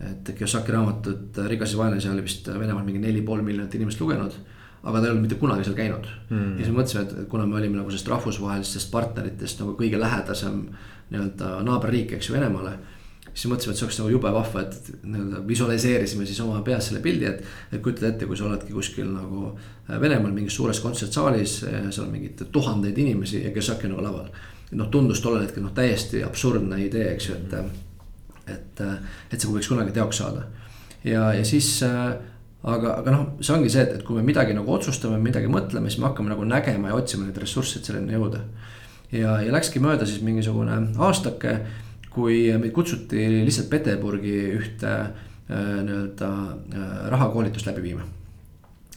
et 0.00 0.34
Kiyosaki 0.36 0.72
raamatut 0.74 1.38
Rikas 1.48 1.72
ja 1.72 1.78
vaene, 1.80 2.00
seal 2.00 2.16
oli 2.16 2.26
vist 2.26 2.48
Venemaal 2.52 2.84
mingi 2.84 3.00
neli 3.00 3.22
pool 3.24 3.42
miljonit 3.44 3.74
inimest 3.78 4.00
lugenud. 4.00 4.34
aga 4.82 5.00
ta 5.00 5.06
ei 5.06 5.10
olnud 5.10 5.24
mitte 5.24 5.38
kunagi 5.40 5.64
seal 5.64 5.74
käinud 5.74 6.04
mm. 6.28 6.50
ja 6.58 6.66
siis 6.66 6.74
mõtlesime, 6.74 7.06
et 7.06 7.30
kuna 7.30 7.46
me 7.46 7.56
olime 7.58 7.80
nagu 7.80 7.90
sellest 7.90 8.10
rahvusvahelistest 8.12 8.90
partneritest 8.92 9.62
nagu 9.62 9.72
kõige 9.78 9.98
lähedasem 9.98 10.60
nii-öelda 11.10 11.56
naaberriik, 11.66 12.12
eks 12.12 12.28
ju, 12.28 12.34
Venemaale. 12.36 12.76
siis 13.32 13.48
mõtlesime, 13.50 13.72
et 13.72 13.80
see 13.80 13.86
oleks 13.86 13.98
nagu 14.02 14.12
jube 14.12 14.32
vahva, 14.36 14.62
et 14.62 14.92
nii-öelda 15.02 15.40
visualiseerisime 15.48 16.26
siis 16.28 16.42
oma 16.44 16.60
peas 16.66 16.90
selle 16.90 17.00
pildi, 17.02 17.26
et. 17.30 17.42
et 17.72 17.82
kujutad 17.82 18.10
ette, 18.10 18.28
kui 18.28 18.36
sa 18.36 18.46
oledki 18.50 18.76
kuskil 18.76 19.08
nagu 19.14 19.48
äh, 19.54 19.96
Venemaal 20.00 20.36
mingis 20.36 20.60
suures 20.60 20.80
kontsertsaalis, 20.84 21.56
seal 21.64 22.04
on 22.04 22.12
mingeid 22.12 22.44
tuhandeid 22.52 22.98
inimesi 22.98 23.42
ja 23.46 23.54
kes 23.56 23.72
äkki 23.74 23.90
nagu 23.90 24.04
laval. 24.04 24.28
noh, 24.76 24.92
tundus 24.92 25.24
tollel 25.24 25.46
hetkel 25.46 25.64
noh, 25.64 25.74
täiesti 25.74 26.22
absurdne 26.26 26.84
idee, 26.84 27.10
eks 27.14 27.32
ju, 27.32 27.40
et. 27.40 27.85
Et, 28.52 28.80
et 29.30 29.40
see 29.40 29.50
võiks 29.50 29.68
kunagi 29.70 29.94
teoks 29.96 30.22
saada. 30.22 30.46
Ja, 31.06 31.30
ja 31.36 31.44
siis 31.46 31.68
äh, 31.86 32.16
aga, 32.66 32.96
aga 33.00 33.14
noh, 33.14 33.26
see 33.40 33.54
ongi 33.54 33.70
see, 33.72 33.84
et, 33.86 33.98
et 33.98 34.04
kui 34.06 34.18
me 34.18 34.24
midagi 34.26 34.54
nagu 34.56 34.72
otsustame, 34.74 35.18
midagi 35.22 35.50
mõtleme, 35.50 35.90
siis 35.90 36.02
me 36.02 36.10
hakkame 36.10 36.32
nagu 36.32 36.46
nägema 36.48 36.90
ja 36.90 36.98
otsima 36.98 37.26
neid 37.26 37.38
ressursse, 37.42 37.80
et 37.80 37.88
selleni 37.88 38.16
jõuda. 38.16 38.42
Ja, 39.14 39.36
ja 39.44 39.52
läkski 39.54 39.80
mööda 39.82 40.06
siis 40.08 40.24
mingisugune 40.26 40.80
aastake, 41.06 41.60
kui 42.10 42.46
meid 42.58 42.72
kutsuti 42.74 43.26
lihtsalt 43.44 43.68
Peterburgi 43.70 44.34
ühte 44.56 44.92
äh, 44.96 45.10
nii-öelda 45.52 46.30
äh, 46.32 46.94
rahakoolitust 47.12 47.68
läbi 47.70 47.84
viima. 47.90 48.06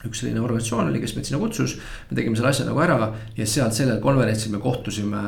Üks 0.07 0.21
selline 0.21 0.39
organisatsioon 0.39 0.87
oli, 0.87 1.01
kes 1.03 1.13
meid 1.17 1.27
sinna 1.27 1.41
kutsus, 1.41 1.75
me 2.09 2.15
tegime 2.17 2.39
selle 2.39 2.53
asja 2.53 2.65
nagu 2.65 2.79
ära 2.81 3.11
ja 3.35 3.47
sealt 3.49 3.75
sellel 3.75 3.99
konverentsil 4.01 4.53
me 4.53 4.61
kohtusime 4.63 5.25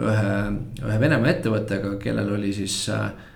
ühe, 0.00 0.34
ühe 0.84 0.98
Venemaa 1.00 1.32
ettevõttega, 1.32 1.94
kellel 2.02 2.28
oli 2.36 2.52
siis 2.54 2.84
äh, 2.92 3.08
äh 3.08 3.29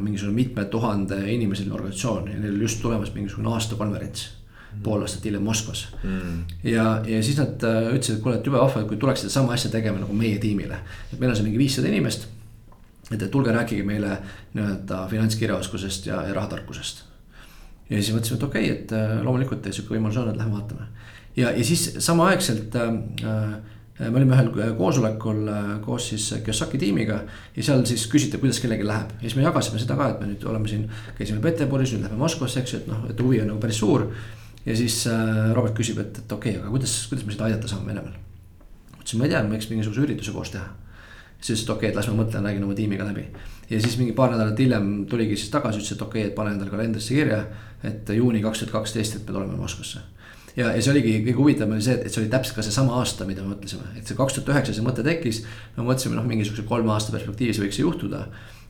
mingisugune 0.00 0.34
mitme 0.34 0.64
tuhande 0.70 1.16
inimeseline 1.32 1.74
organisatsioon 1.74 2.28
ja 2.30 2.38
neil 2.38 2.54
oli 2.54 2.68
just 2.68 2.82
tulemas 2.82 3.14
mingisugune 3.14 3.50
aastakonverents 3.50 4.28
pool 4.82 5.02
aastat 5.04 5.24
hiljem 5.24 5.44
Moskvas 5.46 5.86
mm.. 6.02 6.38
ja, 6.64 6.86
ja 7.06 7.20
siis 7.22 7.38
nad 7.40 7.64
äh, 7.64 7.90
ütlesid, 7.94 8.18
et 8.18 8.22
kuule, 8.24 8.38
et 8.38 8.46
jube 8.46 8.60
vahva, 8.60 8.82
et 8.82 8.88
kui 8.90 8.98
tuleks 9.00 9.24
sedasama 9.24 9.54
asja 9.56 9.70
tegema 9.72 10.00
nagu 10.02 10.16
meie 10.16 10.38
tiimile. 10.42 10.80
et 11.12 11.18
meil 11.20 11.32
on 11.32 11.38
seal 11.38 11.48
mingi 11.48 11.60
viissada 11.60 11.88
inimest. 11.90 12.26
et, 13.10 13.28
tulge 13.30 13.54
rääkige 13.54 13.84
meile 13.86 14.18
nii-öelda 14.54 15.06
finantskirjaoskusest 15.10 16.10
ja, 16.10 16.22
ja 16.28 16.34
rahatarkusest. 16.36 17.04
ja 17.90 18.02
siis 18.02 18.12
mõtlesime, 18.14 18.40
et 18.40 18.48
okei 18.50 18.70
okay,, 18.70 18.82
et 18.82 18.96
äh, 18.96 19.16
loomulikult 19.24 19.70
sihuke 19.70 19.96
võimalus 19.96 20.20
on, 20.20 20.30
et 20.32 20.40
lähme 20.40 20.58
vaatame. 20.60 20.90
ja, 21.36 21.50
ja 21.50 21.64
siis 21.64 21.88
samaaegselt 22.10 22.76
äh, 22.82 22.92
äh 23.24 23.56
me 23.98 24.12
olime 24.18 24.36
ühel 24.36 24.74
koosolekul 24.76 25.46
koos 25.84 26.08
siis 26.10 26.26
Kiyosaki 26.44 26.78
tiimiga 26.78 27.20
ja 27.56 27.62
seal 27.64 27.84
siis 27.88 28.04
küsiti, 28.12 28.40
kuidas 28.42 28.60
kellelgi 28.60 28.84
läheb 28.84 29.14
ja 29.16 29.22
siis 29.24 29.36
me 29.38 29.46
jagasime 29.46 29.80
seda 29.80 29.96
ka, 29.96 30.10
et 30.12 30.20
me 30.20 30.32
nüüd 30.32 30.44
oleme 30.50 30.68
siin, 30.68 30.88
käisime 31.16 31.40
Peterburis, 31.44 31.94
nüüd 31.94 32.04
lähme 32.04 32.20
Moskvasse, 32.20 32.60
eks 32.60 32.74
ju, 32.74 32.82
et 32.82 32.90
noh, 32.90 33.06
et 33.08 33.22
huvi 33.24 33.40
on 33.40 33.48
nagu 33.54 33.62
päris 33.62 33.80
suur 33.80 34.10
ja 34.66 34.76
siis 34.76 35.06
äh, 35.06 35.52
Robert 35.54 35.76
küsib, 35.78 36.00
et, 36.02 36.18
et 36.18 36.32
okei 36.32 36.56
okay,, 36.56 36.62
aga 36.62 36.72
kuidas, 36.72 36.96
kuidas 37.10 37.26
me 37.26 37.34
seda 37.34 37.46
aidata 37.46 37.70
saame 37.70 37.92
Venemaal. 37.92 38.16
ütlesin, 38.98 39.20
ma 39.20 39.28
ei 39.28 39.32
tea, 39.32 39.42
me 39.46 39.54
võiks 39.54 39.70
mingisuguse 39.70 40.02
ürituse 40.02 40.34
koos 40.34 40.50
teha. 40.54 40.66
siis 41.38 41.60
ütles, 41.60 41.62
et 41.62 41.70
okei 41.70 41.78
okay,, 41.78 41.92
et 41.92 42.00
las 42.00 42.10
ma 42.10 42.18
mõtlen, 42.22 42.48
räägin 42.50 42.66
oma 42.66 42.74
tiimiga 42.74 43.06
läbi. 43.06 43.28
ja 43.70 43.80
siis 43.80 43.96
mingi 44.00 44.16
paar 44.18 44.34
nädalat 44.34 44.58
hiljem 44.58 45.06
tuligi 45.10 45.38
siis 45.38 45.54
tagasi, 45.54 45.80
ütles, 45.80 45.94
et 45.94 46.02
okei 46.02 46.24
okay,, 46.24 46.30
et 46.32 46.36
pane 46.36 46.56
endale 46.56 46.74
kalendrisse 46.74 47.14
kirja. 47.14 47.44
et 47.86 48.10
juuni 48.18 48.42
kaks 48.42 48.64
tuhat 48.64 48.72
kaksteist, 48.80 49.16
et 49.16 49.28
me 49.28 49.38
tuleme 49.38 49.56
Moskvasse. 49.56 50.02
Ja, 50.56 50.72
ja 50.72 50.82
see 50.82 50.92
oligi 50.92 51.14
kõige 51.20 51.38
huvitavam 51.38 51.76
oli 51.76 51.86
see, 51.86 51.96
et 52.00 52.12
see 52.12 52.22
oli 52.22 52.32
täpselt 52.32 52.58
ka 52.58 52.66
seesama 52.66 52.98
aasta, 53.00 53.28
mida 53.28 53.44
me 53.44 53.54
mõtlesime, 53.54 53.88
et 53.98 54.08
see 54.08 54.18
kaks 54.18 54.38
tuhat 54.38 54.52
üheksa 54.54 54.76
see 54.76 54.86
mõte 54.86 55.04
tekkis. 55.06 55.42
me 55.76 55.86
mõtlesime, 55.86 56.18
noh, 56.18 56.28
mingisuguse 56.28 56.66
kolme 56.68 56.94
aasta 56.94 57.14
perspektiivis 57.14 57.60
võiks 57.62 57.80
see 57.80 57.86
juhtuda 57.86 58.26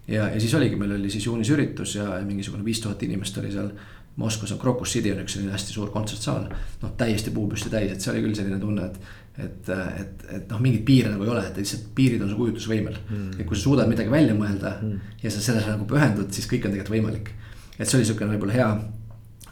ja, 0.07 0.31
ja 0.31 0.41
siis 0.41 0.55
oligi, 0.59 0.79
meil 0.79 0.97
oli 0.99 1.13
siis 1.13 1.27
juunis 1.27 1.51
üritus 1.55 1.97
ja 1.99 2.17
mingisugune 2.27 2.67
viis 2.67 2.83
tuhat 2.83 3.03
inimest 3.07 3.39
oli 3.43 3.53
seal 3.55 3.71
Moskvas 4.17 4.53
on 4.53 4.59
Crocus 4.59 4.95
City 4.97 5.13
on 5.13 5.19
üks 5.21 5.35
selline 5.37 5.53
hästi 5.53 5.75
suur 5.75 5.91
kontsertsaal. 5.93 6.47
noh, 6.83 6.93
täiesti 6.97 7.33
puupüsti 7.35 7.69
täis, 7.73 7.91
et 7.93 8.01
see 8.01 8.15
oli 8.15 8.23
küll 8.25 8.37
selline 8.39 8.57
tunne, 8.61 8.87
et, 8.89 9.11
et, 9.45 9.73
et, 10.01 10.25
et 10.39 10.53
noh, 10.55 10.63
mingeid 10.65 10.87
piire 10.89 11.11
nagu 11.13 11.27
ei 11.27 11.33
ole, 11.35 11.43
et 11.45 11.59
lihtsalt 11.61 11.91
piirid 11.97 12.25
on 12.25 12.33
su 12.33 12.39
kujutlusvõimel 12.39 12.97
mm.. 12.97 13.27
et 13.37 13.45
kui 13.45 13.59
sa 13.59 13.67
suudad 13.67 13.91
midagi 13.91 14.13
välja 14.13 14.37
mõelda 14.39 14.79
mm. 14.79 15.11
ja 15.21 15.33
sa 15.35 15.45
sellele 15.45 15.75
nagu 15.75 15.89
pühendud, 15.91 16.31
siis 16.33 16.49
kõik 16.49 16.65
on 16.65 16.73
tegelikult 16.73 16.95
võimalik. 16.97 17.35
et 17.77 17.85
see 17.85 17.99
oli 17.99 18.09
siukene 18.09 18.33
võib-olla 18.33 18.57
hea 18.57 18.71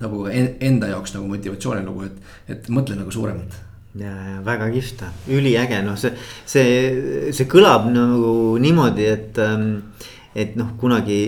nagu 0.02 0.24
enda 0.30 0.90
jaoks 0.90 1.14
nagu 1.16 1.28
motivatsiooni 1.30 1.85
nagu, 1.87 2.09
et, 2.09 2.35
et 2.50 2.68
mõtle 2.72 2.98
nagu 2.98 3.14
suuremalt. 3.14 3.61
Ja, 3.94 4.11
ja 4.11 4.40
väga 4.42 4.66
kihvt, 4.74 5.04
üliäge, 5.30 5.78
noh, 5.87 5.94
see, 6.00 6.11
see, 6.50 7.30
see 7.30 7.46
kõlab 7.50 7.87
nagu 7.94 8.33
niimoodi, 8.59 9.07
et 9.07 9.38
ähm, 9.38 9.68
et 10.35 10.57
noh, 10.59 10.73
kunagi 10.81 11.18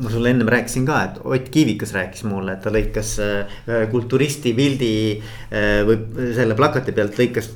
ma 0.00 0.10
sulle 0.10 0.30
ennem 0.32 0.48
rääkisin 0.48 0.86
ka, 0.88 1.00
et 1.04 1.18
Ott 1.24 1.48
Kiivikas 1.52 1.92
rääkis 1.92 2.24
mulle, 2.24 2.54
et 2.56 2.62
ta 2.64 2.72
lõikas 2.72 3.12
äh, 3.20 3.58
ühe 3.68 3.82
kulturisti 3.92 4.52
pildi 4.56 4.92
äh, 5.18 5.82
või 5.86 6.30
selle 6.36 6.56
plakati 6.58 6.94
pealt 6.96 7.18
lõikas 7.20 7.50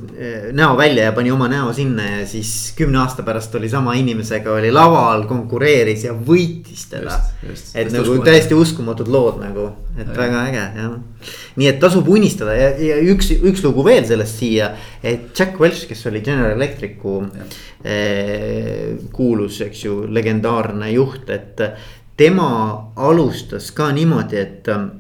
näo 0.53 0.77
välja 0.79 1.09
ja 1.09 1.15
pani 1.17 1.33
oma 1.33 1.49
näo 1.49 1.73
sinna 1.77 2.05
ja 2.11 2.27
siis 2.29 2.75
kümne 2.77 3.01
aasta 3.01 3.25
pärast 3.27 3.55
oli 3.57 3.71
sama 3.73 3.97
inimesega 3.99 4.53
oli 4.53 4.73
laval, 4.75 5.25
konkureeris 5.31 6.05
ja 6.09 6.15
võitis 6.15 6.87
teda. 6.91 7.19
et 7.75 7.91
nagu 7.91 8.05
uskumatud. 8.05 8.29
täiesti 8.29 8.59
uskumatud 8.59 9.09
lood 9.09 9.41
nagu, 9.43 9.71
et 9.97 10.07
ja. 10.07 10.19
väga 10.19 10.47
äge 10.51 10.65
jah. 10.83 10.95
Nii 11.57 11.69
et 11.71 11.81
tasub 11.83 12.09
unistada 12.09 12.57
ja, 12.59 12.71
ja 12.79 12.99
üks, 13.13 13.31
üks 13.35 13.65
lugu 13.65 13.85
veel 13.87 14.07
sellest 14.09 14.41
siia, 14.43 14.73
et 15.03 15.31
Jack 15.37 15.61
Welch, 15.61 15.87
kes 15.91 16.07
oli 16.11 16.23
General 16.25 16.57
Electricu 16.57 17.21
eh, 17.85 18.95
kuulus, 19.13 19.61
eks 19.67 19.85
ju, 19.87 20.03
legendaarne 20.11 20.91
juht, 20.95 21.31
et 21.35 21.63
tema 22.17 22.51
alustas 22.97 23.71
ka 23.75 23.91
niimoodi, 23.95 24.39
et 24.39 24.71
ähm, 24.73 24.91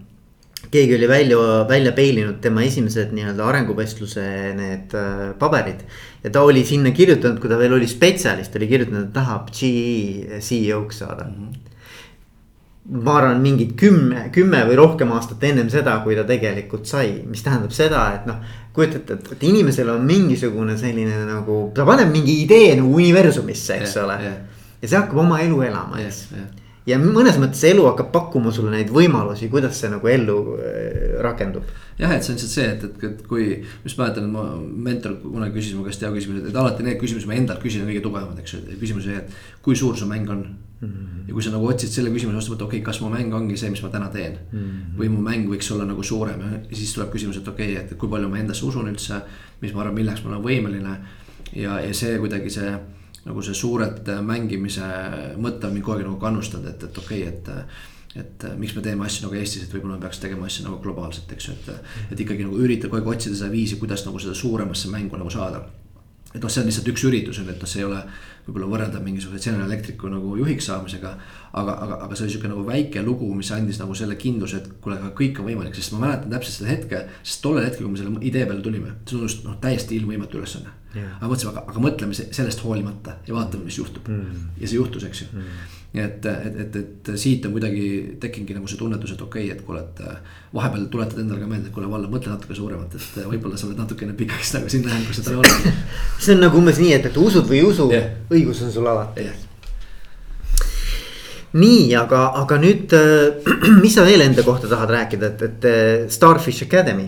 keegi 0.74 0.96
oli 0.96 1.08
välja, 1.08 1.38
välja 1.68 1.92
peilinud 1.94 2.40
tema 2.42 2.64
esimesed 2.66 3.12
nii-öelda 3.14 3.46
arenguvestluse 3.46 4.24
need 4.58 4.96
äh, 4.98 5.28
paberid. 5.38 5.84
ja 6.24 6.30
ta 6.30 6.42
oli 6.42 6.64
sinna 6.64 6.90
kirjutanud, 6.90 7.38
kui 7.40 7.50
ta 7.50 7.58
veel 7.60 7.76
oli 7.76 7.86
spetsialist, 7.86 8.56
oli 8.56 8.70
kirjutanud, 8.70 9.08
et 9.08 9.14
tahab 9.14 9.52
GE 9.54 10.40
CEO-ks 10.40 11.04
saada 11.04 11.28
mm. 11.28 11.44
-hmm 11.44 11.63
ma 12.84 13.14
arvan, 13.16 13.38
mingid 13.40 13.72
kümme, 13.80 14.26
kümme 14.32 14.60
või 14.68 14.76
rohkem 14.76 15.12
aastat 15.16 15.44
ennem 15.48 15.70
seda, 15.72 15.96
kui 16.04 16.16
ta 16.18 16.26
tegelikult 16.28 16.88
sai, 16.88 17.22
mis 17.28 17.44
tähendab 17.44 17.72
seda, 17.72 18.02
et 18.18 18.26
noh. 18.28 18.42
kujutate, 18.74 19.16
et, 19.16 19.30
et 19.36 19.46
inimesel 19.48 19.88
on 19.92 20.04
mingisugune 20.04 20.76
selline 20.76 21.22
nagu, 21.28 21.70
ta 21.76 21.86
paneb 21.88 22.10
mingi 22.12 22.40
idee 22.42 22.74
nagu 22.76 22.90
universumisse, 22.98 23.78
eks 23.78 23.96
yeah, 23.96 24.04
ole 24.04 24.18
yeah.. 24.20 24.60
ja 24.82 24.90
see 24.90 24.98
hakkab 24.98 25.22
oma 25.24 25.40
elu 25.44 25.62
elama, 25.70 26.02
eks 26.04 26.20
yeah,. 26.34 26.52
Ja 26.84 26.98
mõnes 27.00 27.38
mõttes 27.40 27.62
elu 27.64 27.86
hakkab 27.86 28.10
pakkuma 28.12 28.50
sulle 28.52 28.68
neid 28.74 28.90
võimalusi, 28.92 29.46
kuidas 29.48 29.78
see 29.80 29.88
nagu 29.88 30.08
ellu 30.10 30.34
äh, 30.58 31.14
rakendub. 31.24 31.64
jah, 31.96 32.12
et 32.12 32.26
see 32.26 32.34
on 32.34 32.36
lihtsalt 32.36 32.52
see, 32.52 32.66
et, 32.74 32.84
et, 32.84 33.04
et 33.08 33.22
kui, 33.24 33.46
just 33.86 33.96
mäletan, 33.96 34.26
ma 34.28 34.42
mentor 34.60 35.14
kunagi 35.22 35.56
küsis 35.56 35.78
mu 35.78 35.86
käest 35.86 36.04
hea 36.04 36.10
küsimuse, 36.12 36.50
et 36.50 36.58
alati 36.60 36.84
need 36.84 36.98
küsimused 37.00 37.30
ma 37.30 37.38
endalt 37.38 37.62
küsin 37.64 37.86
on 37.86 37.88
kõige 37.88 38.04
tugevamad, 38.04 38.42
eks 38.42 38.56
ju, 38.58 38.60
küsimus 38.82 39.08
oli, 39.08 39.22
et 39.22 39.62
kui 39.64 39.78
suur 39.80 39.96
su 39.96 40.10
mäng 40.10 40.28
on. 40.34 40.44
Ja 40.82 41.32
kui 41.32 41.42
sa 41.42 41.52
nagu 41.54 41.68
otsid 41.68 41.92
selle 41.92 42.10
küsimuse 42.12 42.36
vastu, 42.36 42.56
et 42.56 42.62
okei 42.62 42.80
okay,, 42.80 42.86
kas 42.86 43.00
mu 43.00 43.08
mäng 43.12 43.34
ongi 43.34 43.56
see, 43.56 43.70
mis 43.72 43.82
ma 43.82 43.88
täna 43.92 44.08
teen 44.12 44.38
mm. 44.52 44.58
-hmm. 44.58 44.98
või 44.98 45.08
mu 45.12 45.22
mäng 45.24 45.48
võiks 45.48 45.70
olla 45.72 45.86
nagu 45.88 46.02
suurem 46.02 46.40
ja 46.40 46.76
siis 46.76 46.92
tuleb 46.94 47.12
küsimus, 47.12 47.38
et 47.38 47.48
okei 47.48 47.72
okay,, 47.72 47.84
et 47.84 47.94
kui 47.98 48.08
palju 48.08 48.28
ma 48.28 48.38
endasse 48.38 48.66
usun 48.66 48.88
üldse. 48.90 49.22
mis 49.60 49.72
ma 49.72 49.80
arvan, 49.80 49.94
milleks 49.94 50.24
ma 50.24 50.30
olen 50.30 50.44
võimeline 50.44 50.98
ja, 51.54 51.80
ja 51.80 51.94
see 51.94 52.18
kuidagi 52.18 52.50
see 52.50 52.76
nagu 53.24 53.42
see 53.42 53.54
suurelt 53.54 54.08
mängimise 54.22 54.90
mõte 55.36 55.66
on 55.66 55.72
mind 55.72 55.84
kogu 55.84 55.98
aeg 55.98 56.06
nagu 56.06 56.20
kannustanud, 56.20 56.68
et, 56.68 56.82
et 56.82 56.98
okei 56.98 57.28
okay,, 57.28 57.32
et 57.32 57.92
et 58.14 58.44
miks 58.58 58.76
me 58.76 58.82
teeme 58.82 59.04
asju 59.04 59.26
nagu 59.26 59.34
Eestis, 59.34 59.64
et 59.64 59.72
võib-olla 59.74 59.96
me 59.96 60.04
peaks 60.04 60.20
tegema 60.22 60.46
asju 60.46 60.68
nagu 60.68 60.78
globaalselt, 60.82 61.32
eks 61.34 61.48
ju, 61.48 61.54
et. 61.54 61.88
et 62.12 62.20
ikkagi 62.20 62.44
nagu 62.46 62.60
üritada 62.62 62.92
kogu 62.92 63.00
aeg 63.10 63.16
otsida 63.16 63.34
seda 63.34 63.50
viisi, 63.50 63.78
kuidas 63.80 64.04
nagu 64.06 64.20
seda 64.22 64.36
suuremasse 64.38 64.90
mängu 64.92 65.18
nagu 65.18 65.30
saada. 65.34 65.64
Et 66.34 66.42
noh, 66.42 66.50
see 66.50 66.62
on 66.62 66.68
lihtsalt 66.68 66.88
üks 66.90 67.04
üritus 67.06 67.38
on 67.38 67.48
ju, 67.48 67.54
et 67.54 67.62
noh, 67.62 67.70
see 67.70 67.82
ei 67.82 67.86
ole 67.86 68.00
võib-olla 68.44 68.68
võrreldav 68.72 69.04
mingisuguse 69.04 69.40
General 69.40 69.70
Electricu 69.70 70.10
nagu 70.12 70.34
juhiks 70.36 70.66
saamisega. 70.68 71.14
aga, 71.54 71.74
aga, 71.86 71.98
aga 72.06 72.16
see 72.16 72.26
oli 72.26 72.34
sihuke 72.34 72.50
nagu 72.50 72.64
väike 72.66 73.02
lugu, 73.06 73.28
mis 73.38 73.52
andis 73.54 73.78
nagu 73.80 73.94
selle 73.94 74.16
kindluse, 74.20 74.60
et 74.60 74.72
kuule, 74.84 74.98
aga 74.98 75.12
kõik 75.16 75.38
on 75.40 75.48
võimalik, 75.48 75.76
sest 75.78 75.94
ma 75.94 76.02
mäletan 76.06 76.34
täpselt 76.34 76.58
seda 76.58 76.72
hetke. 76.72 77.04
sest 77.22 77.42
tollel 77.44 77.68
hetkel, 77.68 77.86
kui 77.86 77.94
me 77.94 78.00
selle 78.00 78.24
idee 78.26 78.48
peale 78.50 78.64
tulime, 78.64 78.96
see 79.04 79.14
tundus 79.14 79.38
noh, 79.46 79.56
täiesti 79.62 79.96
ilmvõimatu 80.00 80.42
ülesanne 80.42 80.74
yeah.. 80.96 81.14
aga 81.20 81.30
mõtlesime, 81.30 81.54
aga, 81.54 81.64
aga 81.70 81.86
mõtleme 81.86 82.18
sellest 82.18 82.66
hoolimata 82.66 83.16
ja 83.28 83.38
vaatame, 83.38 83.68
mis 83.70 83.78
juhtub 83.78 84.10
mm. 84.10 84.44
ja 84.60 84.68
see 84.68 84.80
juhtus, 84.80 85.06
eks 85.08 85.24
ju 85.24 85.30
mm.. 85.30 85.64
Nii 85.94 86.02
et, 86.02 86.26
et, 86.26 86.56
et, 86.58 86.76
et 86.82 87.10
siit 87.20 87.44
on 87.46 87.52
kuidagi 87.54 87.84
tekkinudki 88.22 88.56
nagu 88.56 88.66
see 88.66 88.78
tunnetus, 88.80 89.12
et 89.14 89.20
okei 89.22 89.44
okay,, 89.46 89.54
et 89.54 89.62
kuule, 89.62 89.78
et 89.84 90.00
äh, 90.02 90.16
vahepeal 90.56 90.88
tuletad 90.90 91.20
endale 91.22 91.38
ka 91.38 91.46
meelde, 91.46 91.70
et 91.70 91.74
kuule, 91.76 91.86
Vallo, 91.90 92.10
mõtle 92.10 92.32
natuke 92.32 92.56
suuremalt, 92.58 92.96
et 92.98 93.20
äh, 93.22 93.28
võib-olla 93.30 93.58
sa 93.60 93.68
oled 93.68 93.78
natukene 93.78 94.16
pikaks 94.18 94.56
nagu 94.56 94.72
sinna 94.72 94.90
jäänud, 94.90 95.06
kus 95.06 95.20
sa 95.20 95.26
täna 95.28 95.44
oled. 95.44 95.82
see 96.24 96.34
on 96.34 96.42
nagu 96.42 96.58
umbes 96.58 96.82
nii, 96.82 96.96
et, 96.98 97.06
et 97.12 97.20
usud 97.22 97.46
või 97.46 97.60
ei 97.60 97.68
usu 97.68 97.86
yeah., 97.94 98.10
õigus 98.34 98.64
on 98.66 98.74
sul 98.74 98.90
alati 98.90 99.28
yeah 99.28 99.50
nii, 101.54 101.92
aga, 101.94 102.24
aga 102.40 102.56
nüüd, 102.58 102.90
äh, 102.98 103.52
mis 103.84 103.94
sa 103.94 104.02
veel 104.02 104.24
enda 104.26 104.42
kohta 104.42 104.66
tahad 104.66 104.90
rääkida, 104.90 105.30
et, 105.30 105.44
et 105.46 106.10
Starfish 106.10 106.66
Academy 106.66 107.06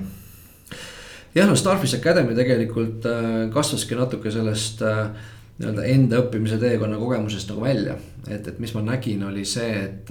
jah, 1.34 1.48
no 1.48 1.58
Starfish 1.58 1.98
Academy 1.98 2.38
tegelikult 2.38 3.10
kasvaski 3.50 3.98
natuke 3.98 4.30
sellest 4.30 4.86
äh, 4.86 5.08
nii-öelda 5.56 5.84
enda 5.88 6.18
õppimise 6.20 6.58
teekonna 6.60 6.98
kogemusest 7.00 7.48
nagu 7.48 7.62
välja. 7.64 7.96
et, 8.28 8.48
et 8.48 8.58
mis 8.58 8.74
ma 8.74 8.82
nägin, 8.84 9.22
oli 9.24 9.44
see, 9.48 9.70
et, 9.84 10.10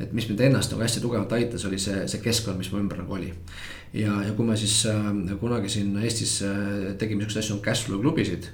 et 0.00 0.12
mis 0.16 0.28
mind 0.30 0.40
ennast 0.46 0.72
nagu 0.72 0.82
hästi 0.84 1.02
tugevalt 1.04 1.32
aitas, 1.36 1.66
oli 1.68 1.78
see, 1.82 2.06
see 2.08 2.22
keskkond, 2.24 2.56
mis 2.60 2.70
mu 2.72 2.80
ümber 2.80 3.02
nagu 3.02 3.18
oli. 3.18 3.32
ja, 3.92 4.14
ja 4.24 4.32
kui 4.36 4.46
me 4.46 4.56
siis 4.56 4.80
äh, 4.88 5.10
kunagi 5.40 5.68
siin 5.72 5.92
Eestis 6.00 6.38
äh, 6.46 6.94
tegime 6.98 7.24
siukseid 7.24 7.44
asju 7.44 7.58
nagu 7.58 7.64
cashflow 7.66 8.00
klubisid. 8.00 8.48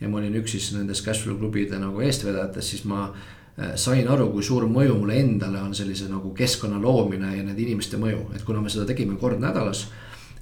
ja 0.00 0.08
ma 0.08 0.20
olin 0.20 0.38
üks 0.40 0.54
siis 0.54 0.70
nendest 0.76 1.04
cashflow 1.04 1.38
klubide 1.38 1.78
nagu 1.82 2.06
eestvedajatest, 2.06 2.76
siis 2.76 2.84
ma 2.84 3.08
äh, 3.10 3.74
sain 3.74 4.06
aru, 4.08 4.30
kui 4.36 4.46
suur 4.46 4.68
mõju 4.70 4.94
mulle 5.00 5.18
endale 5.18 5.58
on 5.64 5.74
sellise 5.74 6.06
nagu 6.12 6.30
keskkonna 6.36 6.78
loomine 6.78 7.34
ja 7.34 7.42
nende 7.42 7.66
inimeste 7.66 7.98
mõju, 7.98 8.28
et 8.36 8.46
kuna 8.46 8.62
me 8.62 8.70
seda 8.70 8.86
tegime 8.86 9.18
kord 9.18 9.42
nädalas 9.42 9.88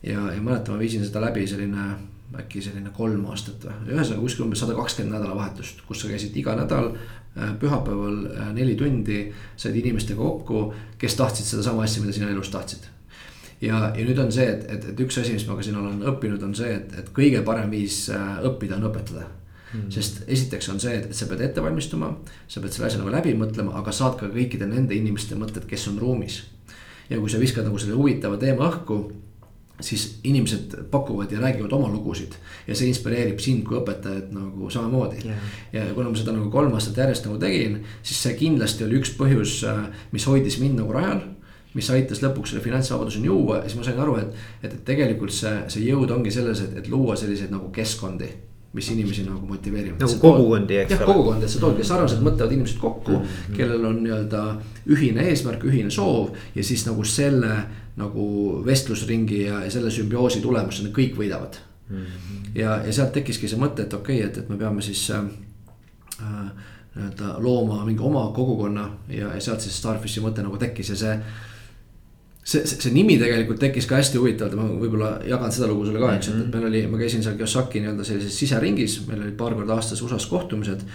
ja, 0.02 0.28
ja 0.28 0.40
mäletan, 0.42 0.76
ma 0.76 0.82
viisin 0.82 1.08
seda 1.08 1.24
läbi 1.24 1.46
selline 1.48 1.88
äkki 2.36 2.60
selline 2.64 2.90
kolm 2.96 3.24
aastat 3.32 3.64
või, 3.64 3.94
ühesõnaga 3.94 4.20
kuskil 4.20 4.44
umbes 4.44 4.60
sada 4.60 4.76
kakskümmend 4.76 5.16
nädalavahetust, 5.16 5.80
kus 5.88 6.02
sa 6.02 6.10
käisid 6.10 6.36
iga 6.36 6.56
nädal 6.58 6.90
äh, 6.92 7.54
pühapäeval 7.60 8.20
äh, 8.34 8.52
neli 8.56 8.76
tundi, 8.76 9.22
said 9.56 9.76
inimestega 9.80 10.20
kokku, 10.20 10.68
kes 11.00 11.16
tahtsid 11.16 11.48
sedasama 11.48 11.86
asja, 11.86 12.04
mida 12.04 12.16
sina 12.16 12.28
elus 12.34 12.52
tahtsid. 12.52 12.84
ja, 13.60 13.88
ja 13.96 14.04
nüüd 14.04 14.20
on 14.20 14.32
see, 14.32 14.46
et, 14.46 14.68
et, 14.68 14.92
et 14.92 15.00
üks 15.06 15.18
asi, 15.22 15.32
mis 15.38 15.48
ma 15.48 15.56
ka 15.56 15.64
siin 15.66 15.80
olen 15.80 16.04
õppinud, 16.12 16.44
on 16.44 16.54
see, 16.54 16.74
et, 16.76 16.94
et 17.00 17.10
kõige 17.16 17.42
parem 17.46 17.72
viis 17.72 18.04
äh, 18.12 18.30
õppida 18.50 18.76
on 18.76 18.90
õpetada 18.92 19.26
Mm. 19.68 19.90
sest 19.92 20.22
esiteks 20.24 20.70
on 20.72 20.78
see, 20.80 20.94
et 20.96 21.10
sa 21.12 21.26
pead 21.28 21.42
ette 21.44 21.60
valmistuma, 21.60 22.08
sa 22.48 22.60
pead 22.64 22.72
selle 22.72 22.86
asja 22.88 23.02
nagu 23.02 23.10
läbi 23.12 23.34
mõtlema, 23.36 23.74
aga 23.76 23.92
saad 23.92 24.14
ka 24.16 24.30
kõikide 24.32 24.64
nende 24.64 24.96
inimeste 24.96 25.36
mõtted, 25.36 25.66
kes 25.68 25.90
on 25.90 25.98
ruumis. 26.00 26.46
ja 27.10 27.18
kui 27.20 27.28
sa 27.28 27.40
viskad 27.40 27.64
nagu 27.64 27.78
selle 27.80 27.96
huvitava 27.96 28.36
teema 28.40 28.64
õhku 28.68 28.96
siis 29.80 30.18
inimesed 30.24 30.74
pakuvad 30.90 31.32
ja 31.32 31.40
räägivad 31.40 31.72
oma 31.72 31.88
lugusid 31.88 32.34
ja 32.66 32.74
see 32.74 32.88
inspireerib 32.90 33.38
sind 33.42 33.62
kui 33.66 33.78
õpetajat 33.78 34.32
nagu 34.34 34.70
samamoodi 34.70 35.22
yeah.. 35.24 35.52
ja 35.72 35.84
kuna 35.94 36.10
ma 36.10 36.18
seda 36.18 36.34
nagu 36.34 36.50
kolm 36.50 36.74
aastat 36.74 36.98
järjest 36.98 37.28
nagu 37.28 37.38
tegin, 37.38 37.80
siis 38.02 38.22
see 38.26 38.34
kindlasti 38.40 38.86
oli 38.88 38.98
üks 38.98 39.14
põhjus, 39.18 39.60
äh, 39.70 39.84
mis 40.12 40.26
hoidis 40.26 40.58
mind 40.62 40.80
nagu 40.82 40.94
rajal. 40.96 41.22
mis 41.78 41.90
aitas 41.94 42.22
lõpuks 42.24 42.50
selle 42.50 42.64
finantsvabaduseni 42.64 43.28
juua 43.28 43.60
ja 43.60 43.68
siis 43.68 43.76
ma 43.78 43.84
sain 43.86 43.98
aru, 44.02 44.16
et, 44.18 44.36
et, 44.62 44.72
et 44.72 44.84
tegelikult 44.88 45.30
see, 45.30 45.54
see 45.70 45.84
jõud 45.84 46.10
ongi 46.10 46.32
selles, 46.34 46.62
et, 46.64 46.78
et 46.80 46.88
luua 46.90 47.14
selliseid 47.16 47.52
nagu 47.54 47.68
keskkondi 47.70 48.30
mis 48.72 48.90
inimesi 48.90 49.22
nagu 49.24 49.46
motiveerivad. 49.46 50.00
nagu 50.00 50.16
kogukondi, 50.20 50.76
eks 50.76 50.92
ole. 50.92 50.98
jah, 50.98 51.06
kogukond, 51.08 51.44
et 51.44 51.52
sa 51.52 51.60
toodki 51.62 51.84
sarnaselt 51.86 52.24
mõtlevad 52.24 52.52
inimesed 52.52 52.80
kokku 52.80 53.14
mm, 53.14 53.22
-hmm. 53.24 53.56
kellel 53.56 53.84
on 53.88 54.02
nii-öelda 54.04 54.42
ühine 54.92 55.24
eesmärk, 55.30 55.64
ühine 55.64 55.90
soov 55.90 56.34
ja 56.54 56.64
siis 56.64 56.84
nagu 56.86 57.04
selle 57.04 57.54
nagu 57.98 58.24
vestlusringi 58.66 59.42
ja, 59.44 59.62
ja 59.66 59.70
selle 59.74 59.90
sümbioosi 59.90 60.40
tulemusena 60.44 60.92
kõik 60.94 61.18
võidavad 61.18 61.58
mm. 61.88 61.96
-hmm. 61.96 62.48
ja, 62.54 62.78
ja 62.87 62.92
sealt 62.92 63.12
tekkiski 63.12 63.48
see 63.50 63.61
mõte, 63.61 63.84
et 63.84 63.94
okei 63.94 64.20
okay,, 64.20 64.30
et, 64.30 64.38
et 64.38 64.48
me 64.48 64.56
peame 64.56 64.82
siis 64.82 65.02
äh, 65.11 65.24
nii-öelda 66.94 67.34
looma 67.42 67.84
mingi 67.84 68.02
oma 68.02 68.30
kogukonna 68.34 68.88
ja, 69.08 69.34
ja 69.34 69.40
sealt 69.40 69.61
siis 69.61 69.76
Starfishi 69.78 70.22
mõte 70.24 70.42
nagu 70.42 70.58
tekkis 70.58 70.94
ja 70.94 70.96
see 70.96 71.20
see, 72.48 72.64
see, 72.64 72.80
see 72.80 72.94
nimi 72.94 73.18
tegelikult 73.20 73.61
tekkis 73.61 73.87
ka 73.88 73.98
hästi 74.00 74.20
huvitavalt 74.20 74.56
ma 74.58 74.66
võib-olla 74.80 75.11
jagan 75.28 75.52
seda 75.52 75.68
lugu 75.70 75.87
sulle 75.88 76.02
ka, 76.02 76.14
eks, 76.16 76.30
et, 76.30 76.34
et 76.34 76.46
mhm. 76.46 76.54
meil 76.56 76.70
oli, 76.70 76.82
ma 76.92 77.00
käisin 77.02 77.24
seal 77.24 77.37
Kiyosaki 77.40 77.82
nii-öelda 77.84 78.06
sellises 78.08 78.38
siseringis, 78.40 79.00
meil 79.08 79.24
olid 79.24 79.37
paar 79.40 79.56
korda 79.58 79.76
aastas 79.76 80.02
USA-s 80.04 80.28
kohtumised. 80.30 80.87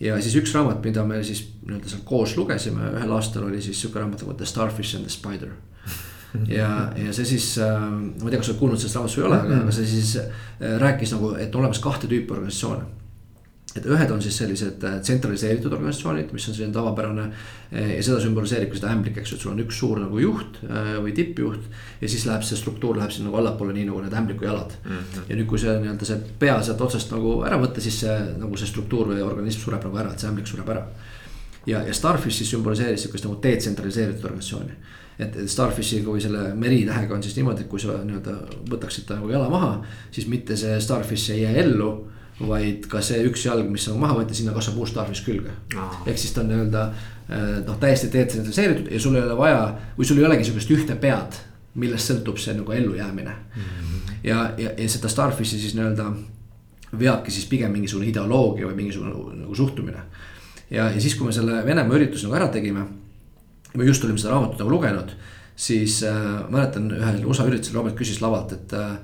ja 0.00 0.20
siis 0.22 0.36
üks 0.40 0.54
raamat, 0.56 0.84
mida 0.84 1.04
me 1.04 1.22
siis 1.26 1.42
nii-öelda 1.66 1.90
seal 1.90 2.06
koos 2.08 2.36
lugesime, 2.38 2.92
ühel 2.94 3.16
aastal 3.16 3.48
oli 3.48 3.62
siis 3.64 3.80
sihuke 3.80 4.00
raamat 4.00 4.22
nagu 4.24 4.38
The 4.38 4.48
Starfish 4.48 4.96
and 4.96 5.08
the 5.08 5.12
Spider 5.12 5.52
ja, 6.48 6.70
ja 6.96 7.12
see 7.16 7.28
siis 7.34 7.50
äh,, 7.58 7.76
ma 7.90 8.28
ei 8.28 8.30
tea, 8.30 8.40
kas 8.40 8.50
sa 8.50 8.54
oled 8.54 8.62
kuulnud 8.62 8.80
sellest 8.82 8.98
raamatust 8.98 9.18
või 9.18 9.24
ei 9.24 9.28
ole, 9.30 9.42
aga, 9.44 9.60
aga 9.64 9.76
see 9.76 9.90
siis 9.90 10.16
äh, 10.22 10.78
rääkis 10.82 11.14
nagu, 11.16 11.34
et 11.42 11.60
olemas 11.60 11.82
kahte 11.82 12.10
tüüpi 12.10 12.36
organisatsioone 12.36 12.88
et 13.78 13.86
ühed 13.86 14.10
on 14.10 14.22
siis 14.22 14.34
sellised 14.40 14.82
äh, 14.86 14.96
tsentraliseeritud 15.04 15.72
organisatsioonid, 15.76 16.32
mis 16.34 16.46
on 16.50 16.56
selline 16.56 16.74
tavapärane. 16.74 17.26
Äh, 17.70 17.92
ja 17.94 18.02
seda 18.02 18.18
sümboliseeribki 18.24 18.80
seda 18.80 18.90
ämblik, 18.90 19.20
eks 19.20 19.30
ju, 19.32 19.38
et 19.38 19.44
sul 19.44 19.52
on 19.52 19.62
üks 19.62 19.78
suur 19.78 20.00
nagu 20.02 20.18
juht 20.22 20.58
äh, 20.66 20.96
või 21.04 21.14
tippjuht. 21.14 21.68
ja 22.00 22.10
siis 22.10 22.26
läheb 22.26 22.42
see 22.46 22.58
struktuur 22.58 22.98
läheb 22.98 23.14
sinna 23.14 23.28
nagu 23.28 23.38
allapoole, 23.38 23.74
nii 23.76 23.86
nagu 23.86 24.02
need 24.02 24.16
ämbliku 24.16 24.48
jalad 24.48 24.74
mm. 24.82 24.90
-hmm. 24.96 25.28
ja 25.28 25.36
nüüd, 25.36 25.46
kui 25.46 25.62
see 25.62 25.76
nii-öelda 25.84 26.08
see 26.08 26.18
pea 26.38 26.56
sealt 26.66 26.80
otsast 26.80 27.14
nagu 27.14 27.36
ära 27.46 27.60
võtta, 27.62 27.80
siis 27.80 28.00
see 28.02 28.16
nagu 28.40 28.56
see 28.58 28.66
struktuur 28.66 29.12
või 29.12 29.22
organism 29.22 29.62
sureb 29.66 29.86
nagu 29.86 30.02
ära, 30.02 30.12
et 30.12 30.24
see 30.24 30.30
ämblik 30.30 30.50
sureb 30.50 30.68
ära. 30.68 30.86
ja, 31.66 31.84
ja 31.86 31.94
Starfish 31.94 32.42
siis 32.42 32.50
sümboliseeris 32.50 33.06
sihukest 33.06 33.28
nagu 33.28 33.38
detsentraliseeritud 33.42 34.24
organisatsiooni 34.24 34.98
et, 35.20 35.36
Starfishiga 35.50 36.10
või 36.10 36.22
selle 36.22 36.50
meritähega 36.58 37.14
on 37.14 37.22
siis 37.22 37.36
niimoodi, 37.38 37.64
et 37.64 37.70
kui 37.70 37.82
sa 37.82 37.98
nii-öelda 38.04 38.36
võtaksid 38.70 39.08
ta 39.08 39.18
nagu 39.18 39.30
jala 39.32 39.50
maha, 39.52 39.74
siis 40.14 40.28
mitte 40.30 40.56
see 40.56 40.78
Starfish 40.80 41.34
ei 41.34 41.44
jää 41.44 41.58
ellu 41.64 41.90
vaid 42.48 42.86
ka 42.88 43.02
see 43.04 43.20
üks 43.28 43.44
jalg, 43.44 43.68
mis 43.68 43.84
sa 43.84 43.94
maha 44.00 44.16
võtad, 44.20 44.34
sinna 44.36 44.54
kasvab 44.56 44.80
uus 44.80 44.94
tarvis 44.96 45.20
külge 45.26 45.52
ah.. 45.76 46.00
ehk 46.08 46.18
siis 46.18 46.32
ta 46.32 46.40
on 46.40 46.48
nii-öelda 46.48 46.86
eh, 46.88 47.54
noh, 47.66 47.76
täiesti 47.82 48.08
detsentraliseeritud 48.14 48.88
ja 48.94 49.00
sul 49.02 49.18
ei 49.18 49.24
ole 49.26 49.36
vaja 49.36 49.62
või 49.98 50.08
sul 50.08 50.22
ei 50.22 50.28
olegi 50.28 50.48
sihukest 50.48 50.72
ühte 50.76 50.96
pead, 51.00 51.36
millest 51.80 52.10
sõltub 52.10 52.40
see 52.40 52.56
nagu 52.56 52.72
ellujäämine 52.72 53.34
mm. 53.34 53.62
-hmm. 53.62 54.12
ja, 54.24 54.42
ja, 54.56 54.72
ja 54.72 54.88
seda 54.88 55.12
Starfishi 55.12 55.60
siis 55.60 55.76
nii-öelda 55.76 56.08
veabki 56.98 57.30
siis 57.30 57.46
pigem 57.46 57.72
mingisugune 57.72 58.08
ideoloogia 58.10 58.66
või 58.66 58.78
mingisugune 58.82 59.42
nagu 59.44 59.54
suhtumine. 59.54 60.02
ja, 60.70 60.88
ja 60.90 61.00
siis, 61.00 61.14
kui 61.14 61.26
me 61.26 61.32
selle 61.32 61.64
Venemaa 61.66 61.96
ürituse 61.96 62.26
nagu 62.26 62.38
ära 62.40 62.48
tegime. 62.48 62.86
Me 63.74 63.86
just 63.86 64.04
olime 64.04 64.18
seda 64.18 64.34
raamatut 64.34 64.62
nagu 64.62 64.72
lugenud, 64.72 65.14
siis 65.56 66.00
äh, 66.08 66.20
mäletan 66.50 66.90
ühel 66.96 67.24
USA 67.28 67.46
üritusel 67.48 67.78
Robert 67.78 67.98
küsis 67.98 68.22
lavalt, 68.22 68.52
et 68.56 68.76
äh, 68.76 68.94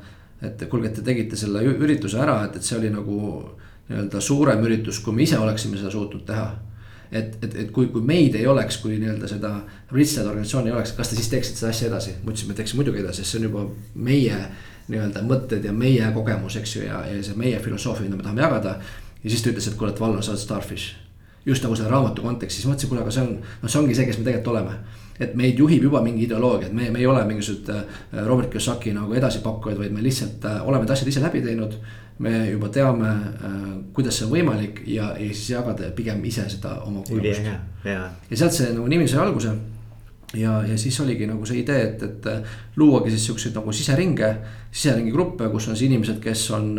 et 0.42 0.66
kuulge, 0.68 0.90
et 0.90 0.98
te 0.98 1.04
tegite 1.04 1.36
selle 1.38 1.62
ürituse 1.64 2.18
ära, 2.20 2.42
et, 2.46 2.58
et 2.58 2.66
see 2.66 2.76
oli 2.76 2.90
nagu 2.92 3.16
nii-öelda 3.88 4.20
suurem 4.20 4.64
üritus, 4.66 5.00
kui 5.00 5.14
me 5.16 5.24
ise 5.24 5.38
oleksime 5.40 5.78
seda 5.78 5.92
suutnud 5.92 6.26
teha. 6.28 6.48
et, 7.10 7.36
et, 7.44 7.52
et 7.62 7.68
kui, 7.70 7.86
kui 7.94 8.02
meid 8.02 8.34
ei 8.34 8.46
oleks, 8.50 8.80
kui 8.82 8.98
nii-öelda 8.98 9.28
seda 9.30 9.52
Richard 9.94 10.26
organisatsiooni 10.26 10.72
ei 10.72 10.74
oleks, 10.74 10.92
kas 10.98 11.12
te 11.12 11.16
siis 11.16 11.30
teeksite 11.30 11.62
seda 11.62 11.70
asja 11.70 11.88
edasi? 11.88 12.16
ma 12.24 12.32
ütlesin, 12.32 12.50
me 12.50 12.58
teeksime 12.58 12.82
muidugi 12.82 13.02
edasi, 13.04 13.22
sest 13.22 13.36
see 13.36 13.40
on 13.40 13.48
juba 13.48 13.64
meie 14.08 14.40
nii-öelda 14.90 15.22
mõtted 15.26 15.64
ja 15.66 15.72
meie 15.74 16.10
kogemus, 16.14 16.58
eks 16.60 16.76
ju, 16.76 16.84
ja, 16.86 17.00
ja 17.06 17.22
see 17.24 17.38
meie 17.38 17.60
filosoofia, 17.62 18.06
mida 18.08 18.18
me 18.18 18.26
tahame 18.26 18.42
jagada. 18.42 18.76
ja 19.22 19.30
siis 19.30 19.42
ta 19.42 19.52
ütles, 19.54 19.70
et 19.70 19.78
kuule, 19.78 19.94
et 19.94 20.02
Vallo, 20.02 20.22
sa 20.22 20.34
oled 20.34 20.42
Starfish. 20.42 21.05
Just 21.46 21.64
nagu 21.64 21.76
selle 21.78 21.90
raamatu 21.90 22.22
kontekstis, 22.22 22.66
mõtlesin, 22.66 22.90
kuule, 22.90 23.04
aga 23.04 23.14
see 23.14 23.22
on, 23.22 23.36
noh, 23.62 23.70
see 23.70 23.80
ongi 23.80 23.94
see, 23.94 24.06
kes 24.08 24.18
me 24.20 24.26
tegelikult 24.26 24.54
oleme 24.54 24.78
et 25.20 25.36
meid 25.38 25.60
juhib 25.60 25.86
juba 25.88 26.02
mingi 26.04 26.26
ideoloogia, 26.26 26.68
et 26.68 26.74
me, 26.76 26.90
me 26.92 27.00
ei 27.00 27.06
ole 27.08 27.22
mingisugused 27.28 27.70
äh, 27.72 28.24
Robert 28.26 28.50
Kiyosaki 28.52 28.92
nagu 28.96 29.14
edasipakkujad, 29.16 29.78
vaid 29.80 29.94
me 29.94 30.04
lihtsalt 30.04 30.44
äh, 30.44 30.58
oleme 30.66 30.84
need 30.84 30.92
asjad 30.92 31.12
ise 31.12 31.22
läbi 31.24 31.44
teinud. 31.44 31.78
me 32.18 32.30
juba 32.48 32.70
teame, 32.72 33.08
kuidas 33.92 34.16
see 34.16 34.24
on 34.24 34.30
võimalik 34.32 34.78
ja, 34.88 35.10
ja 35.20 35.26
siis 35.36 35.50
jagada 35.50 35.90
pigem 35.92 36.22
ise 36.24 36.46
seda 36.48 36.78
oma 36.86 37.02
kogemust. 37.04 37.50
ja 37.84 38.38
sealt 38.40 38.56
see 38.56 38.70
nagu 38.72 38.86
nimi 38.88 39.04
sai 39.04 39.20
alguse 39.20 39.52
ja, 40.32 40.54
ja 40.64 40.78
siis 40.80 40.96
oligi 41.04 41.28
nagu 41.28 41.44
see 41.44 41.58
idee, 41.60 41.82
et, 41.90 42.02
et 42.02 42.78
luuagi 42.80 43.12
siis 43.12 43.26
siukseid 43.28 43.60
nagu 43.60 43.72
siseringe, 43.72 44.30
siseringi 44.70 45.12
gruppe, 45.12 45.50
kus 45.52 45.68
on 45.68 45.76
siis 45.76 45.90
inimesed, 45.90 46.16
kes 46.24 46.46
on 46.56 46.72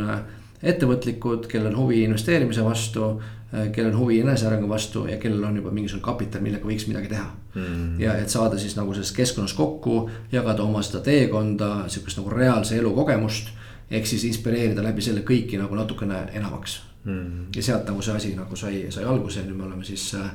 ettevõtlikud, 0.58 1.45
kellel 1.45 1.69
on 1.75 1.84
huvi 1.84 2.01
investeerimise 2.08 2.65
vastu 2.65 3.12
Äh, 3.12 3.37
kellel 3.51 3.93
on 3.93 3.99
huvi 3.99 4.19
enesearengu 4.19 4.69
vastu 4.69 5.05
ja 5.07 5.17
kellel 5.17 5.43
on 5.43 5.55
juba 5.55 5.71
mingisugune 5.71 6.03
kapital, 6.03 6.41
millega 6.43 6.67
võiks 6.67 6.88
midagi 6.89 7.07
teha 7.13 7.27
mm.. 7.55 7.99
ja 8.01 8.17
et 8.19 8.29
saada 8.29 8.60
siis 8.60 8.75
nagu 8.75 8.91
selles 8.93 9.13
keskkonnas 9.15 9.53
kokku, 9.55 10.01
jagada 10.31 10.65
oma 10.65 10.81
seda 10.83 10.99
teekonda, 11.05 11.71
sihukest 11.88 12.19
nagu 12.19 12.33
reaalse 12.33 12.75
elu 12.77 12.91
kogemust. 12.95 13.53
ehk 13.91 14.05
siis 14.05 14.25
inspireerida 14.27 14.83
läbi 14.83 15.01
selle 15.01 15.23
kõiki 15.23 15.60
nagu 15.62 15.75
natukene 15.75 16.25
enamaks 16.36 16.81
mm.. 17.05 17.47
ja 17.55 17.63
sealt 17.63 17.88
nagu 17.88 18.03
see 18.03 18.15
asi 18.19 18.33
nagu 18.36 18.55
sai, 18.55 18.88
sai 18.91 19.07
alguse 19.07 19.39
ja 19.39 19.47
nüüd 19.47 19.62
me 19.62 19.69
oleme 19.69 19.88
siis 19.88 20.10
äh, 20.19 20.27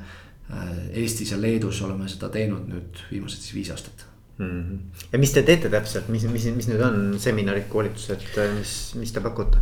Eestis 0.92 1.30
ja 1.32 1.40
Leedus 1.40 1.82
oleme 1.82 2.08
seda 2.08 2.28
teinud 2.32 2.64
nüüd 2.68 3.04
viimased 3.10 3.44
siis 3.44 3.54
viis 3.54 3.70
aastat 3.72 4.06
mm. 4.38 4.48
-hmm. 4.48 5.04
ja 5.12 5.18
mis 5.18 5.32
te 5.32 5.42
teete 5.42 5.68
täpselt, 5.68 6.08
mis, 6.08 6.24
mis, 6.32 6.48
mis 6.56 6.68
nüüd 6.68 6.80
on 6.80 6.98
seminarid, 7.20 7.68
koolitused, 7.68 8.24
mis, 8.56 8.74
mis 8.96 9.12
te 9.12 9.20
pakute? 9.20 9.60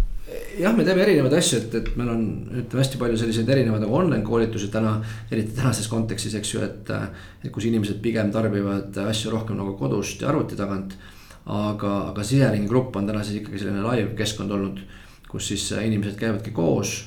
Jah, 0.59 0.75
me 0.77 0.85
teeme 0.87 1.03
erinevaid 1.05 1.35
asju, 1.39 1.61
et, 1.61 1.75
et 1.81 1.91
meil 1.99 2.11
on 2.13 2.25
ütleme 2.63 2.83
hästi 2.83 3.01
palju 3.01 3.19
selliseid 3.21 3.51
erinevaid 3.55 3.85
nagu 3.85 3.97
online 3.97 4.23
koolitusi 4.27 4.71
täna, 4.73 4.97
eriti 5.33 5.55
tänases 5.57 5.89
kontekstis, 5.91 6.37
eks 6.39 6.55
ju, 6.55 6.63
et. 6.67 6.91
et 7.45 7.51
kus 7.55 7.67
inimesed 7.71 8.01
pigem 8.05 8.31
tarbivad 8.33 8.97
asju 9.07 9.33
rohkem 9.33 9.59
nagu 9.59 9.77
kodust 9.79 10.23
ja 10.23 10.31
arvuti 10.33 10.59
tagant. 10.59 10.97
aga, 11.51 11.93
aga 12.11 12.25
siseringi 12.25 12.69
grupp 12.69 12.97
on 12.97 13.07
täna 13.09 13.23
siis 13.25 13.41
ikkagi 13.41 13.63
selline 13.63 13.81
live 13.87 14.13
keskkond 14.19 14.53
olnud, 14.55 14.83
kus 15.31 15.49
siis 15.49 15.71
inimesed 15.73 16.19
käivadki 16.21 16.53
koos. 16.55 17.07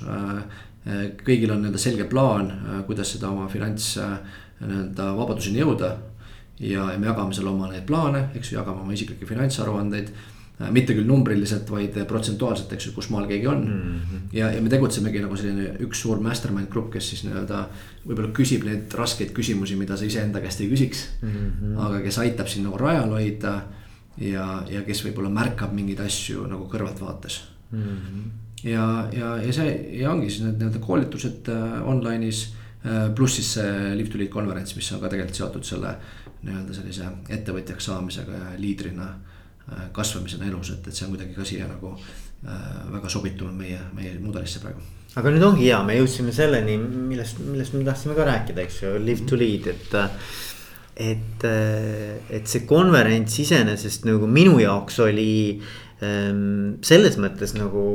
kõigil 1.23 1.51
on 1.53 1.61
nii-öelda 1.63 1.79
selge 1.79 2.07
plaan, 2.11 2.49
kuidas 2.87 3.13
seda 3.15 3.29
oma 3.29 3.47
finants 3.47 3.93
nii-öelda 3.97 5.13
vabaduseni 5.15 5.61
jõuda 5.61 5.93
ja, 6.59 6.91
ja 6.91 6.97
me 6.99 7.07
jagame 7.07 7.33
seal 7.33 7.47
oma 7.47 7.69
neid 7.71 7.85
plaane, 7.87 8.27
eks 8.35 8.51
ju, 8.51 8.57
jagame 8.59 8.83
oma 8.83 8.93
isiklikke 8.95 9.27
finantsaruandeid 9.29 10.11
mitte 10.71 10.93
küll 10.93 11.07
numbriliselt, 11.07 11.69
vaid 11.73 11.95
protsentuaalselt, 12.07 12.73
eks 12.75 12.87
ju, 12.87 12.93
kus 12.95 13.09
maal 13.13 13.25
keegi 13.29 13.47
on 13.49 13.63
mm. 13.65 13.95
-hmm. 13.99 14.27
ja, 14.37 14.51
ja 14.53 14.61
me 14.61 14.69
tegutsemegi 14.69 15.21
nagu 15.23 15.37
selline 15.37 15.73
üks 15.81 16.03
suur 16.05 16.21
mastermind 16.21 16.69
grupp, 16.69 16.91
kes 16.93 17.09
siis 17.09 17.23
nii-öelda 17.25 17.63
võib-olla 18.05 18.29
küsib 18.37 18.65
neid 18.67 18.93
raskeid 18.93 19.33
küsimusi, 19.33 19.75
mida 19.75 19.97
sa 19.97 20.05
iseenda 20.05 20.41
käest 20.41 20.61
ei 20.61 20.69
küsiks 20.69 21.07
mm. 21.21 21.29
-hmm. 21.29 21.79
aga 21.87 22.01
kes 22.05 22.17
aitab 22.17 22.47
sind 22.47 22.69
nagu 22.69 22.77
rajal 22.77 23.09
hoida 23.17 23.63
ja, 24.17 24.63
ja 24.69 24.83
kes 24.85 25.03
võib-olla 25.05 25.29
märkab 25.29 25.73
mingeid 25.73 25.99
asju 26.05 26.47
nagu 26.47 26.69
kõrvaltvaates 26.69 27.41
mm. 27.71 27.81
-hmm. 27.81 28.23
ja, 28.63 29.09
ja, 29.11 29.37
ja 29.41 29.53
see 29.53 29.99
ja 29.99 30.11
ongi 30.11 30.29
siis 30.29 30.45
need 30.45 30.61
nii-öelda 30.61 30.79
koolitused 30.79 31.49
äh, 31.49 31.81
online'is 31.81 32.53
äh,. 32.85 33.09
pluss 33.15 33.35
siis 33.35 33.53
see 33.53 33.95
Live 33.95 34.09
to 34.09 34.17
Lead 34.17 34.29
konverents, 34.29 34.75
mis 34.75 34.91
on 34.91 35.01
ka 35.01 35.09
tegelikult 35.09 35.35
seotud 35.35 35.63
selle 35.63 35.97
nii-öelda 36.43 36.73
sellise 36.73 37.05
ettevõtjaks 37.29 37.85
saamisega 37.85 38.31
ja 38.31 38.57
liidrina 38.57 39.13
Äh, 39.13 39.32
kasvamisena 39.95 40.49
elus, 40.49 40.73
et, 40.75 40.87
et 40.87 40.95
see 40.95 41.07
on 41.07 41.13
kuidagi 41.13 41.37
ka 41.37 41.45
siia 41.47 41.67
nagu 41.69 41.93
äh, 41.95 42.65
väga 42.93 43.11
sobitunud 43.11 43.55
meie, 43.57 43.79
meie 43.97 44.15
mudelisse 44.21 44.63
praegu. 44.63 44.81
aga 45.19 45.33
nüüd 45.33 45.45
ongi 45.47 45.69
hea, 45.69 45.79
me 45.85 45.99
jõudsime 45.99 46.33
selleni, 46.35 46.77
millest, 46.79 47.39
millest 47.45 47.77
me 47.77 47.85
tahtsime 47.87 48.17
ka 48.17 48.27
rääkida, 48.27 48.65
eks 48.65 48.81
ju, 48.83 48.97
live 49.03 49.29
to 49.29 49.39
lead, 49.39 49.69
et. 49.73 49.95
et, 50.93 51.45
et 52.29 52.49
see 52.49 52.67
konverents 52.69 53.39
iseenesest 53.41 54.03
nagu 54.05 54.27
minu 54.29 54.59
jaoks 54.61 54.99
oli 55.01 55.31
ähm, 56.05 56.75
selles 56.85 57.17
mõttes 57.17 57.55
nagu 57.57 57.85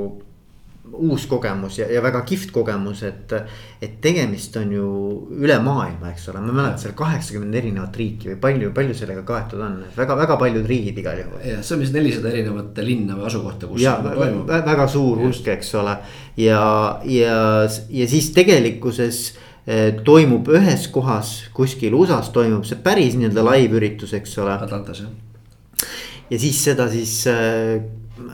uus 0.92 1.26
kogemus 1.26 1.78
ja, 1.78 1.86
ja 1.92 2.02
väga 2.02 2.22
kihvt 2.26 2.50
kogemus, 2.54 3.02
et. 3.06 3.32
et 3.82 3.98
tegemist 4.02 4.56
on 4.58 4.72
ju 4.74 4.86
üle 5.38 5.54
maailma, 5.62 6.10
eks 6.10 6.28
ole, 6.32 6.40
ma 6.42 6.54
mäletan 6.54 6.80
seal 6.82 6.94
kaheksakümmend 6.98 7.54
erinevat 7.60 7.96
riiki 7.98 8.32
või 8.32 8.38
palju, 8.42 8.70
palju 8.74 8.96
sellega 8.98 9.22
kaetud 9.26 9.62
on, 9.62 9.76
väga-väga 9.96 10.38
paljud 10.40 10.66
riigid 10.66 10.98
igal 11.02 11.20
juhul. 11.22 11.42
jah, 11.46 11.60
see 11.62 11.76
on 11.76 11.84
vist 11.84 11.94
nelisada 11.94 12.32
erinevat 12.32 12.80
linna 12.86 13.18
või 13.18 13.28
asukohta, 13.30 13.70
kus. 13.70 13.82
ja 13.82 13.96
toimub. 14.02 14.50
väga 14.50 14.88
suur 14.90 15.22
hulk, 15.22 15.52
eks 15.54 15.70
ole, 15.78 15.94
ja, 16.40 16.62
ja, 17.06 17.38
ja 17.90 18.08
siis 18.10 18.32
tegelikkuses 18.34 19.22
eh, 19.66 20.00
toimub 20.04 20.50
ühes 20.58 20.88
kohas 20.94 21.36
kuskil 21.54 21.94
USA-s 21.98 22.32
toimub 22.34 22.66
see 22.66 22.82
päris 22.82 23.18
nii-öelda 23.18 23.46
live 23.52 23.78
üritus, 23.78 24.16
eks 24.18 24.34
ole. 24.42 24.58
Atlantas 24.58 25.04
jah. 25.04 25.86
ja 26.30 26.42
siis 26.42 26.64
seda 26.66 26.90
siis 26.90 27.20
äh, 27.30 27.78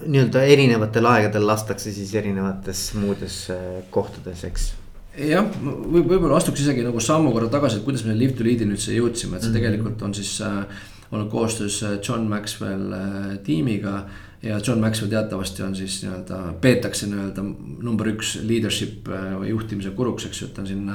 nii-öelda 0.06 0.46
erinevatel 0.54 1.06
aegadel 1.06 1.46
lastakse 1.46 1.92
siis 1.92 2.14
erinevates 2.14 2.86
muudes 2.98 3.44
äh, 3.52 3.84
kohtades, 3.94 4.44
eks 4.48 4.72
jah, 5.18 5.46
võib, 5.62 6.08
võib-olla 6.08 6.38
astuks 6.38 6.64
isegi 6.64 6.84
nagu 6.84 7.00
sammu 7.02 7.32
korra 7.34 7.48
tagasi, 7.52 7.78
et 7.78 7.86
kuidas 7.86 8.04
me 8.06 8.16
Live 8.18 8.36
to 8.38 8.46
Lead'ini 8.46 8.74
üldse 8.74 8.94
jõudsime, 8.94 9.36
et 9.36 9.44
see 9.44 9.50
mm 9.50 9.54
-hmm. 9.54 9.60
tegelikult 9.60 10.02
on 10.02 10.14
siis 10.14 10.40
äh, 10.40 10.64
olnud 11.10 11.30
koostöös 11.30 11.82
äh, 11.82 11.98
John 12.08 12.28
Maxwell 12.28 12.92
äh, 12.92 13.38
tiimiga. 13.44 14.06
ja 14.42 14.60
John 14.66 14.80
Maxwell 14.80 15.10
teatavasti 15.10 15.62
on 15.62 15.76
siis 15.76 16.02
nii-öelda, 16.02 16.54
peetakse 16.60 17.06
nii-öelda 17.06 17.42
number 17.82 18.06
üks 18.06 18.38
leadership 18.42 19.08
või 19.08 19.48
juhtimise 19.48 19.90
guruks, 19.90 20.26
eks 20.26 20.40
ju, 20.40 20.46
et 20.46 20.54
ta 20.54 20.60
on 20.60 20.66
siin 20.66 20.90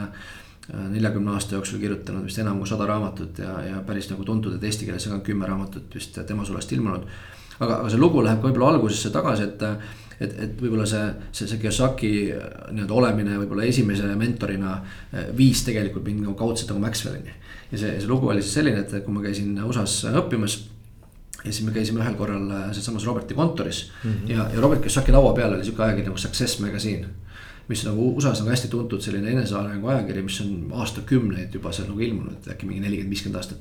neljakümne 0.89 1.31
aasta 1.31 1.55
jooksul 1.55 1.79
kirjutanud 1.79 2.25
vist 2.25 2.37
enam 2.37 2.59
kui 2.59 2.67
sada 2.67 2.85
raamatut 2.85 3.39
ja, 3.39 3.61
ja 3.61 3.81
päris 3.81 4.09
nagu 4.09 4.23
tuntud, 4.23 4.53
et 4.53 4.63
eesti 4.63 4.85
keeles 4.85 5.07
on 5.07 5.17
ka 5.17 5.25
kümme 5.25 5.47
raamatut 5.47 5.95
vist 5.95 6.19
tema 6.27 6.45
sulest 6.45 6.71
ilmunud 6.71 7.07
aga, 7.59 7.81
aga 7.81 7.89
see 7.89 7.99
lugu 7.99 8.23
läheb 8.23 8.41
ka 8.41 8.49
võib-olla 8.49 8.75
algusesse 8.75 9.11
tagasi, 9.15 9.43
et 9.43 9.65
et, 10.19 10.33
et 10.43 10.57
võib-olla 10.59 10.85
see, 10.89 11.03
see, 11.31 11.47
see 11.47 11.59
Kiyosaki 11.61 12.09
nii-öelda 12.73 12.95
olemine 12.95 13.37
võib-olla 13.39 13.67
esimese 13.69 14.09
mentorina 14.19 14.75
eh, 15.13 15.29
viis 15.35 15.63
tegelikult 15.67 16.05
mind 16.07 16.25
nagu 16.25 16.35
kaudselt 16.39 16.73
nagu 16.73 16.83
Maxwellini. 16.83 17.35
ja 17.71 17.79
see, 17.79 17.93
see 18.01 18.09
lugu 18.09 18.27
oli 18.31 18.43
siis 18.43 18.57
selline, 18.59 18.83
et 18.83 19.05
kui 19.05 19.15
ma 19.15 19.23
käisin 19.23 19.55
USA-s 19.63 20.09
õppimas 20.11 20.57
ja 21.39 21.53
siis 21.53 21.63
me 21.63 21.71
käisime 21.75 22.03
ühel 22.03 22.17
korral 22.19 22.51
eh, 22.51 22.67
sealsamas 22.75 23.07
Roberti 23.07 23.37
kontoris 23.37 23.85
mm 24.03 24.11
-hmm. 24.11 24.31
ja, 24.33 24.49
ja 24.53 24.61
Robert 24.61 24.83
Kiyosaki 24.83 25.15
laua 25.15 25.33
peal 25.33 25.55
oli 25.55 25.65
sihuke 25.65 25.83
ajakiri 25.83 26.07
nagu 26.11 26.17
Success 26.17 26.59
Magazine. 26.59 27.07
mis 27.69 27.85
nagu 27.85 28.15
USA-s 28.17 28.41
on 28.41 28.47
hästi 28.49 28.67
tuntud 28.67 29.01
selline 29.01 29.31
enesearengu 29.31 29.87
ajakiri, 29.87 30.21
mis 30.21 30.41
on 30.41 30.71
aastakümneid 30.73 31.53
juba 31.53 31.71
seal 31.71 31.87
nagu 31.87 31.99
ilmunud, 31.99 32.47
äkki 32.49 32.65
mingi 32.65 32.81
nelikümmend, 32.81 33.09
viiskümmend 33.09 33.35
aastat. 33.35 33.59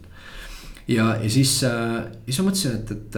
ja, 0.89 1.17
ja 1.23 1.31
siis 1.31 1.65
äh,, 1.65 2.05
siis 2.27 2.39
ma 2.41 2.51
mõtlesin, 2.51 2.75
et, 2.75 2.91
et 2.91 3.17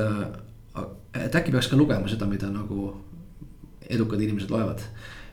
et 1.14 1.35
äkki 1.35 1.55
peaks 1.55 1.70
ka 1.70 1.79
lugema 1.79 2.09
seda, 2.11 2.29
mida 2.31 2.51
nagu 2.53 2.92
edukad 3.90 4.23
inimesed 4.23 4.53
loevad. 4.53 4.83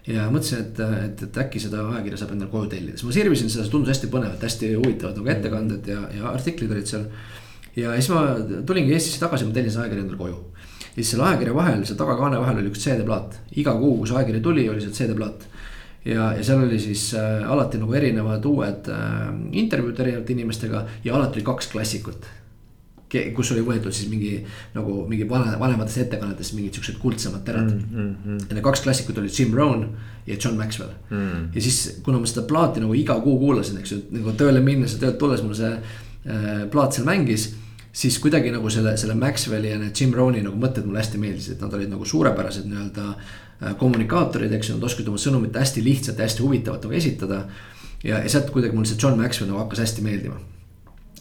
ja 0.08 0.30
mõtlesin, 0.32 0.62
et, 0.64 0.78
et, 0.80 1.24
et 1.28 1.38
äkki 1.44 1.60
seda 1.60 1.82
ajakirja 1.92 2.22
saab 2.22 2.30
endale 2.32 2.52
koju 2.52 2.70
tellida, 2.72 2.96
siis 2.96 3.08
ma 3.10 3.16
sirvisin 3.16 3.50
seda, 3.52 3.66
see 3.66 3.74
tundus 3.74 3.92
hästi 3.92 4.10
põnev, 4.14 4.38
et 4.38 4.46
hästi 4.48 4.70
huvitavad 4.78 5.20
nagu 5.20 5.34
ettekanded 5.34 5.90
ja, 5.92 6.06
ja 6.16 6.30
artiklid 6.32 6.72
olid 6.72 6.88
seal. 6.88 7.04
ja 7.76 7.92
siis 7.98 8.08
ma 8.14 8.22
tulingi 8.70 8.96
Eestisse 8.96 9.20
tagasi, 9.20 9.50
ma 9.50 9.58
tellisin 9.58 9.84
ajakirja 9.84 10.06
endale 10.06 10.22
koju. 10.22 10.40
ja 10.86 10.96
siis 10.96 11.12
selle 11.12 11.28
ajakirja 11.28 11.58
vahel, 11.60 11.84
seal 11.90 12.00
tagakaane 12.00 12.40
vahel 12.40 12.62
oli 12.64 12.72
üks 12.72 12.86
CD-plaat, 12.88 13.36
iga 13.60 13.76
kuu, 13.82 13.98
kui 14.00 14.10
see 14.10 14.20
ajakiri 14.22 14.42
tuli, 14.48 14.66
oli 14.72 14.86
seal 14.86 14.96
CD-plaat 14.96 15.46
ja, 16.08 16.32
ja 16.38 16.44
seal 16.44 16.64
oli 16.64 16.80
siis 16.80 17.10
äh, 17.20 17.44
alati 17.52 17.82
nagu 17.82 17.94
erinevad 18.00 18.46
uued 18.48 18.88
äh, 18.94 19.28
intervjuud 19.60 20.00
erinevate 20.06 20.34
inimestega 20.34 20.86
ja 21.04 21.16
alati 21.20 21.42
oli 21.42 21.50
kaks 21.52 21.72
klassikut 21.74 22.32
kus 23.08 23.52
oli 23.56 23.64
võetud 23.64 23.96
siis 23.96 24.10
mingi 24.12 24.34
nagu 24.76 25.00
mingi 25.08 25.28
vana, 25.30 25.56
vanematest 25.60 26.02
ettekannetest 26.04 26.56
mingid 26.58 26.76
siuksed 26.76 26.98
kuldsemad 27.00 27.46
terad 27.48 27.70
mm. 27.72 27.84
-hmm. 27.94 28.42
ja 28.50 28.56
need 28.56 28.64
kaks 28.64 28.84
klassikut 28.84 29.18
olid 29.18 29.32
Jim 29.40 29.54
Rohn 29.56 29.86
ja 30.28 30.36
John 30.36 30.58
Maxwell 30.58 30.92
mm. 31.10 31.18
-hmm. 31.18 31.46
ja 31.56 31.62
siis, 31.62 32.00
kuna 32.04 32.20
ma 32.20 32.26
seda 32.26 32.46
plaati 32.48 32.80
nagu 32.84 32.94
iga 32.94 33.20
kuu 33.20 33.40
kuulasin, 33.40 33.78
eks 33.78 33.92
ju, 33.92 34.02
nagu 34.12 34.32
tööle 34.32 34.60
minnes 34.60 34.94
ja 34.94 35.00
töölt 35.00 35.18
tulles 35.18 35.44
mul 35.44 35.56
see 35.56 35.72
äh, 35.72 36.68
plaat 36.72 36.94
seal 36.94 37.08
mängis. 37.08 37.54
siis 37.98 38.20
kuidagi 38.20 38.52
nagu 38.52 38.70
selle, 38.70 38.98
selle 38.98 39.16
Maxwelli 39.16 39.70
ja 39.70 39.78
need 39.80 39.96
Jim 40.02 40.14
Rohni 40.14 40.42
nagu 40.42 40.58
mõtted 40.58 40.86
mulle 40.86 41.00
hästi 41.00 41.18
meeldisid, 41.18 41.54
et 41.54 41.62
nad 41.62 41.74
olid 41.74 41.90
nagu 41.90 42.06
suurepärased 42.06 42.66
nii-öelda 42.66 43.08
äh, 43.08 43.78
kommunikaatorid, 43.78 44.52
eks 44.52 44.70
ju, 44.70 44.76
nad 44.76 44.84
oskasid 44.84 45.08
oma 45.08 45.18
sõnumit 45.18 45.56
hästi 45.56 45.84
lihtsalt 45.84 46.20
ja 46.20 46.28
hästi 46.28 46.44
huvitavalt 46.44 46.84
nagu 46.84 46.94
esitada. 46.94 47.46
ja, 48.04 48.20
ja 48.20 48.30
sealt 48.30 48.52
kuidagi 48.52 48.76
mulle 48.76 48.88
see 48.88 49.00
John 49.04 49.18
Maxwell 49.18 49.50
nagu 49.50 49.64
hakkas 49.64 49.80
hästi 49.80 50.02
meeldima. 50.02 50.36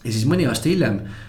ja 0.03 0.11
siis 0.11 0.25
mõni 0.25 0.45
aasta 0.47 0.69
hiljem 0.69 0.99
Äh, 0.99 1.23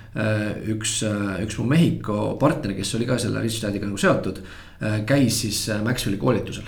üks, 0.72 1.02
äh, 1.06 1.42
üks 1.44 1.58
mu 1.60 1.66
Mehhiko 1.68 2.36
partner, 2.40 2.74
kes 2.76 2.94
oli 2.96 3.06
ka 3.06 3.18
selle 3.20 3.42
Rich 3.44 3.62
Daddy'ga 3.62 3.88
nagu 3.88 4.00
seotud, 4.00 4.40
äh, 4.80 5.00
käis 5.06 5.42
siis 5.42 5.66
Maxwelli 5.84 6.18
koolitusel. 6.18 6.64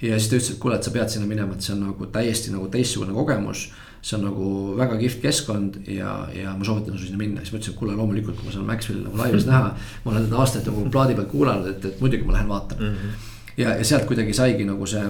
ja 0.00 0.16
siis 0.18 0.30
ta 0.30 0.36
ütles, 0.36 0.50
et 0.54 0.58
kuule, 0.60 0.76
et 0.76 0.84
sa 0.84 0.90
pead 0.90 1.10
sinna 1.12 1.26
minema, 1.28 1.54
et 1.54 1.64
see 1.64 1.74
on 1.74 1.82
nagu 1.84 2.06
täiesti 2.06 2.52
nagu 2.52 2.68
teistsugune 2.72 3.12
kogemus. 3.12 3.70
see 4.02 4.16
on 4.16 4.24
nagu 4.24 4.76
väga 4.76 4.96
kihvt 4.96 5.20
keskkond 5.20 5.74
ja, 5.92 6.28
ja 6.32 6.54
ma 6.56 6.64
soovitan 6.64 6.96
sul 6.96 7.06
sinna 7.06 7.18
minna, 7.20 7.42
siis 7.42 7.52
ma 7.52 7.58
ütlesin, 7.58 7.74
et 7.74 7.78
kuule, 7.78 7.96
loomulikult, 7.96 8.38
kui 8.38 8.46
ma 8.46 8.52
saan 8.52 8.66
Maxwelli 8.66 9.04
nagu 9.04 9.16
laivis 9.16 9.46
näha. 9.46 9.74
ma 10.04 10.12
olen 10.12 10.24
teda 10.24 10.38
aastaid 10.40 10.70
nagu 10.70 10.86
plaadi 10.90 11.14
peal 11.14 11.28
kuulanud, 11.28 11.68
et, 11.74 11.84
et 11.84 12.00
muidugi 12.00 12.24
ma 12.24 12.32
lähen 12.38 12.48
vaatan 12.48 12.78
mm. 12.78 12.94
-hmm. 12.94 13.28
ja, 13.56 13.76
ja 13.76 13.84
sealt 13.84 14.04
kuidagi 14.08 14.32
saigi 14.32 14.64
nagu 14.64 14.86
see 14.86 15.04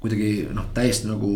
kuidagi 0.00 0.48
noh, 0.54 0.70
täiesti 0.74 1.08
nagu 1.08 1.32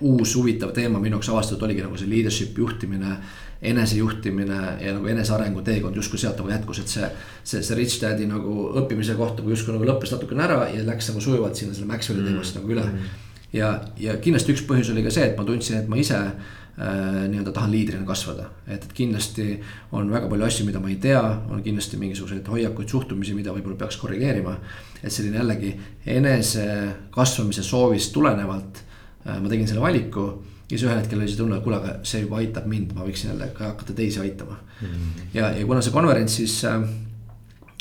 uus 0.00 0.34
huvitav 0.36 0.72
teema 0.72 1.00
minu 1.00 1.16
jaoks 1.16 1.28
avastatud 1.28 1.62
oligi 1.66 1.82
nagu 1.82 1.96
see 1.98 2.10
leadership 2.10 2.58
juhtimine 2.58 3.16
enesejuhtimine 3.62 4.58
ja 4.80 4.92
nagu 4.94 5.08
enesearengu 5.10 5.62
teekond 5.66 5.96
justkui 5.98 6.20
sealt 6.20 6.38
nagu 6.38 6.52
jätkus, 6.52 6.82
et 6.82 6.92
see. 6.92 7.08
see, 7.42 7.62
see 7.62 7.78
Rich 7.78 8.02
Daddy 8.02 8.28
nagu 8.30 8.68
õppimise 8.78 9.16
koht 9.18 9.40
nagu 9.40 9.50
justkui 9.50 9.74
nagu 9.74 9.88
lõppes 9.88 10.12
natukene 10.14 10.44
ära 10.44 10.60
ja 10.70 10.84
läks 10.86 11.10
nagu 11.10 11.22
sujuvalt 11.24 11.58
sinna 11.58 11.74
selle 11.74 11.88
Maxwelli 11.90 12.22
teemast 12.26 12.54
mm. 12.54 12.60
nagu 12.60 12.76
üle. 12.76 13.08
ja, 13.52 13.72
ja 13.98 14.14
kindlasti 14.22 14.54
üks 14.54 14.62
põhjus 14.68 14.92
oli 14.94 15.02
ka 15.02 15.10
see, 15.14 15.26
et 15.26 15.38
ma 15.38 15.46
tundsin, 15.48 15.80
et 15.80 15.90
ma 15.90 15.98
ise 15.98 16.18
äh, 16.20 16.36
nii-öelda 16.78 17.54
tahan 17.56 17.74
liidrina 17.74 18.06
kasvada. 18.06 18.46
et, 18.68 18.84
et 18.84 18.92
kindlasti 18.94 19.48
on 19.90 20.12
väga 20.12 20.30
palju 20.30 20.46
asju, 20.46 20.66
mida 20.68 20.82
ma 20.84 20.92
ei 20.92 21.00
tea, 21.02 21.22
on 21.50 21.64
kindlasti 21.64 21.98
mingisuguseid 21.98 22.46
hoiakuid, 22.46 22.92
suhtumisi, 22.94 23.34
mida 23.34 23.54
võib-olla 23.56 23.80
peaks 23.80 23.98
korrigeerima. 23.98 24.54
et 25.02 25.10
selline 25.10 25.42
jällegi 25.42 25.72
enese 26.06 26.68
kasvamise 27.10 27.66
soovist 27.66 28.14
tulenevalt 28.14 28.84
äh, 29.26 29.40
ma 29.42 29.50
tegin 29.50 29.66
selle 29.66 29.82
valiku 29.82 30.28
ja 30.68 30.76
siis 30.76 30.84
ühel 30.84 30.98
hetkel 31.00 31.20
oli 31.20 31.30
see 31.30 31.40
tunne, 31.40 31.56
et 31.56 31.64
kuule, 31.64 31.78
aga 31.78 31.94
see 32.06 32.20
juba 32.24 32.42
aitab 32.42 32.66
mind, 32.68 32.92
ma 32.96 33.06
võiksin 33.06 33.32
jälle 33.32 33.48
ka 33.56 33.70
hakata 33.70 33.94
teisi 33.96 34.20
aitama 34.20 34.58
mm. 34.58 34.88
-hmm. 34.88 35.30
ja, 35.34 35.50
ja 35.56 35.66
kuna 35.66 35.80
see 35.82 35.92
konverents 35.92 36.36
siis 36.36 36.64
äh, 36.64 36.82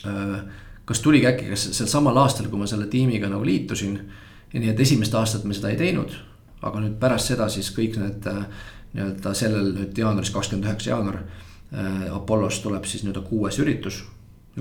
äh,. 0.05 0.39
kas 0.85 0.99
tuligi 1.03 1.27
äkki, 1.27 1.49
kas 1.49 1.67
sel 1.75 1.87
samal 1.91 2.17
aastal, 2.17 2.47
kui 2.47 2.59
ma 2.59 2.67
selle 2.67 2.87
tiimiga 2.87 3.27
nagu 3.29 3.45
liitusin. 3.45 3.99
ja 4.53 4.59
nii, 4.59 4.69
et 4.69 4.79
esimest 4.79 5.15
aastat 5.15 5.43
me 5.43 5.53
seda 5.53 5.69
ei 5.69 5.77
teinud, 5.77 6.15
aga 6.61 6.79
nüüd 6.79 6.95
pärast 6.99 7.27
seda 7.27 7.49
siis 7.49 7.73
kõik 7.75 7.99
need 7.99 8.27
äh, 8.27 8.45
nii-öelda 8.93 9.33
sellel 9.33 9.73
nüüd 9.73 9.97
jaanuaris, 9.97 10.31
kakskümmend 10.31 10.69
üheksa 10.69 10.89
jaanuar 10.89 11.19
äh,. 11.73 12.15
Apollos 12.15 12.59
tuleb 12.59 12.85
siis 12.85 13.03
nii-öelda 13.03 13.27
kuues 13.27 13.59
üritus. 13.59 14.03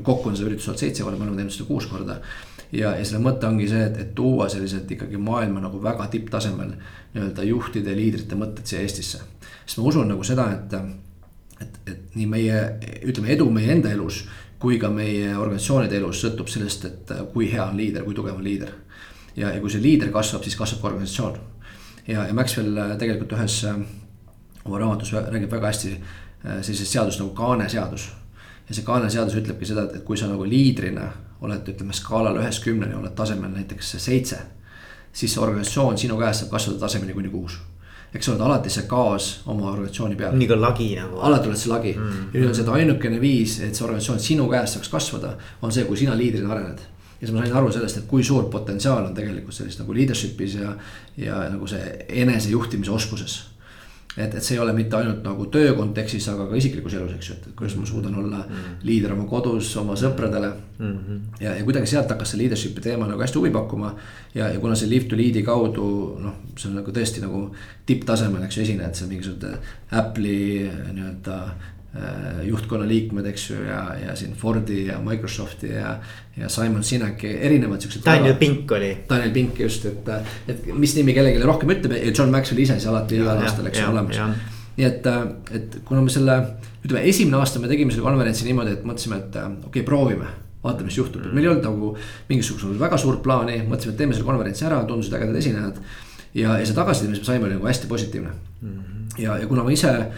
kokku 0.03 0.29
on 0.29 0.37
seda 0.37 0.51
üritust 0.51 0.69
olnud 0.69 0.81
seitse 0.81 1.03
korda, 1.03 1.19
me 1.19 1.25
oleme 1.25 1.37
teinud 1.37 1.53
seda 1.53 1.69
kuus 1.69 1.87
korda 1.87 2.21
ja, 2.73 2.95
ja 2.97 3.05
selle 3.05 3.23
mõte 3.25 3.47
ongi 3.49 3.69
see, 3.71 3.83
et, 3.87 3.99
et 4.03 4.15
tuua 4.15 4.49
sellised 4.53 4.91
ikkagi 4.97 5.21
maailma 5.21 5.63
nagu 5.65 5.81
väga 5.83 6.09
tipptasemel 6.13 6.73
nii-öelda 7.15 7.47
juhtide 7.47 7.93
ja 7.93 7.99
liidrite 7.99 8.39
mõtted 8.39 8.67
siia 8.67 8.83
Eestisse. 8.85 9.23
sest 9.65 9.79
ma 9.79 9.89
usun 9.91 10.09
nagu 10.11 10.25
seda, 10.25 10.49
et, 10.55 10.75
et, 11.61 11.79
et 11.87 12.17
nii 12.19 12.27
meie, 12.31 12.63
ütleme 13.07 13.33
edu 13.35 13.51
meie 13.51 13.73
enda 13.77 13.93
elus 13.95 14.25
kui 14.59 14.79
ka 14.81 14.89
meie 14.91 15.35
organisatsioonide 15.37 15.99
elus 15.99 16.23
sõltub 16.23 16.49
sellest, 16.49 16.85
et 16.89 17.13
kui 17.33 17.51
hea 17.51 17.65
on 17.67 17.77
liider, 17.77 18.05
kui 18.05 18.17
tugev 18.17 18.39
on 18.39 18.45
liider. 18.45 18.73
ja, 19.37 19.53
ja 19.53 19.61
kui 19.61 19.71
see 19.71 19.83
liider 19.83 20.11
kasvab, 20.13 20.43
siis 20.43 20.57
kasvab 20.57 20.81
ka 20.81 20.89
organisatsioon. 20.95 21.39
ja, 22.07 22.25
ja 22.27 22.35
Maxwell 22.35 22.97
tegelikult 22.99 23.37
ühes 23.37 23.61
oma 24.67 24.79
raamatus 24.79 25.13
räägib 25.13 25.53
väga 25.53 25.71
hästi 25.71 25.93
äh, 25.93 26.63
sellisest 26.63 26.93
seadusest 26.93 27.23
nagu 27.23 27.35
kaane 27.37 27.69
seadus. 27.69 28.09
ja 28.69 28.75
see 28.75 28.85
kaane 28.85 29.11
seadus 29.11 29.37
ütlebki 29.39 29.69
seda, 29.69 29.87
et 29.93 30.05
kui 30.05 30.17
sa 30.17 30.31
nagu 30.31 30.45
liidrina 30.45 31.11
oled, 31.41 31.69
ütleme 31.69 31.93
skaalal 31.97 32.39
ühest 32.41 32.65
kümneni, 32.65 32.95
oled 32.97 33.15
tasemel 33.17 33.51
näiteks 33.53 33.97
seitse. 33.99 34.39
siis 35.17 35.33
see 35.33 35.41
organisatsioon 35.41 35.99
sinu 35.99 36.19
käest 36.21 36.43
saab 36.43 36.51
kasvada 36.51 36.79
tasemeni 36.79 37.13
kuni 37.13 37.29
kuus. 37.29 37.59
eks 38.15 38.27
sa 38.27 38.33
oled 38.33 38.43
alati 38.47 38.71
see 38.71 38.87
gaas 38.89 39.31
oma 39.47 39.71
organisatsiooni 39.71 40.17
peal. 40.17 40.37
nii 40.37 40.49
kui 40.49 40.57
lagi 40.57 40.91
nagu. 40.97 41.21
alati 41.21 41.49
oled 41.49 41.59
see 41.59 41.73
lagi 41.73 41.95
mm. 41.97 42.29
ja 42.33 42.41
nüüd 42.41 42.49
on 42.49 42.55
see 42.55 42.77
ainukene 42.81 43.21
viis, 43.21 43.61
et 43.61 43.75
see 43.75 43.85
organisatsioon 43.85 44.21
sinu 44.21 44.49
käest 44.49 44.79
saaks 44.79 44.93
kasvada, 44.93 45.37
on 45.63 45.73
see, 45.73 45.85
kui 45.85 45.97
sina 45.97 46.17
liidrina 46.17 46.53
arened 46.53 46.81
ja 47.21 47.27
siis 47.27 47.33
ma 47.33 47.43
sain 47.43 47.57
aru 47.57 47.73
sellest, 47.73 47.97
et 48.03 48.09
kui 48.09 48.25
suur 48.25 48.51
potentsiaal 48.53 49.07
on 49.09 49.15
tegelikult 49.17 49.55
sellist 49.57 49.81
nagu 49.81 49.95
leadership'is 49.97 50.57
ja, 50.61 50.73
ja 51.17 51.45
nagu 51.53 51.69
see 51.71 52.07
enesejuhtimise 52.25 52.93
oskuses 52.93 53.39
et, 54.17 54.35
et 54.35 54.43
see 54.43 54.57
ei 54.57 54.61
ole 54.63 54.73
mitte 54.77 54.97
ainult 54.97 55.25
nagu 55.25 55.47
töö 55.53 55.75
kontekstis, 55.77 56.27
aga 56.33 56.47
ka 56.49 56.57
isiklikus 56.57 56.97
elus, 56.97 57.13
eks 57.19 57.31
ju, 57.31 57.37
et 57.37 57.49
kuidas 57.59 57.77
ma 57.77 57.87
suudan 57.87 58.15
olla 58.15 58.39
mm 58.39 58.55
-hmm. 58.55 58.79
liider 58.89 59.13
oma 59.13 59.27
kodus, 59.29 59.77
oma 59.77 59.97
sõpradele 59.97 60.53
mm. 60.79 60.93
-hmm. 60.93 61.21
ja, 61.41 61.55
ja 61.57 61.65
kuidagi 61.65 61.87
sealt 61.87 62.11
hakkas 62.11 62.31
see 62.31 62.41
leadership'i 62.43 62.81
teema 62.81 63.07
nagu 63.07 63.21
hästi 63.21 63.39
huvi 63.39 63.51
pakkuma. 63.51 63.95
ja, 64.35 64.49
ja 64.49 64.61
kuna 64.61 64.75
see 64.75 64.89
live 64.89 65.05
to 65.05 65.17
lead'i 65.17 65.43
kaudu 65.43 66.19
noh, 66.21 66.35
see 66.57 66.71
on 66.71 66.77
nagu 66.77 66.91
tõesti 66.91 67.21
nagu 67.21 67.55
tipptasemel, 67.87 68.43
eks 68.43 68.57
ju, 68.57 68.63
esinejad 68.63 68.95
seal 68.95 69.09
mingisugused 69.09 69.59
Apple'i 69.91 70.71
nii-öelda 70.93 71.41
juhtkonna 72.47 72.87
liikmed, 72.89 73.27
eks 73.31 73.51
ju, 73.51 73.61
ja, 73.67 73.81
ja 74.07 74.17
siin 74.17 74.35
Fordi 74.39 74.87
ja 74.87 74.99
Microsofti 75.01 75.71
ja, 75.73 75.97
ja 76.37 76.49
Simon 76.49 76.85
Sinaki 76.85 77.31
erinevad 77.41 77.81
siuksed. 77.81 78.05
Daniel 78.05 78.35
Pink 78.35 78.73
oli. 78.73 78.93
Daniel 79.09 79.31
Pink 79.31 79.61
just, 79.61 79.87
et, 79.87 80.09
et 80.49 80.67
mis 80.75 80.95
nimi 80.97 81.15
kellelegi 81.17 81.43
rohkem 81.43 81.73
ütleb 81.77 81.97
ja 81.99 82.13
John 82.13 82.33
Maxwell 82.35 82.63
ise 82.63 82.79
siis 82.79 82.89
alati 82.91 83.21
igal 83.21 83.43
aastal, 83.43 83.69
eks 83.71 83.81
ju, 83.81 83.91
olemas. 83.91 84.43
nii 84.77 84.89
et, 84.89 85.07
et 85.57 85.79
kuna 85.89 86.03
me 86.05 86.13
selle, 86.13 86.37
ütleme 86.85 87.05
esimene 87.09 87.41
aasta 87.41 87.63
me 87.63 87.71
tegime 87.71 87.95
selle 87.95 88.05
konverentsi 88.05 88.45
niimoodi, 88.49 88.77
et 88.77 88.85
mõtlesime, 88.89 89.23
et 89.23 89.39
okei 89.41 89.71
okay,, 89.71 89.87
proovime 89.87 90.29
vaatame, 90.67 90.91
mis 90.91 90.99
juhtub 90.99 91.23
meil 91.31 91.47
ei 91.47 91.53
olnud 91.53 91.65
nagu 91.65 91.93
mingisugust 92.29 92.81
väga 92.81 92.99
suurt 93.01 93.23
plaani, 93.25 93.63
mõtlesime, 93.71 93.95
et 93.95 94.01
teeme 94.03 94.17
selle 94.17 94.29
konverentsi 94.29 94.67
ära, 94.69 94.83
tundusid 94.89 95.15
ägedad 95.17 95.39
esinejad. 95.41 95.81
ja, 96.35 96.59
ja 96.59 96.67
see 96.67 96.77
tagasiside, 96.77 97.13
mis 97.15 97.23
me 97.23 97.29
saime, 97.29 97.49
oli 97.49 97.57
nagu 97.57 97.69
hästi 97.71 97.89
positiivne 97.89 98.33
mm. 98.33 98.73
-hmm. 98.73 99.21
ja, 99.23 99.39
ja 99.39 99.47
kuna 99.47 99.65
ma 99.65 99.73
ise 99.73 99.93
Äh, 99.93 100.13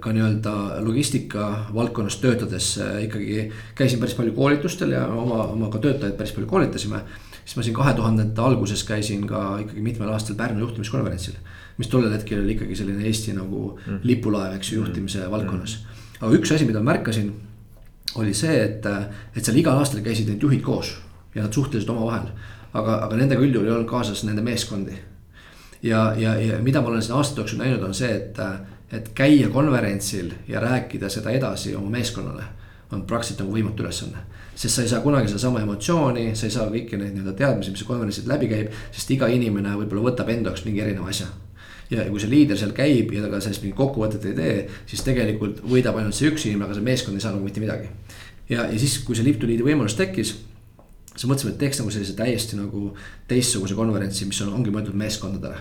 ka 0.00 0.12
nii-öelda 0.12 0.52
logistika 0.80 1.66
valdkonnas 1.74 2.16
töötades 2.16 2.78
äh, 2.80 3.02
ikkagi 3.04 3.50
käisin 3.76 4.00
päris 4.00 4.14
palju 4.16 4.32
koolitustel 4.32 4.94
ja 4.96 5.04
oma, 5.06 5.42
oma 5.52 5.68
ka 5.68 5.82
töötajaid 5.84 6.16
päris 6.16 6.32
palju 6.32 6.48
koolitasime. 6.48 7.02
siis 7.44 7.56
ma 7.56 7.62
siin 7.62 7.76
kahe 7.76 7.92
tuhandete 7.94 8.40
alguses 8.40 8.84
käisin 8.88 9.26
ka 9.26 9.58
ikkagi 9.66 9.84
mitmel 9.84 10.08
aastal 10.08 10.36
Pärnu 10.36 10.64
juhtimiskonverentsil. 10.64 11.34
mis 11.76 11.88
tollel 11.88 12.12
hetkel 12.12 12.40
oli 12.40 12.56
ikkagi 12.56 12.76
selline 12.76 13.04
Eesti 13.04 13.36
nagu 13.36 13.78
mm. 13.86 14.00
lipulaev, 14.02 14.56
eks 14.56 14.72
ju, 14.72 14.80
juhtimise 14.80 15.26
mm. 15.26 15.30
valdkonnas. 15.30 15.78
aga 16.20 16.32
üks 16.32 16.54
asi, 16.54 16.64
mida 16.64 16.80
märkasin, 16.80 17.32
oli 18.14 18.34
see, 18.34 18.64
et, 18.64 18.86
et 19.36 19.44
seal 19.44 19.60
igal 19.60 19.76
aastal 19.76 20.00
käisid 20.00 20.28
need 20.32 20.42
juhid 20.42 20.64
koos 20.64 20.96
ja 21.34 21.42
nad 21.44 21.52
suhtlesid 21.52 21.88
omavahel. 21.88 22.32
aga, 22.72 23.02
aga 23.04 23.16
nendega 23.16 23.44
üldjuhul 23.44 23.68
ei 23.68 23.76
olnud 23.76 23.90
kaasas 23.90 24.24
nende 24.24 24.40
meeskondi. 24.40 24.96
ja, 25.82 26.14
ja, 26.16 26.38
ja 26.40 26.62
mida 26.62 26.80
ma 26.80 26.88
olen 26.88 27.02
siin 27.02 27.20
aastate 27.20 27.44
jooksul 27.44 27.60
näinud, 27.60 27.82
on 27.82 27.94
see, 27.94 28.16
et 28.16 28.40
et 28.92 29.08
käia 29.16 29.48
konverentsil 29.48 30.32
ja 30.48 30.60
rääkida 30.60 31.08
seda 31.08 31.30
edasi 31.30 31.76
oma 31.76 31.90
meeskonnale 31.90 32.44
on 32.92 33.06
praktiliselt 33.08 33.40
nagu 33.40 33.54
võimatu 33.56 33.84
ülesanne. 33.84 34.18
sest 34.54 34.74
sa 34.74 34.82
ei 34.82 34.88
saa 34.88 35.00
kunagi 35.00 35.30
sedasama 35.30 35.62
emotsiooni, 35.64 36.34
sa 36.36 36.46
ei 36.46 36.52
saa 36.52 36.66
kõiki 36.68 36.98
neid 37.00 37.14
nii-öelda 37.14 37.32
teadmisi, 37.38 37.72
mis 37.72 37.84
konverentsil 37.88 38.28
läbi 38.28 38.50
käib, 38.50 38.74
sest 38.92 39.10
iga 39.14 39.30
inimene 39.32 39.72
võib-olla 39.78 40.10
võtab 40.10 40.28
enda 40.28 40.52
jaoks 40.52 40.66
mingi 40.66 40.84
erineva 40.84 41.08
asja. 41.08 41.26
ja 41.90 42.04
kui 42.10 42.20
see 42.20 42.30
liider 42.30 42.58
seal 42.60 42.76
käib 42.76 43.12
ja 43.12 43.24
ta 43.24 43.32
ka 43.32 43.40
sellest 43.40 43.64
mingit 43.64 43.78
kokkuvõtet 43.80 44.28
ei 44.28 44.36
tee, 44.36 44.54
siis 44.86 45.02
tegelikult 45.08 45.64
võidab 45.64 45.96
ainult 45.96 46.16
see 46.16 46.28
üks 46.28 46.46
inimene, 46.46 46.68
aga 46.68 46.76
see 46.76 46.84
meeskond 46.84 47.16
ei 47.16 47.24
saa 47.24 47.32
nagu 47.32 47.44
mitte 47.44 47.64
midagi. 47.64 47.88
ja, 48.48 48.68
ja 48.68 48.78
siis, 48.78 48.98
kui 49.06 49.16
see 49.16 49.24
Liitu 49.24 49.48
liidu 49.48 49.64
võimalus 49.64 49.96
tekkis 49.96 50.36
siis 51.16 51.28
mõtlesime, 51.28 51.52
et 51.52 51.60
teeks 51.64 51.80
nagu 51.80 51.90
sellise 51.92 52.16
täiesti 52.16 52.56
nagu 52.56 52.90
teistsuguse 53.28 53.74
konverentsi, 53.76 54.28
mis 54.28 54.40
on, 54.44 54.52
ongi 54.60 54.72
mõeldud 54.72 54.96
meeskondadele 54.96 55.60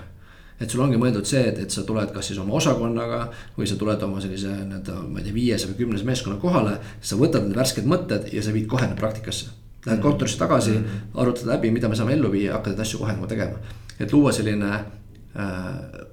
et 0.61 0.69
sul 0.69 0.83
ongi 0.85 0.99
mõeldud 1.01 1.27
see, 1.27 1.41
et, 1.49 1.57
et 1.63 1.73
sa 1.73 1.83
tuled 1.87 2.11
kas 2.13 2.31
siis 2.31 2.39
oma 2.41 2.55
osakonnaga 2.59 3.21
või 3.57 3.69
sa 3.69 3.77
tuled 3.79 4.03
oma 4.05 4.21
sellise 4.23 4.51
nii-öelda, 4.51 4.99
ma 5.07 5.21
ei 5.21 5.27
tea, 5.27 5.35
viies 5.35 5.65
või 5.69 5.79
kümnes 5.79 6.05
meeskonna 6.07 6.37
kohale. 6.41 6.77
sa 7.01 7.17
võtad 7.19 7.47
need 7.47 7.57
värsked 7.57 7.89
mõtted 7.89 8.29
ja 8.33 8.43
sa 8.43 8.53
viid 8.53 8.67
kohe 8.69 8.87
need 8.87 8.99
praktikasse. 8.99 9.51
Lähed 9.85 9.97
mm 9.97 10.03
kontorisse 10.03 10.37
tagasi 10.37 10.71
mm, 10.71 10.83
-hmm. 10.85 11.21
arutad 11.21 11.47
läbi, 11.49 11.71
mida 11.71 11.89
me 11.89 11.95
saame 11.95 12.13
ellu 12.13 12.31
viia, 12.31 12.53
hakkad 12.53 12.73
neid 12.73 12.81
asju 12.85 12.99
kohe 12.99 13.13
nagu 13.13 13.27
tegema. 13.27 13.57
et 13.99 14.13
luua 14.13 14.31
selline 14.31 14.71
äh, 14.73 14.83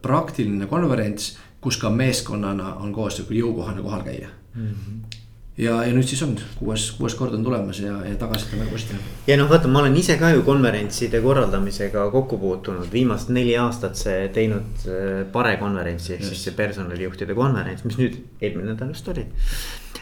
praktiline 0.03 0.67
konverents, 0.67 1.39
kus 1.61 1.77
ka 1.77 1.91
meeskonnana 1.91 2.75
on 2.75 2.93
koos 2.93 3.21
jõukohane 3.21 3.83
kohal 3.83 4.03
käia 4.03 4.29
mm. 4.55 4.69
-hmm 4.69 5.18
ja, 5.59 5.79
ja 5.85 5.95
nüüd 5.95 6.07
siis 6.07 6.21
on 6.25 6.35
kuues, 6.59 6.89
kuues 6.99 7.15
kord 7.19 7.35
on 7.37 7.45
tulemas 7.47 7.81
ja, 7.83 7.97
ja 8.07 8.17
tagasiside 8.19 8.57
on 8.57 8.65
väga 8.65 8.75
positiivne. 8.75 9.15
ja 9.27 9.37
noh, 9.41 9.49
vaata, 9.51 9.71
ma 9.73 9.83
olen 9.83 9.97
ise 9.99 10.19
ka 10.21 10.31
ju 10.35 10.45
konverentside 10.47 11.21
korraldamisega 11.25 12.09
kokku 12.15 12.39
puutunud, 12.43 12.91
viimased 12.93 13.33
neli 13.35 13.57
aastat 13.59 13.99
see 13.99 14.29
teinud 14.35 14.85
äh, 14.87 15.25
Pare 15.33 15.57
konverentsi 15.61 16.15
ehk 16.17 16.29
siis 16.29 16.45
see 16.47 16.59
personalijuhtide 16.59 17.35
konverents, 17.39 17.87
mis 17.89 17.99
nüüd 18.01 18.21
eelmine 18.41 18.73
nädal 18.73 18.95
just 18.95 19.11
oli 19.11 19.27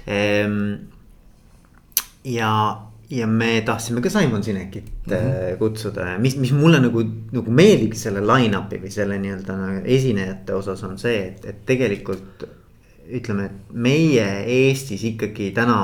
ehm,. 0.06 0.60
ja, 2.26 2.52
ja 3.10 3.30
me 3.30 3.54
tahtsime 3.64 4.04
ka 4.04 4.12
Simon 4.12 4.44
Sinekit 4.44 4.92
mm 5.06 5.14
-hmm. 5.14 5.56
kutsuda 5.58 6.10
ja 6.12 6.18
mis, 6.18 6.36
mis 6.36 6.52
mulle 6.52 6.82
nagu, 6.84 7.04
nagu 7.32 7.50
meeldib 7.50 7.96
selle 7.96 8.20
line-up'i 8.20 8.82
või 8.82 8.92
selle 8.92 9.18
nii-öelda 9.24 9.58
esinejate 9.84 10.54
osas 10.54 10.84
on 10.84 10.98
see, 10.98 11.26
et, 11.28 11.44
et 11.44 11.64
tegelikult 11.66 12.46
ütleme, 13.14 13.46
et 13.46 13.74
meie 13.74 14.26
Eestis 14.50 15.04
ikkagi 15.06 15.50
täna 15.56 15.78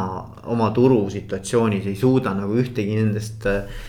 oma 0.50 0.70
turusituatsioonis 0.74 1.88
ei 1.90 1.96
suuda 1.98 2.34
nagu 2.36 2.56
ühtegi 2.58 2.96
nendest 2.98 3.46
eh, 3.48 3.82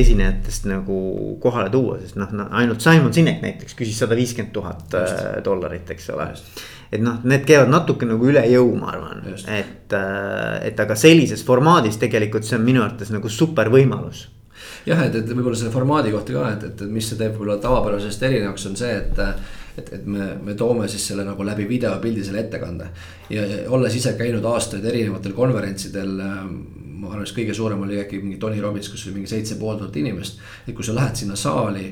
esinejatest 0.00 0.66
nagu 0.70 0.98
kohale 1.42 1.70
tuua, 1.72 2.00
sest 2.02 2.18
noh, 2.20 2.32
ainult 2.50 2.82
Simon 2.84 3.14
Sinek 3.14 3.40
näiteks 3.44 3.78
küsis 3.78 4.00
sada 4.02 4.18
viiskümmend 4.18 4.52
tuhat 4.56 4.98
eh, 4.98 5.38
dollarit, 5.44 5.88
eks 5.94 6.10
ole. 6.16 6.28
et 6.90 7.00
noh, 7.04 7.22
need 7.24 7.46
käivad 7.48 7.70
natuke 7.72 8.08
nagu 8.08 8.28
üle 8.28 8.42
jõu, 8.50 8.74
ma 8.80 8.92
arvan, 8.96 9.24
et, 9.30 9.94
eh, 9.96 10.58
et 10.68 10.84
aga 10.84 10.98
sellises 10.98 11.44
formaadis 11.46 12.00
tegelikult 12.02 12.46
see 12.48 12.58
on 12.58 12.66
minu 12.66 12.84
arvates 12.84 13.14
nagu 13.14 13.32
super 13.32 13.72
võimalus. 13.72 14.26
Jah, 14.84 15.00
et, 15.06 15.14
et 15.16 15.28
võib-olla 15.28 15.56
selle 15.56 15.72
formaadi 15.72 16.12
kohta 16.12 16.34
ka, 16.36 16.44
et, 16.56 16.68
et 16.68 16.84
mis 16.92 17.04
see 17.04 17.16
teeb 17.16 17.32
võib-olla 17.34 17.56
tavapärasest 17.62 18.22
erinevaks, 18.28 18.66
on 18.68 18.76
see, 18.76 18.92
et 18.96 19.18
et, 19.78 19.92
et 19.92 20.06
me, 20.06 20.34
me 20.42 20.54
toome 20.54 20.88
siis 20.88 21.06
selle 21.12 21.24
nagu 21.24 21.46
läbi 21.46 21.68
videopildi 21.68 22.24
selle 22.24 22.44
ettekande. 22.44 22.90
ja, 23.30 23.46
ja 23.46 23.62
olles 23.70 23.96
ise 23.96 24.14
käinud 24.18 24.44
aastaid 24.44 24.84
erinevatel 24.84 25.32
konverentsidel 25.32 26.20
ähm, 26.26 26.54
ma 27.00 27.14
arvan, 27.14 27.24
et 27.24 27.36
kõige 27.36 27.54
suurem 27.56 27.80
oli 27.86 28.00
äkki 28.02 28.20
mingi 28.20 28.38
Tony 28.38 28.60
Robbins, 28.60 28.90
kus 28.92 29.06
oli 29.06 29.20
mingi 29.20 29.30
seitse 29.30 29.56
pool 29.60 29.78
tuhat 29.78 29.96
inimest. 29.96 30.40
et 30.66 30.74
kui 30.74 30.84
sa 30.84 30.94
lähed 30.94 31.16
sinna 31.16 31.36
saali 31.36 31.88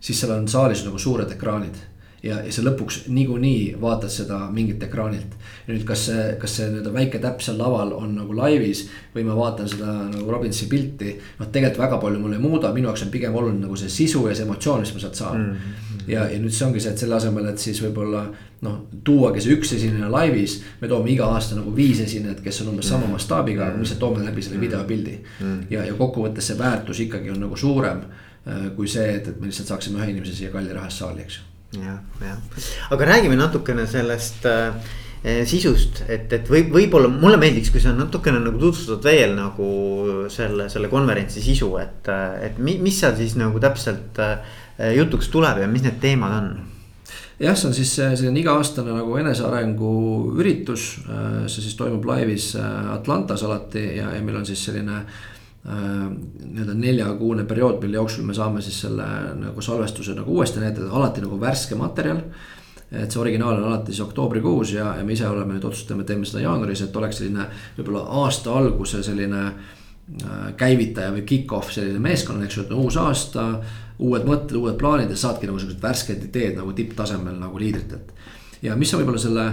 siis 0.00 0.20
seal 0.20 0.34
on 0.34 0.48
saalis 0.48 0.84
nagu 0.86 0.98
suured 0.98 1.30
ekraanid 1.34 1.78
ja, 2.22 2.40
ja 2.42 2.52
sa 2.54 2.62
lõpuks 2.66 3.04
niikuinii 3.14 3.76
vaatad 3.80 4.10
seda 4.12 4.38
mingilt 4.54 4.82
ekraanilt. 4.82 5.34
nüüd, 5.68 5.84
kas 5.86 6.06
see, 6.08 6.24
kas 6.40 6.56
see 6.58 6.68
nii-öelda 6.70 6.92
väike 6.94 7.20
täpp 7.22 7.42
seal 7.44 7.58
laval 7.60 7.92
on 7.96 8.16
nagu 8.18 8.34
laivis 8.36 8.86
või 9.14 9.26
ma 9.28 9.36
vaatan 9.38 9.70
seda 9.70 9.92
nagu 10.10 10.30
Robinsi 10.30 10.66
pilti. 10.70 11.14
noh, 11.38 11.50
tegelikult 11.52 11.84
väga 11.84 12.00
palju 12.02 12.22
mul 12.22 12.34
ei 12.34 12.42
muuda, 12.42 12.72
minu 12.74 12.90
jaoks 12.90 13.06
on 13.06 13.12
pigem 13.14 13.34
oluline 13.34 13.66
nagu 13.66 13.76
see 13.78 13.92
sisu 13.92 14.26
ja 14.28 14.34
see 14.34 14.46
emotsioon, 14.46 14.82
mis 14.86 14.94
ma 14.94 15.04
sealt 15.04 15.22
saan 15.22 15.38
mm. 15.40 15.54
-hmm. 15.54 15.87
Ja, 16.08 16.26
ja 16.30 16.38
nüüd 16.40 16.54
see 16.54 16.66
ongi 16.66 16.82
see, 16.82 16.92
et 16.94 17.02
selle 17.02 17.16
asemel, 17.18 17.48
et 17.50 17.62
siis 17.62 17.80
võib-olla 17.84 18.24
noh, 18.64 18.78
tuuagi 19.06 19.42
see 19.44 19.56
üks 19.56 19.74
esineja 19.76 20.10
laivis. 20.12 20.58
me 20.80 20.90
toome 20.90 21.12
iga 21.12 21.28
aasta 21.34 21.58
nagu 21.58 21.72
viis 21.74 22.00
esinejat, 22.04 22.40
kes 22.44 22.62
on 22.64 22.72
umbes 22.74 22.88
sama 22.90 23.06
mm. 23.06 23.16
mastaabiga, 23.18 23.66
aga 23.66 23.76
me 23.76 23.84
lihtsalt 23.84 24.02
toome 24.02 24.24
läbi 24.24 24.44
selle 24.44 24.60
videopildi 24.62 25.18
mm. 25.18 25.58
ja, 25.74 25.84
ja 25.86 25.98
kokkuvõttes 25.98 26.50
see 26.50 26.58
väärtus 26.58 27.02
ikkagi 27.06 27.34
on 27.34 27.42
nagu 27.46 27.58
suurem 27.58 28.04
äh, 28.04 28.70
kui 28.76 28.88
see, 28.90 29.10
et, 29.18 29.28
et 29.28 29.40
me 29.40 29.50
lihtsalt 29.50 29.74
saaksime 29.74 30.02
ühe 30.02 30.12
inimese 30.14 30.36
siia 30.36 30.54
kalli 30.54 30.74
raha 30.74 30.90
eest 30.90 31.04
saali, 31.04 31.26
eks 31.26 31.40
ju 31.40 31.82
jah, 31.84 32.00
jah, 32.24 32.64
aga 32.96 33.12
räägime 33.12 33.36
natukene 33.38 33.86
sellest 33.86 34.48
äh, 34.48 34.72
sisust, 35.48 36.04
et, 36.06 36.30
et 36.32 36.46
võib, 36.50 36.70
võib-olla 36.72 37.10
mulle 37.10 37.40
meeldiks, 37.40 37.72
kui 37.74 37.82
sa 37.82 37.90
natukene 37.94 38.38
nagu 38.42 38.60
tutvustad 38.60 39.02
veel 39.04 39.34
nagu 39.34 39.66
selle, 40.30 40.68
selle 40.70 40.90
konverentsi 40.92 41.42
sisu, 41.42 41.72
et, 41.82 42.10
et 42.46 42.60
mi, 42.62 42.76
mis 42.82 43.00
seal 43.02 43.16
siis 43.18 43.34
nagu 43.38 43.58
täpselt 43.62 44.20
äh, 44.22 44.38
jutuks 44.78 45.28
tuleb 45.28 45.62
ja 45.62 45.68
mis 45.70 45.82
need 45.82 45.98
teemad 46.02 46.34
on? 46.36 46.50
jah, 47.38 47.56
see 47.56 47.70
on 47.70 47.74
siis 47.76 47.94
selline 47.96 48.42
iga-aastane 48.42 48.94
nagu 48.94 49.16
enesearengu 49.20 49.94
üritus, 50.38 50.90
äh, 51.06 51.46
see 51.46 51.64
siis 51.64 51.78
toimub 51.78 52.06
laivis 52.08 52.52
äh, 52.58 52.92
Atlantas 52.94 53.44
alati 53.46 53.84
ja, 53.98 54.12
ja 54.16 54.22
meil 54.22 54.40
on 54.42 54.46
siis 54.48 54.64
selline 54.70 55.02
nii-öelda 55.68 56.72
neljakuune 56.78 57.42
periood, 57.44 57.82
mille 57.82 57.98
jooksul 57.98 58.24
me 58.24 58.32
saame 58.32 58.62
siis 58.64 58.78
selle 58.86 59.04
nagu 59.36 59.60
salvestuse 59.60 60.14
nagu 60.16 60.38
uuesti 60.38 60.62
näidata, 60.62 60.86
alati 60.96 61.20
nagu 61.20 61.36
värske 61.40 61.76
materjal. 61.76 62.22
et 62.88 63.10
see 63.12 63.20
originaal 63.20 63.58
on 63.58 63.66
alati 63.68 63.92
siis 63.92 64.06
oktoobrikuus 64.06 64.72
ja, 64.72 64.94
ja 64.96 65.04
me 65.04 65.12
ise 65.12 65.26
oleme 65.28 65.58
nüüd 65.58 65.66
otsustame, 65.68 66.06
teeme 66.08 66.24
seda 66.24 66.46
jaanuaris, 66.46 66.86
et 66.86 66.96
oleks 66.96 67.18
selline 67.20 67.44
võib-olla 67.76 68.06
aasta 68.22 68.54
alguse 68.56 69.02
selline 69.04 69.42
käivitaja 70.56 71.12
või 71.12 71.26
kick-off 71.28 71.74
selline 71.74 72.00
meeskonnal, 72.00 72.46
eks 72.46 72.56
ju, 72.56 72.64
et 72.64 72.72
on 72.72 72.86
uus 72.86 72.96
aasta. 72.96 73.44
Uued 73.98 74.26
mõtted, 74.28 74.56
uued 74.58 74.76
plaanid 74.78 75.10
ja 75.10 75.18
saadki 75.18 75.48
nagu 75.48 75.58
siuksed 75.58 75.82
värsked 75.82 76.28
ideed 76.28 76.58
nagu 76.60 76.72
tipptasemel 76.76 77.38
nagu 77.40 77.58
liidritelt. 77.58 78.12
ja 78.62 78.76
mis 78.76 78.94
on 78.94 79.02
võib-olla 79.02 79.22
selle 79.22 79.46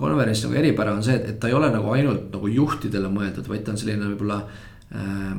konverentsi 0.00 0.46
nagu 0.46 0.58
eripära 0.60 0.94
on 0.96 1.02
see, 1.04 1.16
et, 1.16 1.28
et 1.34 1.40
ta 1.40 1.48
ei 1.50 1.56
ole 1.56 1.68
nagu 1.72 1.90
ainult 1.92 2.30
nagu 2.32 2.48
juhtidele 2.48 3.10
mõeldud, 3.12 3.48
vaid 3.48 3.64
ta 3.66 3.74
on 3.74 3.80
selline 3.80 4.08
võib-olla 4.12 4.38
äh, 4.40 5.34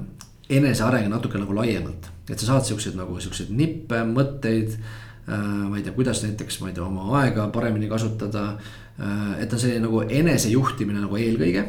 eneseareng 0.58 1.10
natuke 1.10 1.40
nagu 1.42 1.56
laiemalt. 1.56 2.10
et 2.30 2.40
sa 2.40 2.54
saad 2.54 2.68
siukseid 2.68 2.96
nagu 3.00 3.18
siukseid 3.20 3.50
nippe, 3.56 4.04
mõtteid 4.08 4.76
äh,. 4.76 5.68
ma 5.70 5.78
ei 5.78 5.84
tea, 5.84 5.96
kuidas 5.96 6.24
näiteks, 6.26 6.62
ma 6.62 6.70
ei 6.70 6.78
tea, 6.78 6.86
oma 6.86 7.22
aega 7.22 7.48
paremini 7.54 7.90
kasutada 7.90 8.46
äh,. 9.00 9.42
et 9.44 9.54
on 9.54 9.60
selline 9.60 9.86
nagu 9.88 10.04
enesejuhtimine 10.08 11.02
nagu 11.02 11.18
eelkõige. 11.18 11.66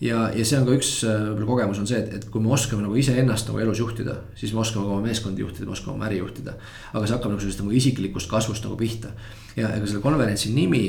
Ja, 0.00 0.28
ja 0.34 0.46
see 0.46 0.58
on 0.60 0.66
ka 0.68 0.76
üks 0.78 0.92
võib-olla 1.02 1.44
äh, 1.44 1.50
kogemus 1.50 1.80
on 1.82 1.88
see, 1.90 1.98
et, 2.02 2.14
et 2.18 2.26
kui 2.32 2.42
me 2.42 2.52
oskame 2.54 2.84
nagu 2.84 2.96
iseennast 2.98 3.50
nagu 3.50 3.62
elus 3.64 3.82
juhtida, 3.82 4.18
siis 4.38 4.54
me 4.54 4.62
oskame 4.62 4.86
ka 4.86 4.94
oma 4.94 5.04
meeskondi 5.06 5.42
juhtida, 5.42 5.66
me 5.66 5.74
oskame 5.74 5.96
oma 5.96 6.08
äri 6.08 6.20
juhtida. 6.22 6.54
aga 6.92 7.04
see 7.04 7.16
hakkab 7.16 7.34
nagu 7.34 7.42
sellisest 7.42 7.64
nagu 7.64 7.76
isiklikust 7.80 8.30
kasvust 8.30 8.66
nagu 8.66 8.78
pihta. 8.78 9.14
ja 9.56 9.72
ega 9.76 9.86
selle 9.86 10.04
konverentsi 10.04 10.54
nimi 10.54 10.84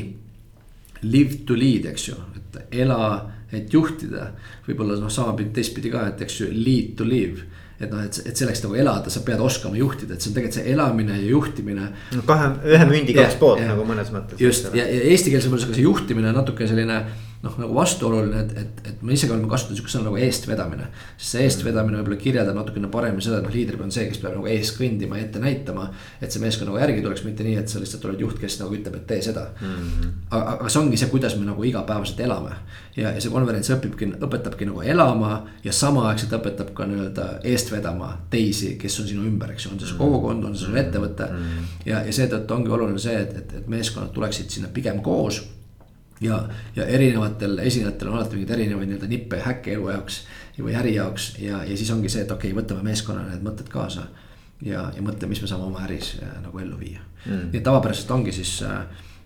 live 1.01 1.45
to 1.47 1.55
lead, 1.55 1.87
eks 1.89 2.09
ju, 2.09 2.17
et 2.35 2.75
ela, 2.83 3.29
et 3.51 3.73
juhtida. 3.73 4.33
võib-olla 4.67 4.99
noh, 4.99 5.13
sama 5.13 5.33
teistpidi 5.37 5.93
ka, 5.93 6.09
et 6.13 6.21
eks 6.27 6.43
ju 6.43 6.51
lead 6.53 6.95
to 6.99 7.07
live 7.07 7.47
et 7.79 7.87
noh, 7.87 8.01
et, 8.03 8.17
et 8.27 8.35
selleks 8.35 8.59
nagu 8.65 8.75
elada, 8.75 9.11
sa 9.11 9.21
pead 9.23 9.39
oskama 9.39 9.79
juhtida, 9.79 10.13
et 10.13 10.21
see 10.21 10.33
on 10.33 10.35
tegelikult 10.35 10.57
see 10.59 10.73
elamine 10.73 11.15
ja 11.15 11.29
juhtimine. 11.31 11.85
no 12.11 12.23
kahe, 12.27 12.49
ühe 12.67 12.87
mündi 12.89 13.15
kaks 13.15 13.39
poolt 13.39 13.63
nagu 13.63 13.85
mõnes 13.87 14.11
mõttes. 14.11 14.41
just 14.43 14.67
ja, 14.75 14.83
ja 14.83 15.05
eestikeelse 15.13 15.51
mõttes, 15.51 15.69
aga 15.69 15.77
see 15.77 15.85
juhtimine 15.87 16.33
natuke 16.35 16.67
selline 16.67 16.99
noh, 17.39 17.53
nagu 17.55 17.75
vastuoluline, 17.75 18.41
et, 18.43 18.57
et, 18.59 18.79
et 18.91 19.03
me 19.05 19.13
isegi 19.15 19.31
oleme 19.31 19.47
kasutanud 19.47 19.79
sihukest 19.79 19.95
sõna 19.95 20.09
nagu 20.09 20.17
eestvedamine. 20.19 20.89
sest 21.15 21.35
see 21.35 21.43
eestvedamine 21.47 22.01
võib-olla 22.01 22.17
kirjeldab 22.19 22.57
natukene 22.57 22.89
paremini 22.91 23.23
seda, 23.23 23.37
et 23.39 23.45
noh, 23.47 23.53
liider 23.53 23.77
on 23.79 23.93
see, 23.95 24.09
kes 24.09 24.19
peab 24.19 24.33
nagu 24.35 24.47
ees 24.51 24.73
kõndima 24.75 25.15
ja 25.15 25.27
ette 25.27 25.39
näitama. 25.39 25.85
et 26.19 26.31
see 26.31 26.41
meeskond 26.43 26.67
nagu 26.67 26.81
järgi 26.81 27.03
tuleks, 27.05 27.23
mitte 27.23 27.45
nii, 27.47 27.55
et 27.61 27.71
sa 27.71 27.79
lihtsalt 27.79 28.07
oled 28.09 28.23
juht, 28.25 28.39
kes 28.41 28.57
nagu 28.59 28.75
ütleb, 28.75 28.97
et 28.99 29.05
tee 29.07 29.21
seda 29.23 29.45
mm. 29.53 29.77
-hmm. 29.77 30.09
aga, 30.31 30.55
aga 30.57 30.69
see 30.69 30.81
ongi 30.81 30.99
see, 30.99 31.09
kuidas 31.13 31.37
me 31.39 31.45
nagu 31.47 31.63
igapäevaselt 31.63 32.19
elame. 32.19 32.57
ja, 32.97 33.13
ja 33.15 33.21
see 33.21 33.31
konverents 33.31 33.71
õpibki, 33.71 34.09
õpetabki 34.19 34.67
nagu 34.67 34.81
elama 34.81 35.45
ja 35.63 35.71
samaaegselt 35.71 36.35
õpetab 36.35 36.73
ka 36.75 36.89
nii-öelda 36.89 37.29
eest 37.43 37.71
vedama 37.71 38.17
teisi, 38.29 38.73
kes 38.81 38.99
on 38.99 39.07
sinu 39.07 39.23
ümber, 39.23 39.53
eks 39.55 39.65
ju, 39.65 39.71
on 39.71 39.79
see 39.79 39.87
su 39.87 39.95
kogukond, 39.95 40.43
on 40.43 40.57
see 40.57 40.67
su 40.67 40.75
ettevõte 40.75 41.31
mm. 41.31 41.39
-hmm. 41.39 41.71
ja, 41.85 42.03
ja 42.03 42.11
seetõttu 42.19 42.53
ongi 42.53 42.75
oluline 42.75 42.99
see, 42.99 43.15
et, 43.15 43.37
et, 43.37 43.55
et 43.61 43.71
meeskonnad 43.71 44.11
tuleksid 44.11 44.49
sinna 44.49 44.67
pigem 44.73 44.99
koos 44.99 45.39
ja, 46.21 46.39
ja 46.75 46.85
erinevatel 46.85 47.59
esinejatel 47.63 48.11
on 48.11 48.17
alati 48.19 48.37
mingeid 48.37 48.55
erinevaid 48.57 48.89
nii-öelda 48.89 49.09
nippe 49.11 49.41
häkke 49.43 49.73
elu 49.75 49.89
jaoks 49.93 50.21
või 50.59 50.75
äri 50.75 50.95
jaoks 50.95 51.33
ja, 51.39 51.63
ja 51.63 51.77
siis 51.77 51.91
ongi 51.95 52.11
see, 52.11 52.25
et 52.25 52.31
okei 52.31 52.51
okay,, 52.51 52.61
võtame 52.61 52.83
meeskonnana 52.89 53.31
need 53.33 53.45
mõtted 53.45 53.69
kaasa. 53.71 54.07
ja, 54.65 54.89
ja 54.95 55.03
mõtle, 55.05 55.29
mis 55.31 55.41
me 55.41 55.47
saame 55.47 55.69
oma 55.69 55.85
äris 55.85 56.17
äh, 56.19 56.33
nagu 56.43 56.59
ellu 56.59 56.79
viia 56.79 56.99
mm.. 57.25 57.51
nii 57.51 57.61
et 57.61 57.63
tavapäraselt 57.63 58.11
ongi 58.11 58.35
siis 58.35 58.61
äh, 58.67 58.81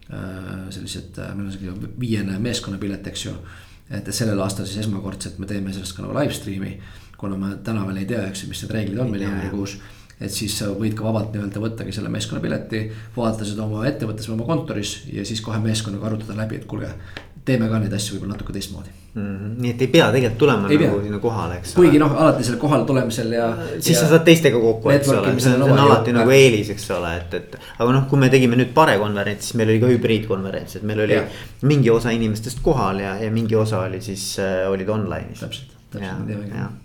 äh 0.10 0.68
sellised 0.70 1.18
äh,, 1.18 1.34
meil 1.36 1.48
on 1.48 1.56
selline 1.56 1.94
viiene 2.00 2.39
meeskonnapilet, 2.39 3.08
eks 3.08 3.26
ju. 3.26 3.34
et 3.89 4.14
sellel 4.14 4.39
aastal 4.39 4.70
siis 4.70 4.86
esmakordselt 4.86 5.39
me 5.39 5.50
teeme 5.50 5.74
sellest 5.74 5.98
ka 5.98 6.06
nagu 6.06 6.14
live 6.20 6.34
stream'i, 6.34 6.78
kuna 7.18 7.38
me 7.38 7.56
täna 7.64 7.88
veel 7.88 8.04
ei 8.04 8.06
tea, 8.06 8.28
eks 8.28 8.44
ju, 8.44 8.54
mis 8.54 8.64
need 8.64 8.78
reeglid 8.78 9.02
on 9.02 9.12
meil 9.12 9.26
jaanuarikuus 9.26 9.78
et 10.24 10.32
siis 10.34 10.55
sa 10.59 10.71
võid 10.71 10.95
ka 10.97 11.05
vabalt 11.05 11.36
nii-öelda 11.36 11.61
võttagi 11.63 11.95
selle 11.95 12.11
meeskonnapileti, 12.13 12.84
vaadata 13.17 13.47
seda 13.47 13.67
oma 13.67 13.86
ettevõttes 13.89 14.30
või 14.30 14.39
oma 14.39 14.49
kontoris 14.49 14.97
ja 15.11 15.26
siis 15.28 15.43
kohe 15.43 15.59
meeskonnaga 15.63 16.11
arutada 16.11 16.38
läbi, 16.39 16.61
et 16.61 16.67
kuulge. 16.69 16.91
teeme 17.43 17.67
ka 17.67 17.80
neid 17.80 17.93
asju 17.93 18.15
võib-olla 18.15 18.38
natuke 18.38 18.53
teistmoodi 18.55 19.03
mm. 19.13 19.21
-hmm. 19.21 19.55
nii 19.61 19.71
et 19.71 19.82
ei 19.82 19.88
pea 19.88 20.05
tegelikult 20.11 20.38
tulema 20.38 20.69
ei 20.69 20.78
nagu 20.78 20.95
pea. 20.95 21.03
sinna 21.03 21.19
kohale, 21.19 21.57
eks. 21.57 21.74
kuigi 21.74 21.99
noh, 21.99 22.13
alati 22.26 22.43
seal 22.43 22.57
kohale 22.57 22.86
tulemisel 22.86 23.32
ja. 23.32 23.47
siis 23.80 23.97
ja 23.97 24.03
sa 24.03 24.09
saad 24.09 24.24
teistega 24.28 24.59
kokku, 24.59 24.89
eks 24.89 25.09
ole, 25.09 25.24
see 25.26 25.34
on, 25.34 25.41
see 25.41 25.71
on 25.71 25.84
alati 25.86 26.15
nagu 26.15 26.36
eelis, 26.36 26.69
eks 26.76 26.88
ole, 26.97 27.15
et, 27.17 27.34
et. 27.39 27.57
aga 27.80 27.97
noh, 27.97 28.07
kui 28.09 28.21
me 28.21 28.30
tegime 28.34 28.59
nüüd 28.59 28.71
Pare 28.74 28.95
konverentsi, 29.01 29.49
siis 29.49 29.59
meil 29.59 29.74
oli 29.74 29.82
ka 29.84 29.91
hübriidkonverents, 29.91 30.80
et 30.80 30.88
meil 30.88 31.03
oli 31.05 31.19
ja. 31.19 31.26
mingi 31.61 31.91
osa 31.93 32.15
inimestest 32.15 32.63
kohal 32.65 33.03
ja, 33.03 33.17
ja 33.21 33.32
mingi 33.32 33.59
osa 33.59 33.84
oli 33.89 34.01
siis 34.01 34.32
äh,, 34.39 34.63
olid 34.71 34.89
online'is. 34.89 35.43
täpselt, 35.45 35.78
täpselt 35.91 36.26
nii 36.26 36.34
teemegi 36.34 36.83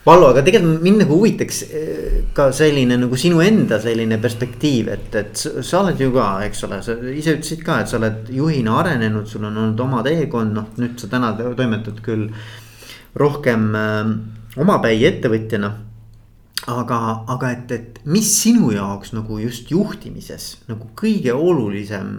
Vallo, 0.00 0.30
aga 0.32 0.40
tegelikult 0.40 0.80
mind 0.80 1.02
nagu 1.02 1.16
huvitaks 1.18 1.58
eh, 1.76 2.14
ka 2.32 2.46
selline 2.56 2.96
nagu 3.02 3.18
sinu 3.20 3.42
enda 3.44 3.76
selline 3.82 4.16
perspektiiv, 4.22 4.88
et, 4.94 5.10
et 5.20 5.42
sa 5.44 5.82
oled 5.82 6.00
ju 6.00 6.08
ka, 6.14 6.28
eks 6.46 6.64
ole, 6.64 6.78
sa 6.86 6.96
ise 7.12 7.34
ütlesid 7.36 7.60
ka, 7.66 7.82
et 7.82 7.90
sa 7.90 7.98
oled 7.98 8.30
juhina 8.32 8.78
arenenud, 8.80 9.28
sul 9.28 9.44
on 9.44 9.58
olnud 9.60 9.84
oma 9.84 10.00
teekond, 10.06 10.56
noh 10.56 10.70
nüüd 10.80 10.96
sa 11.02 11.10
täna 11.12 11.34
toimetad 11.36 12.00
küll 12.06 12.30
rohkem 13.20 13.68
äh, 13.76 14.14
omapäi 14.56 15.04
ettevõtjana. 15.10 15.74
aga, 16.70 16.96
aga 17.36 17.50
et, 17.52 17.70
et 17.72 18.00
mis 18.04 18.32
sinu 18.40 18.72
jaoks 18.72 19.12
nagu 19.16 19.38
just 19.40 19.70
juhtimises 19.72 20.58
nagu 20.68 20.90
kõige 20.96 21.32
olulisem 21.32 22.16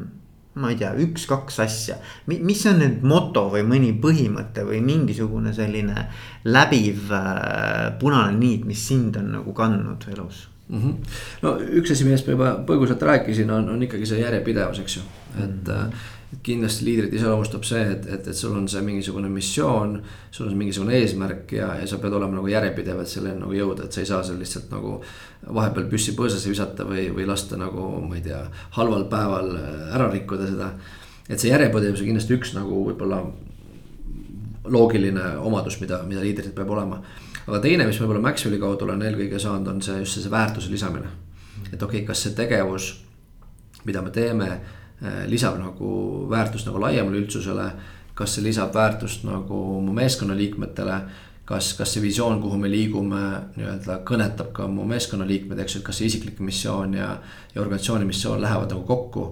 ma 0.59 0.71
ei 0.71 0.77
tea, 0.79 0.91
üks-kaks 0.99 1.59
asja. 1.63 1.97
mis 2.27 2.65
on 2.67 2.81
need 2.81 3.03
moto 3.07 3.45
või 3.53 3.63
mõni 3.67 3.91
põhimõte 4.03 4.65
või 4.67 4.81
mingisugune 4.83 5.53
selline 5.55 6.07
läbiv 6.43 7.11
äh, 7.15 7.91
punane 7.99 8.37
niit, 8.37 8.65
mis 8.67 8.87
sind 8.87 9.15
on 9.21 9.31
nagu 9.37 9.53
kandnud 9.55 10.07
elus 10.11 10.47
mm? 10.67 10.81
-hmm. 10.81 11.13
no 11.45 11.55
üks 11.81 11.91
asi, 11.95 12.07
millest 12.07 12.27
ma 12.27 12.35
juba 12.35 12.55
põgusalt 12.67 13.01
rääkisin, 13.11 13.51
on, 13.51 13.69
on 13.69 13.83
ikkagi 13.87 14.09
see 14.09 14.23
järjepidevus, 14.25 14.83
eks 14.83 14.97
ju, 14.97 15.05
et 15.37 15.45
mm. 15.45 15.77
-hmm 15.77 16.19
kindlasti 16.43 16.85
liidrit 16.87 17.13
iseloomustab 17.13 17.65
see, 17.67 17.81
et, 17.93 18.05
et, 18.07 18.27
et 18.31 18.37
sul 18.37 18.55
on 18.55 18.67
see 18.71 18.81
mingisugune 18.85 19.29
missioon. 19.29 19.97
sul 20.31 20.47
on 20.47 20.57
mingisugune 20.57 20.95
eesmärk 21.01 21.51
ja, 21.57 21.73
ja 21.81 21.87
sa 21.87 21.99
pead 21.99 22.13
olema 22.15 22.37
nagu 22.37 22.47
järjepidev, 22.47 23.01
et 23.03 23.11
selleni 23.11 23.43
nagu 23.43 23.53
jõuda, 23.55 23.85
et 23.85 23.93
sa 23.93 24.01
ei 24.01 24.09
saa 24.09 24.23
seal 24.23 24.39
lihtsalt 24.39 24.71
nagu. 24.71 25.01
vahepeal 25.53 25.89
püssi 25.91 26.15
põõsasse 26.15 26.49
visata 26.49 26.85
või, 26.87 27.09
või 27.15 27.27
lasta 27.27 27.59
nagu, 27.59 27.89
ma 28.07 28.15
ei 28.15 28.25
tea, 28.25 28.41
halval 28.77 29.07
päeval 29.11 29.55
äh, 29.59 29.95
ära 29.97 30.09
rikkuda 30.11 30.47
seda. 30.47 30.71
et 31.27 31.39
see 31.39 31.51
järjepidevus 31.51 32.01
on 32.01 32.11
kindlasti 32.13 32.37
üks 32.39 32.55
nagu 32.55 32.85
võib-olla 32.87 33.25
loogiline 34.71 35.37
omadus, 35.41 35.79
mida, 35.81 36.03
mida 36.07 36.21
liidritel 36.23 36.55
peab 36.55 36.69
olema. 36.71 37.01
aga 37.45 37.59
teine, 37.59 37.85
mis 37.89 37.99
võib-olla 37.99 38.23
Maxwelli 38.23 38.59
kaudu 38.61 38.87
olen 38.87 39.03
eelkõige 39.03 39.39
saanud, 39.39 39.67
on 39.67 39.81
see 39.83 39.99
just 39.99 40.15
see, 40.15 40.23
see 40.23 40.31
väärtuse 40.31 40.71
lisamine. 40.71 41.11
et 41.73 41.81
okei 41.81 42.05
okay,, 42.05 42.07
kas 42.07 42.23
see 42.23 42.37
tegevus, 42.37 42.93
mida 43.83 44.01
me 44.01 44.15
teeme 44.15 44.55
lisab 45.27 45.57
nagu 45.57 46.27
väärtust 46.29 46.67
nagu 46.69 46.81
laiemale 46.81 47.17
üldsusele. 47.23 47.71
kas 48.13 48.35
see 48.35 48.43
lisab 48.43 48.75
väärtust 48.75 49.23
nagu 49.23 49.57
mu 49.81 49.93
meeskonnaliikmetele, 49.97 50.97
kas, 51.51 51.73
kas 51.73 51.93
see 51.95 52.03
visioon, 52.03 52.41
kuhu 52.41 52.57
me 52.59 52.69
liigume, 52.71 53.21
nii-öelda 53.57 54.01
kõnetab 54.07 54.51
ka 54.55 54.67
mu 54.71 54.85
meeskonnaliikmed, 54.89 55.59
eks 55.63 55.75
ju, 55.75 55.81
et 55.81 55.87
kas 55.87 56.01
see 56.01 56.09
isiklik 56.11 56.41
missioon 56.43 56.95
ja, 56.99 57.15
ja 57.55 57.63
organisatsiooni 57.63 58.07
missioon 58.07 58.43
lähevad 58.43 58.75
nagu 58.75 58.83
kokku. 58.87 59.31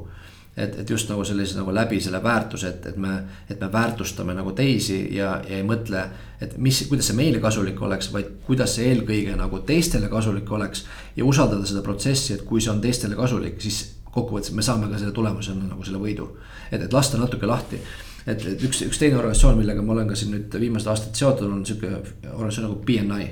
et, 0.60 0.74
et 0.82 0.90
just 0.90 1.08
nagu 1.08 1.24
sellise 1.24 1.56
nagu 1.56 1.72
läbi 1.72 2.02
selle 2.04 2.20
väärtuse, 2.24 2.68
et, 2.68 2.86
et 2.90 2.98
me, 3.00 3.14
et 3.50 3.62
me 3.62 3.70
väärtustame 3.72 4.34
nagu 4.36 4.52
teisi 4.52 4.98
ja, 5.16 5.38
ja 5.48 5.60
ei 5.60 5.64
mõtle. 5.64 6.02
et 6.42 6.58
mis, 6.58 6.82
kuidas 6.90 7.08
see 7.08 7.16
meile 7.16 7.40
kasulik 7.40 7.82
oleks, 7.82 8.12
vaid 8.14 8.34
kuidas 8.48 8.76
see 8.76 8.90
eelkõige 8.90 9.38
nagu 9.40 9.60
teistele 9.60 10.10
kasulik 10.10 10.52
oleks. 10.52 10.86
ja 11.16 11.26
usaldada 11.26 11.66
seda 11.66 11.86
protsessi, 11.86 12.34
et 12.34 12.44
kui 12.44 12.62
see 12.62 12.74
on 12.74 12.82
teistele 12.82 13.16
kasulik, 13.16 13.62
siis 13.62 13.99
kokkuvõttes 14.20 14.54
me 14.56 14.66
saame 14.66 14.92
ka 14.92 15.00
selle 15.02 15.16
tulemusena 15.16 15.72
nagu 15.72 15.88
selle 15.88 16.02
võidu. 16.04 16.30
et, 16.72 16.82
et 16.82 16.94
lasta 16.94 17.18
natuke 17.18 17.50
lahti 17.50 17.82
et, 18.28 18.44
et 18.54 18.66
üks, 18.68 18.84
üks 18.88 19.00
teine 19.02 19.18
organisatsioon, 19.20 19.58
millega 19.60 19.84
ma 19.86 19.96
olen 19.96 20.10
ka 20.10 20.18
siin 20.20 20.34
nüüd 20.36 20.60
viimased 20.62 20.90
aastad 20.92 21.16
seotud, 21.18 21.50
on 21.50 21.64
sihuke 21.66 21.90
organisatsioon 22.34 22.68
nagu 22.70 22.82
BNI. 22.86 23.30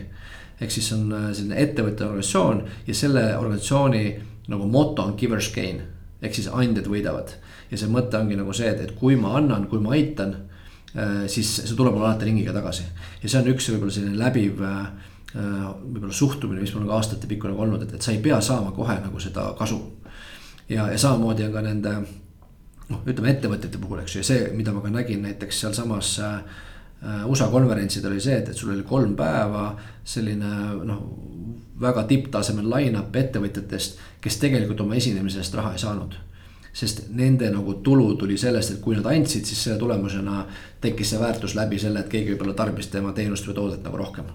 ehk 0.58 0.74
siis 0.74 0.88
on 0.96 1.12
äh, 1.14 1.28
selline 1.38 1.60
ettevõtte 1.62 2.08
organisatsioon 2.08 2.64
ja 2.88 2.96
selle 2.98 3.28
organisatsiooni 3.38 4.04
nagu 4.50 4.68
moto 4.72 5.04
on 5.06 5.14
givers 5.20 5.52
gain 5.54 5.84
ehk 6.22 6.34
siis 6.34 6.48
andjad 6.50 6.88
võidavad. 6.90 7.36
ja 7.72 7.78
see 7.78 7.90
mõte 7.92 8.18
ongi 8.18 8.38
nagu 8.40 8.54
see, 8.56 8.70
et, 8.72 8.82
et 8.82 8.96
kui 8.98 9.18
ma 9.20 9.36
annan, 9.38 9.68
kui 9.68 9.82
ma 9.84 9.94
aitan, 9.98 10.34
äh, 10.96 11.28
siis 11.28 11.52
see 11.60 11.76
tuleb 11.76 11.98
mulle 11.98 12.10
alati 12.10 12.30
ringiga 12.30 12.56
tagasi. 12.56 12.88
ja 13.22 13.30
see 13.30 13.42
on 13.42 13.52
üks 13.54 13.70
võib-olla 13.74 13.98
selline 14.00 14.18
läbiv 14.18 14.64
äh, 14.66 14.88
võib-olla 15.36 16.16
suhtumine, 16.16 16.64
mis 16.64 16.74
mul 16.74 16.86
on 16.86 16.94
ka 16.94 17.02
aastatepikkune 17.02 17.54
olnud, 17.54 17.84
et, 17.84 17.94
et 17.98 18.02
sa 18.02 18.14
ei 18.16 18.22
pea 18.24 18.40
saama 18.42 18.72
kohe 18.74 18.96
nagu 19.04 19.20
seda 19.22 19.52
kasu. 19.60 19.78
Ja, 20.70 20.92
ja 20.92 20.98
samamoodi 20.98 21.48
on 21.48 21.54
ka 21.54 21.62
nende 21.66 21.94
noh, 22.90 23.04
ütleme 23.04 23.34
ettevõtete 23.34 23.80
puhul, 23.82 24.02
eks 24.04 24.16
ju, 24.16 24.24
ja 24.24 24.30
see, 24.30 24.48
mida 24.56 24.74
ma 24.76 24.84
ka 24.84 24.92
nägin 24.94 25.24
näiteks 25.26 25.64
sealsamas 25.64 26.18
äh, 26.24 26.40
USA 27.30 27.50
konverentsidel 27.54 28.16
oli 28.16 28.24
see, 28.24 28.38
et, 28.42 28.52
et 28.52 28.58
sul 28.58 28.74
oli 28.74 28.86
kolm 28.88 29.16
päeva 29.18 29.70
selline 30.08 30.54
noh, 30.88 31.02
väga 31.82 32.08
tipptasemel 32.10 32.70
line-up 32.72 33.16
ettevõtjatest, 33.16 34.00
kes 34.22 34.40
tegelikult 34.42 34.82
oma 34.82 34.98
esinemise 34.98 35.44
eest 35.44 35.58
raha 35.58 35.76
ei 35.76 35.84
saanud. 35.84 36.24
sest 36.78 37.08
nende 37.10 37.48
nagu 37.50 37.74
tulu 37.82 38.12
tuli 38.22 38.36
sellest, 38.38 38.72
et 38.72 38.82
kui 38.82 38.94
nad 38.96 39.06
andsid, 39.10 39.46
siis 39.50 39.64
selle 39.64 39.80
tulemusena 39.82 40.44
tekkis 40.82 41.10
see 41.10 41.20
väärtus 41.20 41.56
läbi 41.58 41.80
selle, 41.82 42.04
et 42.04 42.10
keegi 42.12 42.36
võib-olla 42.36 42.54
tarbis 42.54 42.92
tema 42.94 43.14
teenust 43.18 43.48
või 43.48 43.56
toodet 43.58 43.84
nagu 43.84 43.98
rohkem. 43.98 44.26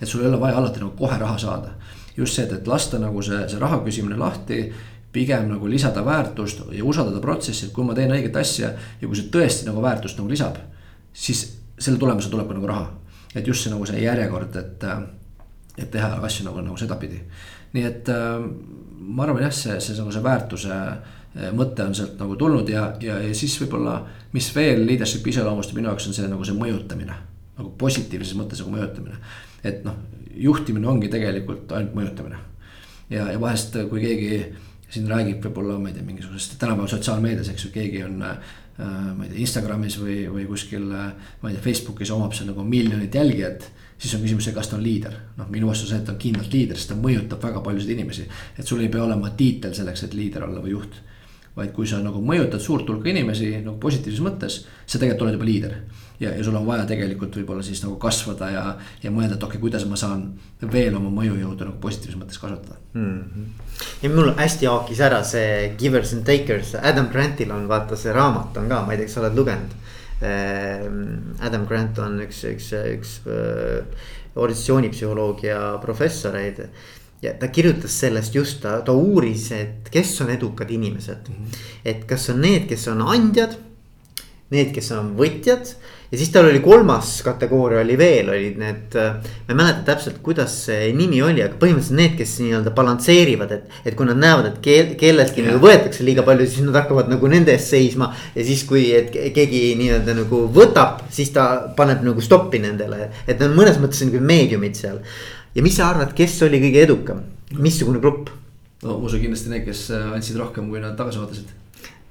et 0.00 0.08
sul 0.08 0.22
ei 0.22 0.28
ole 0.28 0.40
vaja 0.40 0.56
alati 0.58 0.80
nagu 0.80 0.96
kohe 0.98 1.18
raha 1.18 1.38
saada. 1.38 1.74
just 2.16 2.34
see, 2.34 2.44
et, 2.44 2.52
et 2.52 2.66
lasta 2.66 2.98
nagu 2.98 3.22
see, 3.22 3.48
see 3.48 3.58
raha 3.58 3.82
küsimine 3.84 4.18
lahti 4.18 4.72
pigem 5.12 5.48
nagu 5.50 5.68
lisada 5.68 6.04
väärtust 6.04 6.62
ja 6.72 6.84
usaldada 6.84 7.20
protsessi, 7.20 7.66
et 7.66 7.72
kui 7.72 7.84
ma 7.84 7.94
teen 7.94 8.12
õiget 8.14 8.36
asja 8.40 8.72
ja 8.72 9.08
kui 9.08 9.18
see 9.18 9.28
tõesti 9.32 9.68
nagu 9.68 9.82
väärtust 9.84 10.18
nagu 10.18 10.30
lisab, 10.32 10.56
siis 11.12 11.44
selle 11.78 12.00
tulemusel 12.00 12.32
tuleb 12.32 12.48
ka 12.48 12.56
nagu 12.56 12.70
raha. 12.70 12.90
et 13.34 13.46
just 13.46 13.64
see 13.64 13.72
nagu 13.72 13.86
see 13.88 14.02
järjekord, 14.02 14.56
et, 14.56 14.84
et 15.78 15.90
teha 15.90 16.08
asju 16.22 16.44
nagu, 16.44 16.60
nagu 16.60 16.76
sedapidi. 16.76 17.20
nii 17.72 17.84
et 17.88 18.08
ma 19.02 19.24
arvan 19.24 19.42
jah, 19.42 19.52
see, 19.52 19.80
see 19.80 19.98
nagu 19.98 20.12
see 20.12 20.24
väärtuse 20.24 20.80
mõte 21.56 21.84
on 21.84 21.94
sealt 21.96 22.18
nagu 22.20 22.36
tulnud 22.36 22.68
ja, 22.68 22.90
ja, 23.00 23.18
ja 23.24 23.34
siis 23.34 23.54
võib-olla, 23.62 24.02
mis 24.32 24.50
veel 24.54 24.84
leadership'i 24.86 25.32
iseloomustab 25.32 25.78
minu 25.78 25.88
jaoks 25.88 26.10
on 26.10 26.16
see 26.16 26.28
nagu 26.28 26.44
see 26.44 26.56
mõjutamine. 26.56 27.14
nagu 27.56 27.70
positiivses 27.78 28.36
mõttes 28.36 28.60
nagu 28.60 28.72
mõjutamine. 28.74 29.16
et 29.64 29.84
noh, 29.84 29.96
juhtimine 30.34 30.88
ongi 30.88 31.08
tegelikult 31.08 31.72
ainult 31.72 31.94
mõjutamine. 31.96 32.36
ja, 33.10 33.30
ja 33.32 33.40
vahest, 33.40 33.76
kui 33.88 34.00
keegi 34.00 34.44
siin 34.92 35.06
räägib 35.08 35.44
võib-olla, 35.44 35.78
ma 35.80 35.90
ei 35.90 35.96
tea, 35.96 36.04
mingisugusest 36.06 36.58
tänapäeval 36.60 36.90
sotsiaalmeedias, 36.92 37.52
eks 37.52 37.66
ju, 37.66 37.70
keegi 37.74 38.02
on 38.06 38.18
äh,. 38.28 38.50
ma 38.82 39.24
ei 39.24 39.30
tea, 39.30 39.38
Instagramis 39.44 39.98
või, 40.00 40.16
või 40.32 40.46
kuskil, 40.48 40.88
äh, 40.96 41.30
ma 41.42 41.50
ei 41.50 41.56
tea, 41.56 41.64
Facebookis 41.64 42.10
omab 42.14 42.34
seal 42.36 42.50
nagu 42.50 42.64
miljonit 42.64 43.14
jälgijat. 43.14 43.70
siis 44.02 44.14
on 44.14 44.22
küsimus 44.24 44.44
see, 44.48 44.54
kas 44.54 44.68
ta 44.68 44.76
on 44.76 44.82
liider, 44.82 45.14
noh, 45.36 45.48
minu 45.52 45.68
vastus 45.68 45.92
on, 45.92 46.00
et 46.00 46.04
ta 46.04 46.12
on 46.12 46.18
kindlalt 46.18 46.52
liider, 46.52 46.76
sest 46.76 46.90
ta 46.90 46.98
mõjutab 46.98 47.42
väga 47.42 47.60
paljusid 47.60 47.90
inimesi. 47.94 48.28
et 48.58 48.66
sul 48.66 48.80
ei 48.80 48.88
pea 48.88 49.04
olema 49.04 49.30
tiitel 49.30 49.74
selleks, 49.74 50.04
et 50.04 50.14
liider 50.14 50.44
olla 50.48 50.60
või 50.60 50.76
juht 50.76 51.00
vaid 51.56 51.72
kui 51.76 51.86
sa 51.88 51.98
nagu 52.00 52.20
mõjutad 52.24 52.62
suurt 52.64 52.88
hulka 52.88 53.10
inimesi 53.12 53.50
nagu 53.60 53.76
positiivses 53.80 54.22
mõttes, 54.24 54.62
sa 54.86 54.98
tegelikult 54.98 55.26
oled 55.26 55.36
juba 55.36 55.48
liider. 55.48 55.74
Ja, 56.22 56.30
ja 56.36 56.44
sul 56.44 56.56
on 56.58 56.66
vaja 56.66 56.86
tegelikult 56.88 57.34
võib-olla 57.40 57.64
siis 57.66 57.82
nagu 57.84 57.96
kasvada 58.02 58.48
ja, 58.52 58.64
ja 59.02 59.12
mõelda, 59.14 59.36
et 59.36 59.42
okei 59.42 59.58
okay,, 59.58 59.62
kuidas 59.64 59.84
ma 59.90 59.98
saan 59.98 60.24
veel 60.72 60.94
oma 60.98 61.10
mõjujõudu 61.14 61.68
nagu 61.68 61.80
positiivses 61.82 62.20
mõttes 62.20 62.40
kasvatada 62.42 62.78
mm. 62.94 63.18
-hmm. 63.18 63.76
ja 64.04 64.12
mul 64.14 64.32
hästi 64.38 64.70
haakis 64.70 65.02
ära 65.02 65.22
see 65.26 65.74
Givers 65.78 66.14
and 66.16 66.26
Takers, 66.28 66.74
Adam 66.80 67.10
Grantil 67.12 67.50
on 67.54 67.68
vaata 67.68 67.98
see 67.98 68.14
raamat 68.14 68.56
on 68.62 68.70
ka, 68.70 68.82
ma 68.86 68.94
ei 68.94 69.02
tea, 69.02 69.10
kas 69.10 69.18
sa 69.18 69.24
oled 69.24 69.38
lugenud. 69.38 69.78
Ehm, 70.22 70.98
Adam 71.42 71.66
Grant 71.66 71.98
on 71.98 72.20
üks, 72.22 72.44
üks, 72.46 72.68
üks 72.94 73.14
äh, 73.26 73.82
organisatsioonipsühholoogia 74.38 75.58
professoreid 75.82 76.60
ja 77.22 77.32
ta 77.38 77.48
kirjutas 77.48 77.96
sellest 78.04 78.34
just, 78.34 78.60
ta, 78.62 78.78
ta 78.86 78.94
uuris, 78.94 79.48
et 79.56 79.90
kes 79.90 80.14
on 80.22 80.30
edukad 80.30 80.70
inimesed 80.70 81.28
mm. 81.28 81.34
-hmm. 81.34 81.58
et 81.84 82.04
kas 82.04 82.28
on 82.30 82.40
need, 82.40 82.68
kes 82.68 82.88
on 82.88 83.02
andjad, 83.02 83.58
need, 84.50 84.70
kes 84.74 84.92
on 84.92 85.16
võtjad 85.18 85.74
ja 86.12 86.18
siis 86.20 86.30
tal 86.32 86.46
oli 86.50 86.60
kolmas 86.60 87.14
kategooria 87.24 87.80
oli 87.80 87.96
veel, 87.98 88.28
olid 88.30 88.58
need. 88.60 88.96
ma 88.96 89.54
ei 89.54 89.58
mäleta 89.58 89.84
täpselt, 89.86 90.18
kuidas 90.24 90.54
see 90.66 90.90
nimi 90.96 91.22
oli, 91.24 91.40
aga 91.44 91.56
põhimõtteliselt 91.60 91.98
need, 91.98 92.16
kes 92.18 92.34
nii-öelda 92.44 92.74
balansseerivad, 92.76 93.54
et, 93.56 93.78
et 93.88 93.96
kui 93.98 94.08
nad 94.08 94.20
näevad, 94.20 94.50
et 94.50 94.58
keel, 94.64 94.94
kelleltki 95.00 95.46
nagu 95.46 95.62
võetakse 95.64 96.04
liiga 96.06 96.24
palju, 96.26 96.48
siis 96.48 96.66
nad 96.68 96.76
hakkavad 96.82 97.08
nagu 97.12 97.32
nende 97.32 97.54
eest 97.56 97.72
seisma. 97.72 98.12
ja 98.36 98.44
siis, 98.46 98.66
kui 98.68 98.84
keegi 99.12 99.62
nii-öelda 99.80 100.18
nagu 100.20 100.44
võtab, 100.52 101.06
siis 101.10 101.32
ta 101.32 101.48
paneb 101.76 102.04
nagu 102.04 102.24
stoppi 102.24 102.60
nendele, 102.62 103.08
et 103.26 103.40
nad 103.40 103.56
mõnes 103.56 103.80
mõttes 103.80 104.04
on 104.04 104.12
nagu 104.12 104.24
meediumid 104.32 104.76
seal 104.76 105.00
ja 105.54 105.64
mis 105.64 105.76
sa 105.76 105.90
arvad, 105.92 106.12
kes 106.16 106.38
oli 106.46 106.60
kõige 106.62 106.86
edukam, 106.86 107.24
missugune 107.56 108.00
grupp? 108.02 108.30
no 108.82 108.98
ma 108.98 109.06
usun 109.06 109.22
kindlasti 109.22 109.52
need, 109.52 109.66
kes 109.66 109.88
äh, 109.94 110.08
andsid 110.16 110.38
rohkem, 110.40 110.68
kui 110.70 110.80
nad 110.82 110.96
tagasi 110.98 111.20
ootasid. 111.22 111.50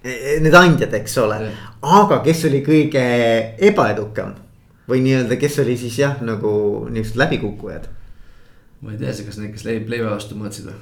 E, 0.02 0.12
e, 0.12 0.38
need 0.42 0.56
andjad, 0.58 0.94
eks 0.98 1.18
ole, 1.22 1.38
aga 1.86 2.22
kes 2.26 2.46
oli 2.50 2.64
kõige 2.66 3.02
ebaedukam? 3.70 4.34
Või 4.90 5.04
nii-öelda, 5.06 5.38
kes 5.40 5.60
oli 5.62 5.76
siis 5.78 6.00
jah, 6.02 6.18
nagu 6.26 6.54
niisugused 6.90 7.20
läbikukkujad? 7.22 7.90
ma 8.82 8.96
ei 8.96 8.98
tea, 8.98 9.14
kas 9.28 9.38
need, 9.38 9.52
kes 9.54 9.68
leiva 9.70 10.16
vastu 10.16 10.36
mõõtsid 10.40 10.72
või? 10.72 10.80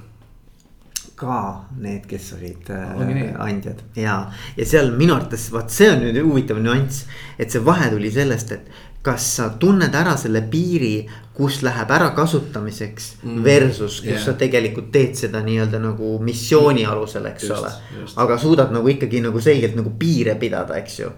ka 1.20 1.40
need, 1.76 2.06
kes 2.08 2.30
olid 2.38 2.70
äh, 2.72 3.34
andjad. 3.44 3.82
Ja, 4.00 4.22
ja 4.56 4.68
seal 4.68 4.94
minu 4.96 5.18
arvates 5.18 5.50
vaat 5.52 5.74
see 5.74 5.90
on 5.92 6.06
nüüd 6.06 6.20
huvitav 6.24 6.62
nüanss, 6.64 7.10
et 7.36 7.52
see 7.52 7.64
vahe 7.66 7.90
tuli 7.92 8.12
sellest, 8.14 8.54
et 8.56 8.70
kas 9.02 9.26
sa 9.38 9.50
tunned 9.60 9.96
ära 9.96 10.18
selle 10.20 10.42
piiri, 10.52 11.08
kus 11.34 11.62
läheb 11.64 11.92
ära 11.96 12.10
kasutamiseks 12.16 13.06
mm. 13.24 13.40
versus, 13.44 14.02
kus 14.04 14.12
yeah. 14.12 14.26
sa 14.26 14.36
tegelikult 14.40 14.92
teed 14.92 15.16
seda 15.16 15.40
nii-öelda 15.46 15.80
nagu 15.80 16.18
missiooni 16.24 16.84
alusel, 16.86 17.30
eks 17.32 17.48
just, 17.48 17.56
ole. 17.64 18.06
aga 18.26 18.38
suudad 18.42 18.76
nagu 18.76 18.92
ikkagi 18.92 19.24
nagu 19.24 19.40
selgelt 19.44 19.80
nagu 19.80 19.94
piire 20.00 20.36
pidada, 20.42 20.76
eks 20.84 21.00
ju 21.00 21.12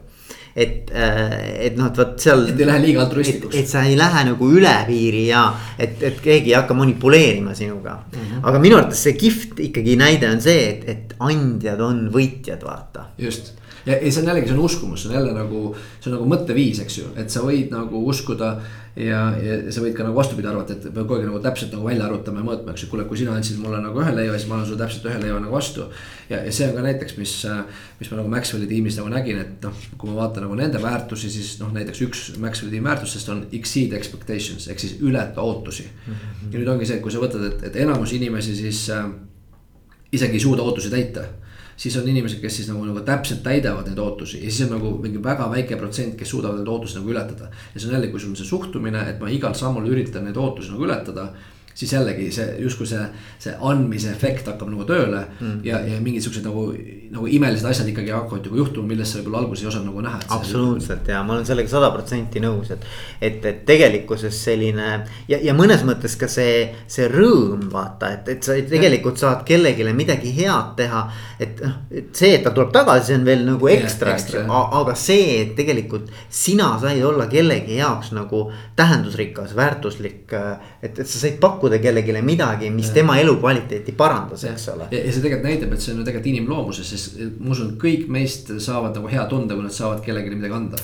et, 0.56 0.92
äh, 0.92 1.66
et 1.68 1.78
noh, 1.80 1.88
et 1.88 1.98
vot 1.98 2.18
seal. 2.20 2.44
et 2.52 2.60
ei 2.60 2.68
lähe 2.68 2.84
liiga 2.84 3.06
altruistlikuks. 3.06 3.56
et 3.56 3.70
sa 3.70 3.86
ei 3.88 3.96
lähe 4.00 4.26
nagu 4.28 4.50
üle 4.52 4.74
piiri 4.88 5.24
ja 5.30 5.46
et, 5.78 5.96
et 6.04 6.20
keegi 6.24 6.52
ei 6.52 6.58
hakka 6.58 6.76
manipuleerima 6.76 7.56
sinuga 7.56 8.02
mm. 8.04 8.20
-hmm. 8.20 8.44
aga 8.50 8.60
minu 8.60 8.78
arvates 8.78 9.04
see 9.08 9.16
kihvt 9.16 9.64
ikkagi 9.70 9.96
näide 9.96 10.30
on 10.30 10.42
see, 10.44 10.68
et, 10.70 10.84
et 10.90 11.16
andjad 11.20 11.82
on 11.82 12.10
võitjad, 12.14 12.64
vaata. 12.68 13.08
just 13.18 13.54
ja, 13.86 13.96
ja 13.96 14.12
see 14.12 14.22
on 14.22 14.30
jällegi, 14.32 14.50
see 14.50 14.58
on 14.58 14.66
uskumus, 14.66 15.04
see 15.04 15.12
on 15.12 15.18
jälle 15.18 15.34
nagu, 15.36 15.64
see 16.00 16.12
on 16.12 16.18
nagu 16.18 16.30
mõtteviis, 16.30 16.84
eks 16.84 17.00
ju, 17.00 17.10
et 17.22 17.34
sa 17.34 17.44
võid 17.46 17.74
nagu 17.74 18.06
uskuda. 18.12 18.54
ja, 18.92 19.20
ja 19.40 19.72
sa 19.72 19.80
võid 19.80 19.94
ka 19.96 20.04
nagu 20.04 20.18
vastupidi 20.18 20.50
arvata, 20.52 20.76
et 20.76 20.90
peab 20.90 21.06
kogu 21.06 21.22
aeg 21.22 21.30
nagu 21.30 21.40
täpselt 21.40 21.72
nagu 21.72 21.86
välja 21.88 22.10
arvutama 22.10 22.42
ja 22.42 22.48
mõõtma, 22.50 22.74
eks 22.74 22.84
ju, 22.84 22.90
kuule, 22.92 23.06
kui 23.08 23.22
sina 23.22 23.32
andsid 23.38 23.62
mulle 23.64 23.80
nagu 23.80 24.02
ühe 24.04 24.12
leiva, 24.18 24.36
siis 24.36 24.50
ma 24.50 24.58
annan 24.58 24.68
sulle 24.68 24.82
täpselt 24.82 25.08
ühe 25.08 25.22
leiva 25.22 25.38
nagu 25.40 25.56
vastu. 25.56 25.86
ja, 26.28 26.42
ja 26.44 26.52
see 26.52 26.68
on 26.68 26.76
ka 26.76 26.84
näiteks, 26.84 27.16
mis, 27.16 27.38
mis 28.02 28.12
ma 28.12 28.20
nagu 28.20 28.34
Maxwell'i 28.36 28.68
tiimis 28.68 29.00
nagu 29.00 29.14
nägin, 29.14 29.40
et 29.46 29.64
noh, 29.64 29.80
kui 29.96 30.12
ma 30.12 30.18
vaatan 30.26 30.44
nagu 30.44 30.60
nende 30.60 30.84
väärtusi, 30.84 31.32
siis 31.32 31.54
noh, 31.64 31.72
näiteks 31.72 32.04
üks 32.04 32.26
Maxwell'i 32.44 32.76
tiimi 32.76 32.92
väärtustest 32.92 33.32
on 33.32 33.46
exceed 33.56 33.96
expectations 33.96 34.68
ehk 34.68 34.84
siis 34.84 35.00
ületa 35.00 35.40
ootusi 35.42 35.88
mm. 35.88 36.14
-hmm. 36.14 36.52
ja 36.52 36.60
nüüd 36.60 36.76
ongi 36.76 36.90
see, 36.90 37.00
et 37.00 37.06
kui 37.06 37.16
sa 37.16 37.24
võtad, 37.24 37.48
et, 37.48 37.64
et 37.72 37.80
enamus 37.86 38.12
inimesi 38.12 38.60
siis 38.60 38.90
äh, 38.92 39.08
isegi 40.12 40.36
ei 40.36 40.44
suuda 40.44 40.68
ootusi 40.68 40.92
täita 40.92 41.24
siis 41.82 41.96
on 41.98 42.08
inimesed, 42.08 42.38
kes 42.42 42.60
siis 42.60 42.68
nagu, 42.70 42.84
nagu 42.86 43.02
täpselt 43.06 43.42
täidavad 43.46 43.88
neid 43.90 44.00
ootusi 44.02 44.44
ja 44.44 44.52
siis 44.52 44.68
on 44.68 44.76
nagu 44.76 44.92
mingi 45.02 45.22
väga 45.24 45.48
väike 45.50 45.80
protsent, 45.82 46.14
kes 46.20 46.30
suudavad 46.30 46.60
neid 46.60 46.70
ootusi 46.70 47.00
nagu 47.00 47.10
ületada. 47.10 47.50
ja 47.74 47.80
see 47.80 47.90
on 47.90 47.96
jälle, 47.98 48.12
kui 48.14 48.20
sul 48.20 48.36
on 48.36 48.38
see 48.38 48.50
suhtumine, 48.50 49.02
et 49.10 49.20
ma 49.20 49.32
igal 49.34 49.56
sammul 49.58 49.90
üritan 49.90 50.28
neid 50.28 50.38
ootusi 50.38 50.76
nagu 50.76 50.86
ületada 50.86 51.32
siis 51.74 51.94
jällegi 51.94 52.30
see 52.36 52.48
justkui 52.62 52.88
see, 52.90 53.04
see 53.42 53.54
andmise 53.68 54.12
efekt 54.12 54.50
hakkab 54.50 54.72
nagu 54.72 54.86
tööle 54.90 55.24
mm. 55.40 55.60
ja, 55.68 55.80
ja 55.88 56.00
mingid 56.04 56.26
siuksed 56.26 56.46
nagu, 56.46 56.68
nagu 57.14 57.30
imelised 57.32 57.68
asjad 57.70 57.90
ikkagi 57.92 58.14
hakkavad 58.16 58.48
nagu 58.50 58.62
juhtuma, 58.62 58.92
millest 58.92 59.16
sa 59.16 59.22
võib-olla 59.22 59.44
alguses 59.44 59.66
ei 59.66 59.72
osanud 59.72 59.92
nagu 59.92 60.06
näha. 60.06 60.22
absoluutselt 60.38 61.12
ja 61.12 61.24
ma 61.28 61.38
olen 61.38 61.48
sellega 61.48 61.72
sada 61.72 61.92
protsenti 61.94 62.44
nõus, 62.44 62.72
et, 62.76 62.86
et, 63.22 63.46
et 63.46 63.64
tegelikkuses 63.68 64.44
selline 64.46 64.90
ja, 65.32 65.40
ja 65.42 65.56
mõnes 65.58 65.86
mõttes 65.88 66.18
ka 66.20 66.30
see, 66.32 66.66
see 66.92 67.08
rõõm 67.12 67.68
vaata, 67.72 68.12
et, 68.18 68.34
et 68.36 68.46
sa 68.46 68.58
tegelikult 68.72 69.22
saad 69.22 69.46
kellelegi 69.48 69.88
midagi 69.96 70.32
head 70.36 70.76
teha. 70.78 71.02
et 71.40 71.62
noh, 71.64 71.78
et 71.92 72.12
see, 72.16 72.36
et 72.36 72.44
ta 72.46 72.54
tuleb 72.56 72.72
tagasi, 72.74 73.12
see 73.12 73.20
on 73.20 73.26
veel 73.28 73.44
nagu 73.48 73.72
ekstra, 73.72 74.16
eks 74.16 74.36
ju, 74.36 74.44
aga 74.52 74.96
see, 74.98 75.42
et 75.42 75.56
tegelikult 75.58 76.12
sina 76.30 76.74
said 76.82 77.02
olla 77.06 77.28
kellegi 77.32 77.80
jaoks 77.80 78.12
nagu 78.16 78.44
tähendusrikas, 78.80 79.56
väärtuslik 79.58 80.34
et, 80.82 81.00
et 81.00 81.08
sa 81.08 81.20
said 81.20 81.38
pakkuda 81.42 81.78
kellelegi 81.82 82.16
midagi, 82.26 82.70
mis 82.74 82.90
ja. 82.90 82.96
tema 83.00 83.18
elukvaliteeti 83.22 83.94
parandas, 83.98 84.46
eks 84.50 84.68
ole. 84.74 84.88
ja, 84.92 85.02
ja 85.06 85.12
see 85.14 85.24
tegelikult 85.24 85.50
näitab, 85.50 85.76
et 85.76 85.84
see 85.84 85.94
on 85.94 86.02
ju 86.02 86.06
tegelikult 86.08 86.32
inimloomuses, 86.34 86.94
sest 86.94 87.20
ma 87.40 87.54
usun, 87.56 87.76
kõik 87.82 88.08
meist 88.12 88.54
saavad 88.64 88.98
nagu 88.98 89.12
hea 89.12 89.26
tunde, 89.32 89.58
kui 89.58 89.68
nad 89.68 89.76
saavad 89.76 90.02
kellelegi 90.06 90.36
midagi 90.36 90.58
anda. 90.58 90.82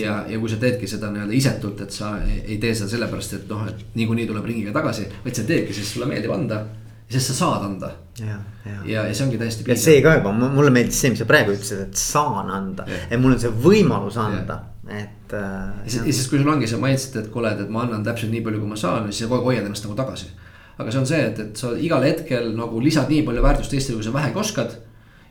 ja, 0.00 0.16
ja 0.30 0.40
kui 0.42 0.50
sa 0.52 0.58
teedki 0.62 0.90
seda 0.90 1.12
nii-öelda 1.14 1.38
isetult, 1.38 1.84
et 1.86 1.94
sa 1.94 2.16
ei 2.26 2.58
tee 2.62 2.74
seda 2.74 2.90
sellepärast, 2.96 3.38
et 3.38 3.52
noh, 3.52 3.62
et 3.70 3.86
niikuinii 3.98 4.26
tuleb 4.30 4.50
ringiga 4.50 4.74
tagasi, 4.76 5.06
vaid 5.24 5.38
sa 5.38 5.46
teedki, 5.46 5.76
sest 5.76 5.94
sulle 5.94 6.10
meeldib 6.10 6.34
anda 6.34 6.64
sest 7.06 7.30
sa 7.30 7.34
saad 7.34 7.64
anda. 7.64 7.90
ja, 8.18 8.38
ja, 8.64 8.78
ja, 8.84 9.02
ja 9.06 9.14
see 9.14 9.26
ongi 9.26 9.38
täiesti. 9.38 9.66
ja 9.70 9.76
see 9.78 10.00
ka 10.02 10.16
juba, 10.18 10.32
mulle 10.34 10.72
meeldis 10.74 10.98
see, 10.98 11.12
mis 11.12 11.20
sa 11.22 11.28
praegu 11.28 11.54
ütlesid, 11.54 11.84
et 11.86 12.00
saan 12.00 12.50
anda, 12.50 12.86
et 13.06 13.20
mul 13.20 13.36
on 13.36 13.42
see 13.42 13.52
võimalus 13.62 14.18
anda, 14.18 14.58
et 14.88 15.32
äh,. 15.34 15.84
ja 15.84 15.90
siis, 15.90 16.26
kui 16.30 16.38
sul 16.38 16.48
ongi 16.50 16.68
see 16.70 16.80
mindset, 16.80 17.16
et 17.24 17.30
kuule, 17.32 17.50
et 17.52 17.70
ma 17.72 17.84
annan 17.86 18.04
täpselt 18.06 18.30
nii 18.32 18.42
palju, 18.46 18.62
kui 18.62 18.70
ma 18.70 18.78
saan, 18.78 19.08
siis 19.10 19.24
sa 19.24 19.30
kogu 19.30 19.40
aeg 19.40 19.50
hoiad 19.50 19.68
ennast 19.68 19.86
nagu 19.86 19.96
tagasi. 19.98 20.30
aga 20.78 20.92
see 20.92 21.00
on 21.00 21.08
see, 21.10 21.22
et, 21.30 21.38
et 21.42 21.62
sa 21.62 21.72
igal 21.80 22.04
hetkel 22.06 22.52
nagu 22.56 22.80
lisad 22.82 23.10
nii 23.10 23.24
palju 23.26 23.44
väärtust 23.44 23.72
teistele, 23.74 23.98
kui 23.98 24.06
sa 24.06 24.14
vähegi 24.14 24.42
oskad. 24.42 24.76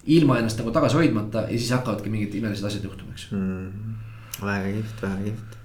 ilma 0.06 0.39
ennast 0.39 0.60
nagu 0.62 0.72
tagasi 0.72 0.99
hoidmata 0.99 1.47
ja 1.49 1.58
siis 1.58 1.72
hakkavadki 1.74 2.12
mingid 2.14 2.36
imelised 2.38 2.66
asjad 2.68 2.84
juhtuma, 2.86 3.16
eks 3.16 3.30
mm,. 3.32 3.93
väga 4.41 4.74
kihvt, 4.74 5.01
väga 5.01 5.22
kihvt 5.24 5.62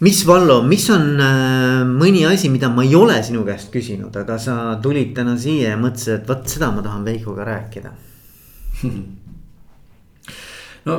mis 0.00 0.26
Vallo, 0.28 0.60
mis 0.66 0.88
on 0.92 1.20
äh, 1.20 1.84
mõni 1.88 2.24
asi, 2.28 2.50
mida 2.52 2.68
ma 2.72 2.84
ei 2.84 2.94
ole 2.96 3.16
sinu 3.24 3.44
käest 3.46 3.70
küsinud, 3.72 4.16
aga 4.20 4.36
sa 4.40 4.56
tulid 4.82 5.14
täna 5.16 5.36
siia 5.40 5.70
ja 5.72 5.78
mõtlesid, 5.80 6.18
et 6.18 6.28
vot 6.28 6.44
seda 6.50 6.68
ma 6.74 6.84
tahan 6.84 7.06
Veikoga 7.06 7.46
rääkida 7.48 7.92
no 10.88 10.98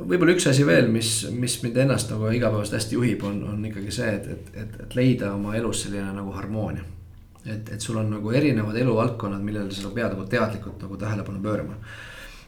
võib-olla 0.00 0.34
üks 0.36 0.48
asi 0.50 0.66
veel, 0.66 0.90
mis, 0.92 1.10
mis 1.32 1.56
mind 1.62 1.78
ennast 1.86 2.10
nagu 2.12 2.28
igapäevaselt 2.34 2.80
hästi 2.80 2.98
juhib, 2.98 3.22
on, 3.28 3.40
on 3.52 3.62
ikkagi 3.68 3.94
see, 3.94 4.10
et, 4.18 4.26
et, 4.34 4.50
et, 4.64 4.74
et 4.86 4.98
leida 4.98 5.32
oma 5.34 5.54
elus 5.58 5.86
selline 5.86 6.10
nagu 6.16 6.34
harmoonia. 6.36 6.84
et, 7.46 7.68
et 7.76 7.80
sul 7.80 7.96
on 8.00 8.10
nagu 8.10 8.32
erinevad 8.34 8.76
eluvaldkonnad, 8.76 9.42
millele 9.42 9.70
sa 9.70 9.92
pead 9.94 10.12
nagu 10.16 10.26
teadlikult 10.30 10.82
nagu 10.82 10.96
tähelepanu 10.98 11.42
pöörama 11.42 11.76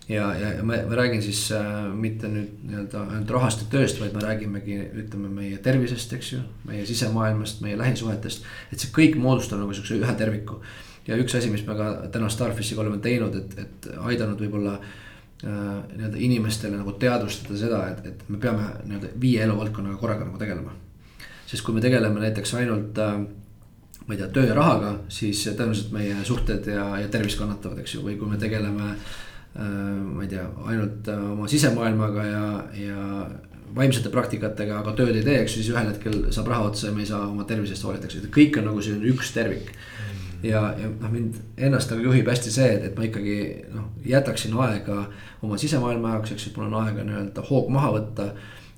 ja, 0.08 0.34
ja, 0.34 0.52
ja 0.56 0.64
ma, 0.66 0.80
ma 0.88 0.98
räägin 0.98 1.22
siis 1.22 1.44
äh, 1.54 1.86
mitte 1.94 2.28
nüüd 2.32 2.64
nii-öelda 2.66 3.04
ainult 3.04 3.30
rahast 3.36 3.62
ja 3.62 3.70
tööst, 3.70 4.00
vaid 4.02 4.16
me 4.16 4.24
räägimegi, 4.24 4.78
ütleme 5.04 5.30
meie 5.30 5.58
tervisest, 5.62 6.12
eks 6.18 6.32
ju. 6.32 6.42
meie 6.68 6.86
sisemaailmast, 6.88 7.62
meie 7.64 7.78
lähisuhetest, 7.78 8.46
et 8.72 8.82
see 8.82 8.94
kõik 8.94 9.18
moodustab 9.20 9.62
nagu 9.62 9.76
siukse 9.76 10.00
ühe 10.00 10.14
terviku. 10.18 10.60
ja 11.06 11.16
üks 11.16 11.36
asi, 11.38 11.52
mis 11.52 11.66
me 11.66 11.76
ka 11.76 11.92
täna 12.12 12.28
Starfishiga 12.32 12.82
oleme 12.82 12.98
teinud, 13.04 13.36
et, 13.36 13.60
et 13.62 13.92
aidanud 14.10 14.40
võib-olla 14.42 14.78
äh, 14.80 14.96
nii-öelda 15.42 16.18
inimestele 16.18 16.80
nagu 16.80 16.96
teadvustada 16.98 17.58
seda, 17.60 17.82
et, 17.92 18.06
et 18.10 18.24
me 18.26 18.40
peame 18.42 18.64
nii-öelda 18.88 19.12
viie 19.22 19.44
eluvaldkonnaga 19.44 20.00
korraga 20.00 20.26
nagu 20.26 20.40
tegelema. 20.40 20.72
sest 21.46 21.62
kui 21.64 21.76
me 21.76 21.80
tegeleme 21.80 22.20
näiteks 22.20 22.54
ainult 22.58 22.98
äh, 22.98 23.20
ma 24.06 24.14
ei 24.14 24.18
tea, 24.18 24.28
töö 24.34 24.48
ja 24.48 24.56
rahaga, 24.58 24.96
siis 25.08 25.44
tõenäoliselt 25.46 25.94
meie 25.94 26.16
suhted 26.24 26.66
ja, 26.66 26.90
ja 26.98 27.08
tervis 27.12 27.38
kannatavad, 27.38 27.78
eks 27.84 27.94
ju, 27.94 28.02
või 28.02 28.18
kui 28.18 28.28
me 28.30 28.40
tegeleme 28.40 28.90
äh, 28.90 29.16
Äh, 29.58 29.62
ma 30.14 30.22
ei 30.22 30.28
tea, 30.28 30.44
ainult 30.70 31.08
äh, 31.08 31.22
oma 31.32 31.48
sisemaailmaga 31.50 32.24
ja, 32.24 32.42
ja 32.78 33.04
vaimsete 33.74 34.10
praktikatega, 34.12 34.82
aga 34.82 34.92
tööd 34.96 35.16
ei 35.16 35.24
tee, 35.24 35.38
eks 35.42 35.56
ju, 35.56 35.62
siis 35.64 35.72
ühel 35.72 35.88
hetkel 35.88 36.18
saab 36.34 36.50
raha 36.52 36.68
otsa 36.68 36.90
ja 36.90 36.94
me 36.94 37.02
ei 37.02 37.08
saa 37.08 37.24
oma 37.26 37.46
tervisest 37.48 37.82
hoolida, 37.82 38.06
eks 38.06 38.20
ju, 38.20 38.28
kõik 38.34 38.60
on 38.60 38.68
nagu 38.70 38.84
selline 38.84 39.10
üks 39.10 39.32
tervik. 39.34 39.72
Ja, 40.42 40.62
ja 40.78 40.90
noh, 40.90 41.12
mind 41.12 41.38
ennast 41.56 41.92
nagu 41.92 42.04
juhib 42.08 42.28
hästi 42.30 42.52
see, 42.54 42.68
et, 42.76 42.88
et 42.90 42.98
ma 42.98 43.06
ikkagi 43.08 43.38
noh, 43.74 43.88
jätaksin 44.06 44.56
aega 44.64 45.04
oma 45.42 45.58
sisemaailma 45.60 46.16
jaoks, 46.16 46.34
eks 46.34 46.48
ju, 46.48 46.52
et 46.52 46.60
mul 46.60 46.68
on 46.70 46.82
aega 46.82 47.06
nii-öelda 47.06 47.46
hoog 47.50 47.72
maha 47.74 47.94
võtta. 47.98 48.28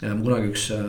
kunagi 0.01 0.53
üks 0.53 0.71
äh, 0.77 0.85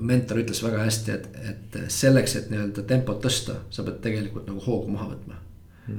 mentor 0.00 0.42
ütles 0.42 0.62
väga 0.64 0.82
hästi, 0.84 1.18
et, 1.18 1.44
et 1.52 1.78
selleks, 1.92 2.36
et 2.36 2.50
nii-öelda 2.50 2.84
tempot 2.88 3.22
tõsta, 3.22 3.62
sa 3.70 3.86
pead 3.86 4.02
tegelikult 4.04 4.50
nagu 4.50 4.64
hoogu 4.66 4.90
maha 4.96 5.12
võtma 5.14 5.40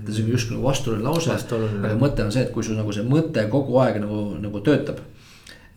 ta 0.06 0.12
on 0.12 0.30
justkui 0.30 0.56
nagu 0.56 0.68
vastuoluline 0.68 1.06
lause, 1.06 1.34
aga 1.34 1.96
mõte 2.00 2.24
on 2.26 2.32
see, 2.34 2.46
et 2.46 2.54
kui 2.54 2.64
sul 2.66 2.78
nagu 2.80 2.94
see 2.96 3.06
mõte 3.08 3.44
kogu 3.52 3.80
aeg 3.84 4.00
nagu, 4.04 4.24
nagu 4.42 4.64
töötab 4.66 5.02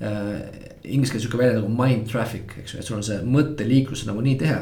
äh,. 0.01 0.71
Inglise 0.85 1.15
keeles 1.15 1.25
sihuke 1.25 1.39
väljend 1.41 1.63
nagu 1.63 1.71
mind 1.73 2.11
traffic, 2.11 2.51
eks 2.61 2.75
ju, 2.75 2.79
et 2.83 2.85
sul 2.85 2.99
on 2.99 3.05
see 3.07 3.23
mõtteliiklus 3.25 4.03
nagu 4.05 4.21
nii 4.21 4.35
tihe. 4.43 4.59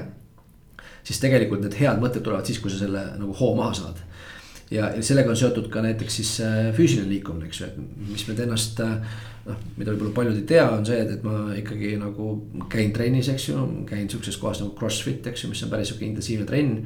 Siis 1.02 1.20
tegelikult 1.22 1.64
need 1.64 1.76
head 1.80 2.00
mõtted 2.02 2.24
tulevad 2.24 2.48
siis, 2.48 2.60
kui 2.62 2.72
sa 2.72 2.80
selle 2.82 3.04
nagu 3.18 3.34
hoo 3.40 3.52
maha 3.58 3.74
saad. 3.78 4.00
ja, 4.72 4.88
sellega 5.04 5.30
on 5.30 5.36
seotud 5.36 5.68
ka 5.72 5.82
näiteks 5.84 6.16
siis 6.20 6.32
äh, 6.40 6.70
füüsiline 6.76 7.10
liikumine, 7.10 7.50
eks 7.50 7.60
ju, 7.60 7.68
et 7.68 8.08
mis 8.12 8.26
meid 8.28 8.40
ennast 8.46 8.80
äh, 8.80 8.96
noh, 9.46 9.64
mida 9.76 9.92
võib-olla 9.92 10.14
paljud 10.16 10.38
ei 10.38 10.46
tea, 10.48 10.66
on 10.70 10.86
see, 10.86 11.00
et, 11.02 11.16
et 11.16 11.24
ma 11.26 11.52
ikkagi 11.58 11.96
nagu 12.00 12.34
käin 12.72 12.92
trennis, 12.94 13.28
eks 13.32 13.48
ju, 13.50 13.64
käin 13.88 14.08
sihukeses 14.08 14.38
kohas 14.40 14.62
nagu 14.62 14.72
Crossfit, 14.78 15.26
eks 15.28 15.44
ju, 15.44 15.50
mis 15.52 15.62
on 15.66 15.72
päris 15.72 15.92
sihuke 15.92 16.06
intensiivne 16.06 16.46
trenn 16.48 16.78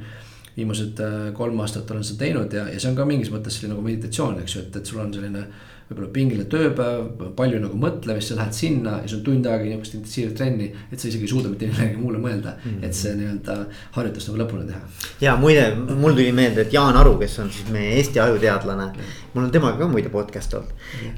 viimased 0.57 0.99
äh, 1.05 1.17
kolm 1.37 1.59
aastat 1.61 1.91
olen 1.93 2.05
seda 2.05 2.25
teinud 2.25 2.53
ja, 2.53 2.65
ja 2.71 2.79
see 2.81 2.89
on 2.89 2.97
ka 2.97 3.05
mingis 3.07 3.29
mõttes 3.33 3.59
selline 3.59 3.75
nagu 3.75 3.85
meditatsioon, 3.85 4.39
eks 4.41 4.55
ju, 4.55 4.65
et, 4.65 4.79
et 4.79 4.89
sul 4.89 5.03
on 5.03 5.13
selline. 5.13 5.45
Võib-olla 5.87 6.09
pingeline 6.13 6.47
tööpäev, 6.51 7.27
palju 7.37 7.59
nagu 7.63 7.79
mõtlemist, 7.79 8.31
sa 8.31 8.39
lähed 8.39 8.55
sinna 8.55 8.97
ja 9.01 9.07
sul 9.07 9.21
on 9.21 9.25
tund 9.27 9.47
aega 9.47 9.67
niisugust 9.67 9.95
intensiivset 9.95 10.35
trenni. 10.37 10.71
et 10.91 10.99
sa 10.99 11.07
isegi 11.07 11.23
ei 11.27 11.31
suuda 11.31 11.51
mitte 11.51 11.69
millegi 11.69 12.01
muule 12.01 12.19
mõelda 12.23 12.55
mm, 12.55 12.71
-hmm. 12.71 12.85
et 12.85 12.93
see 12.93 13.13
nii-öelda 13.15 13.57
harjutus 13.97 14.27
nagu 14.27 14.41
lõpuni 14.43 14.67
teha. 14.67 14.81
ja 15.21 15.35
muide, 15.35 15.69
mul 15.75 16.17
tuli 16.17 16.31
meelde, 16.31 16.61
et 16.61 16.73
Jaan 16.73 16.97
Aru, 16.97 17.17
kes 17.19 17.39
on 17.39 17.51
siis 17.51 17.69
meie 17.71 17.95
Eesti 17.99 18.19
ajuteadlane. 18.19 18.91
mul 19.33 19.43
on 19.43 19.51
temaga 19.51 19.77
ka 19.77 19.87
muide 19.87 20.09
podcast 20.09 20.53
olnud. 20.53 20.73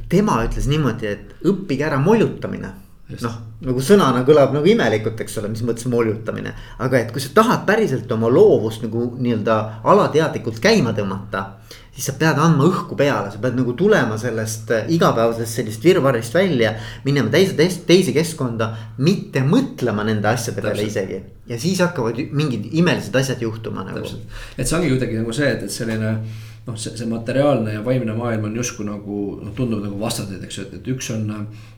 tema 0.09 0.43
ütles 0.45 0.67
niimoodi, 0.67 1.07
et 1.07 1.35
õppige 1.43 1.89
ära 1.89 1.99
mollutamine 1.99 2.73
noh, 3.17 3.37
nagu 3.65 3.81
sõnana 3.83 4.21
kõlab 4.27 4.53
nagu 4.53 4.69
imelikult, 4.69 5.19
eks 5.23 5.39
ole, 5.41 5.49
mis 5.53 5.63
mõttes 5.65 5.87
moljutamine. 5.89 6.53
aga 6.77 6.99
et 6.99 7.11
kui 7.11 7.21
sa 7.21 7.33
tahad 7.33 7.65
päriselt 7.65 8.11
oma 8.11 8.29
loovust 8.29 8.83
nagu 8.85 9.13
nii-öelda 9.17 9.81
alateadlikult 9.83 10.61
käima 10.61 10.93
tõmmata. 10.93 11.45
Siis 11.99 12.07
sa 12.07 12.15
pead 12.15 12.37
andma 12.39 12.63
õhku 12.63 12.95
peale, 12.99 13.27
sa 13.33 13.41
pead 13.43 13.57
nagu 13.59 13.73
tulema 13.77 14.15
sellest 14.19 14.69
äh, 14.71 14.91
igapäevasest 14.95 15.59
sellist 15.59 15.83
virvarrist 15.83 16.35
välja. 16.35 16.71
minema 17.03 17.31
teise, 17.33 17.67
teise 17.87 18.13
keskkonda, 18.15 18.69
mitte 19.03 19.43
mõtlema 19.43 20.05
nende 20.07 20.29
asjade 20.31 20.63
peale 20.63 20.85
isegi. 20.87 21.19
ja 21.49 21.59
siis 21.59 21.81
hakkavad 21.83 22.21
mingid 22.31 22.69
imelised 22.71 23.15
asjad 23.15 23.41
juhtuma 23.43 23.83
nagu. 23.83 24.05
et 24.57 24.67
see 24.67 24.77
ongi 24.77 24.93
kuidagi 24.93 25.19
nagu 25.19 25.35
see, 25.35 25.49
et, 25.51 25.65
et 25.67 25.75
selline 25.75 26.13
noh, 26.69 26.77
see, 26.77 26.95
see 26.95 27.09
materiaalne 27.09 27.75
ja 27.75 27.83
vaimne 27.83 28.15
maailm 28.15 28.47
on 28.47 28.55
justkui 28.61 28.87
nagu 28.87 29.19
noh, 29.41 29.51
tundub 29.57 29.83
nagu 29.83 29.99
vastandid, 29.99 30.39
eks 30.45 30.61
ju, 30.61 30.67
et, 30.69 30.79
et 30.79 30.89
üks 30.95 31.11
on. 31.15 31.27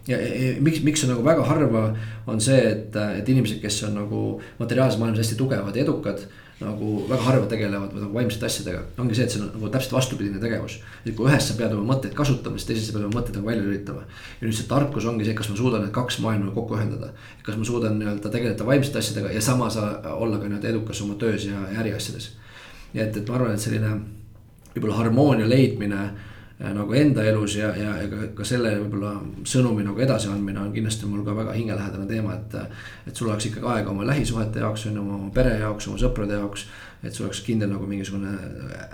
ja, 0.05 0.19
ja 0.21 0.53
miks, 0.61 0.83
miks 0.85 1.07
on 1.07 1.15
nagu 1.15 1.25
väga 1.25 1.47
harva 1.49 1.87
on 2.29 2.43
see, 2.43 2.61
et, 2.75 3.01
et 3.17 3.33
inimesed, 3.33 3.57
kes 3.63 3.81
on 3.89 3.97
nagu 4.03 4.21
materiaalses 4.61 5.01
maailmas 5.01 5.25
hästi 5.25 5.41
tugevad 5.41 5.81
ja 5.81 5.87
edukad 5.87 6.27
nagu 6.61 6.89
väga 7.09 7.25
harva 7.25 7.47
tegelevad 7.49 7.93
nagu 7.97 8.13
vaimsete 8.13 8.45
asjadega, 8.45 8.83
ongi 9.01 9.17
see, 9.17 9.25
et 9.25 9.33
see 9.33 9.41
on 9.41 9.49
nagu 9.49 9.69
täpselt 9.73 9.95
vastupidine 9.95 10.41
tegevus. 10.41 10.77
et 11.05 11.15
kui 11.17 11.27
ühes 11.29 11.47
sa 11.47 11.57
pead 11.57 11.73
oma 11.75 11.93
mõtteid 11.93 12.13
kasutama, 12.17 12.59
siis 12.59 12.69
teises 12.69 12.87
sa 12.89 12.95
pead 12.95 13.07
oma 13.07 13.17
mõtteid 13.17 13.39
nagu 13.39 13.49
välja 13.49 13.65
lülitama. 13.65 14.05
ja 14.41 14.47
nüüd 14.47 14.57
see 14.57 14.69
tarkus 14.69 15.07
ongi 15.09 15.25
see, 15.25 15.35
kas 15.37 15.49
ma 15.49 15.57
suudan 15.57 15.85
need 15.85 15.93
kaks 15.95 16.19
maailma 16.21 16.53
kokku 16.55 16.77
ühendada. 16.77 17.11
kas 17.43 17.57
ma 17.57 17.65
suudan 17.65 17.97
nii-öelda 17.99 18.33
tegeleda 18.33 18.67
vaimsete 18.67 19.01
asjadega 19.01 19.33
ja 19.33 19.41
samas 19.41 19.77
olla 19.77 20.37
ka 20.37 20.49
nii-öelda 20.49 20.73
edukas 20.75 21.01
oma 21.01 21.17
töös 21.21 21.45
ja, 21.49 21.65
ja 21.73 21.81
äriasjades. 21.81 22.31
nii 22.93 23.03
et, 23.03 23.17
et 23.17 23.29
ma 23.29 23.39
arvan, 23.39 23.55
et 23.55 23.65
selline 23.65 23.95
võib-olla 24.75 24.99
harmoonia 25.01 25.49
leidmine 25.49 26.09
nagu 26.61 26.93
enda 26.93 27.23
elus 27.25 27.55
ja, 27.57 27.71
ja, 27.77 27.95
ja 28.03 28.07
ka, 28.09 28.27
ka 28.37 28.45
selle 28.45 28.75
võib-olla 28.83 29.15
sõnumi 29.47 29.81
nagu 29.85 30.01
edasiandmine 30.03 30.59
on 30.61 30.73
kindlasti 30.75 31.09
mul 31.09 31.23
ka 31.25 31.33
väga 31.37 31.55
hingelähedane 31.57 32.05
teema, 32.09 32.35
et. 32.37 32.55
et 33.09 33.17
sul 33.17 33.31
oleks 33.31 33.47
ikkagi 33.49 33.65
aega 33.65 33.89
oma 33.89 34.05
lähisuhete 34.05 34.61
jaoks, 34.61 34.85
on 34.91 34.99
ju, 34.99 35.05
oma 35.17 35.31
pere 35.33 35.55
jaoks, 35.63 35.89
oma 35.89 35.97
sõprade 36.01 36.37
jaoks. 36.37 36.67
et 37.01 37.13
sul 37.13 37.25
oleks 37.25 37.41
kindel 37.41 37.71
nagu 37.73 37.87
mingisugune 37.89 38.35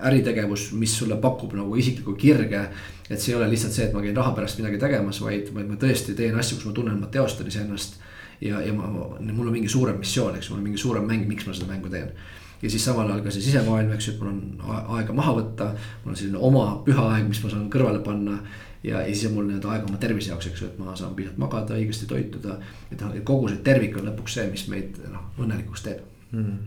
äritegevus, 0.08 0.70
mis 0.80 0.96
sulle 0.96 1.20
pakub 1.20 1.58
nagu 1.60 1.76
isiklikku 1.76 2.16
kirge. 2.16 2.64
et 3.10 3.20
see 3.20 3.34
ei 3.34 3.40
ole 3.42 3.50
lihtsalt 3.52 3.76
see, 3.76 3.90
et 3.90 3.94
ma 3.94 4.02
käin 4.02 4.16
raha 4.16 4.32
pärast 4.36 4.60
midagi 4.62 4.80
tegemas, 4.80 5.22
vaid, 5.22 5.52
vaid 5.54 5.68
ma 5.68 5.76
tõesti 5.76 6.16
teen 6.16 6.40
asju, 6.40 6.62
kus 6.62 6.72
ma 6.72 6.76
tunnen, 6.80 7.00
ma 7.00 7.12
teostan 7.12 7.52
iseennast. 7.52 8.00
ja, 8.42 8.62
ja 8.62 8.74
ma, 8.74 8.88
mul 8.88 9.48
on 9.48 9.54
mingi 9.54 9.68
suurem 9.68 10.00
missioon, 10.00 10.40
eks, 10.40 10.50
mul 10.52 10.62
on 10.62 10.68
mingi 10.70 10.80
suurem 10.80 11.04
mäng, 11.04 11.28
miks 11.28 11.48
ma 11.48 11.58
seda 11.58 11.68
mängu 11.68 11.92
teen 11.92 12.14
ja 12.62 12.70
siis 12.70 12.86
samal 12.86 13.10
ajal 13.10 13.24
ka 13.26 13.34
see 13.34 13.46
sisemaailm, 13.48 13.92
eks 13.96 14.08
ju, 14.08 14.14
et 14.16 14.22
mul 14.24 14.32
on 14.32 14.96
aega 14.98 15.14
maha 15.14 15.36
võtta. 15.38 15.72
mul 16.04 16.14
on 16.14 16.20
selline 16.20 16.42
oma 16.50 16.66
püha 16.86 17.10
aeg, 17.14 17.28
mis 17.30 17.44
ma 17.44 17.54
saan 17.54 17.70
kõrvale 17.74 18.02
panna. 18.06 18.40
ja, 18.84 19.02
ja 19.02 19.14
siis 19.14 19.30
on 19.30 19.38
mul 19.38 19.50
nii-öelda 19.50 19.74
aega 19.74 19.90
oma 19.90 20.02
tervise 20.02 20.32
jaoks, 20.34 20.52
eks 20.52 20.62
ju, 20.62 20.70
et 20.72 20.80
ma 20.82 20.96
saan 20.96 21.16
piisavalt 21.16 21.42
magada, 21.46 21.78
õigesti 21.78 22.10
toituda. 22.10 22.60
et 22.92 23.02
noh, 23.02 23.18
kogu 23.24 23.50
see 23.50 23.64
tervik 23.66 23.98
on 23.98 24.10
lõpuks 24.12 24.40
see, 24.40 24.48
mis 24.52 24.68
meid 24.74 25.02
noh, 25.12 25.32
õnnelikuks 25.38 25.86
teeb 25.86 26.06
mm.. 26.32 26.58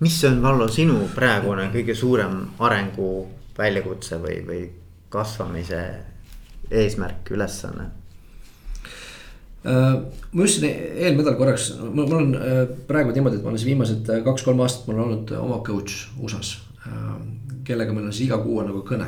mis 0.00 0.24
on, 0.24 0.40
Vallo, 0.42 0.68
sinu 0.68 1.04
praegune 1.14 1.68
kõige 1.74 1.96
suurem 1.98 2.40
arengu 2.64 3.10
väljakutse 3.58 4.18
või, 4.22 4.40
või 4.46 4.62
kasvamise 5.12 5.82
eesmärk, 6.70 7.30
ülesanne? 7.36 7.90
Äh, 9.64 9.94
ma 10.32 10.44
just 10.44 10.60
eelmine 10.60 11.22
nädal 11.22 11.38
korraks, 11.40 11.70
mul 11.80 12.10
on 12.12 12.34
äh, 12.36 12.66
praegu 12.84 13.14
niimoodi, 13.16 13.38
et 13.38 13.44
ma 13.46 13.48
olen 13.48 13.60
siin 13.62 13.70
viimased 13.70 14.10
äh, 14.12 14.18
kaks-kolm 14.26 14.58
aastat, 14.60 14.90
mul 14.90 14.98
on 14.98 15.04
olnud 15.06 15.30
oma 15.40 15.62
coach 15.64 16.10
USA-s. 16.20 16.58
kellega 17.64 17.94
meil 17.96 18.04
on 18.04 18.12
siis 18.12 18.26
iga 18.26 18.36
kuu 18.42 18.58
on 18.60 18.66
nagu 18.68 18.82
kõne. 18.84 19.06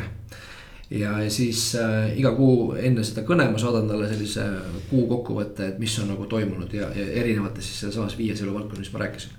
ja, 0.89 1.19
ja 1.21 1.31
siis 1.31 1.75
äh, 1.77 2.15
iga 2.17 2.33
kuu 2.39 2.73
enne 2.73 3.05
seda 3.05 3.27
kõne 3.29 3.51
ma 3.53 3.61
saadan 3.61 3.91
talle 3.91 4.09
sellise 4.09 4.47
kuu 4.89 5.05
kokkuvõtte, 5.11 5.75
et 5.75 5.83
mis 5.83 5.99
on 6.01 6.09
nagu 6.15 6.25
toimunud 6.25 6.73
ja, 6.73 6.89
ja 6.89 7.05
erinevates 7.21 7.69
siis 7.69 7.85
sealsamas 7.85 8.17
viies 8.17 8.41
eluvaldkonnas, 8.41 8.87
mis 8.87 8.95
ma 8.95 9.05
rääkisin. 9.05 9.37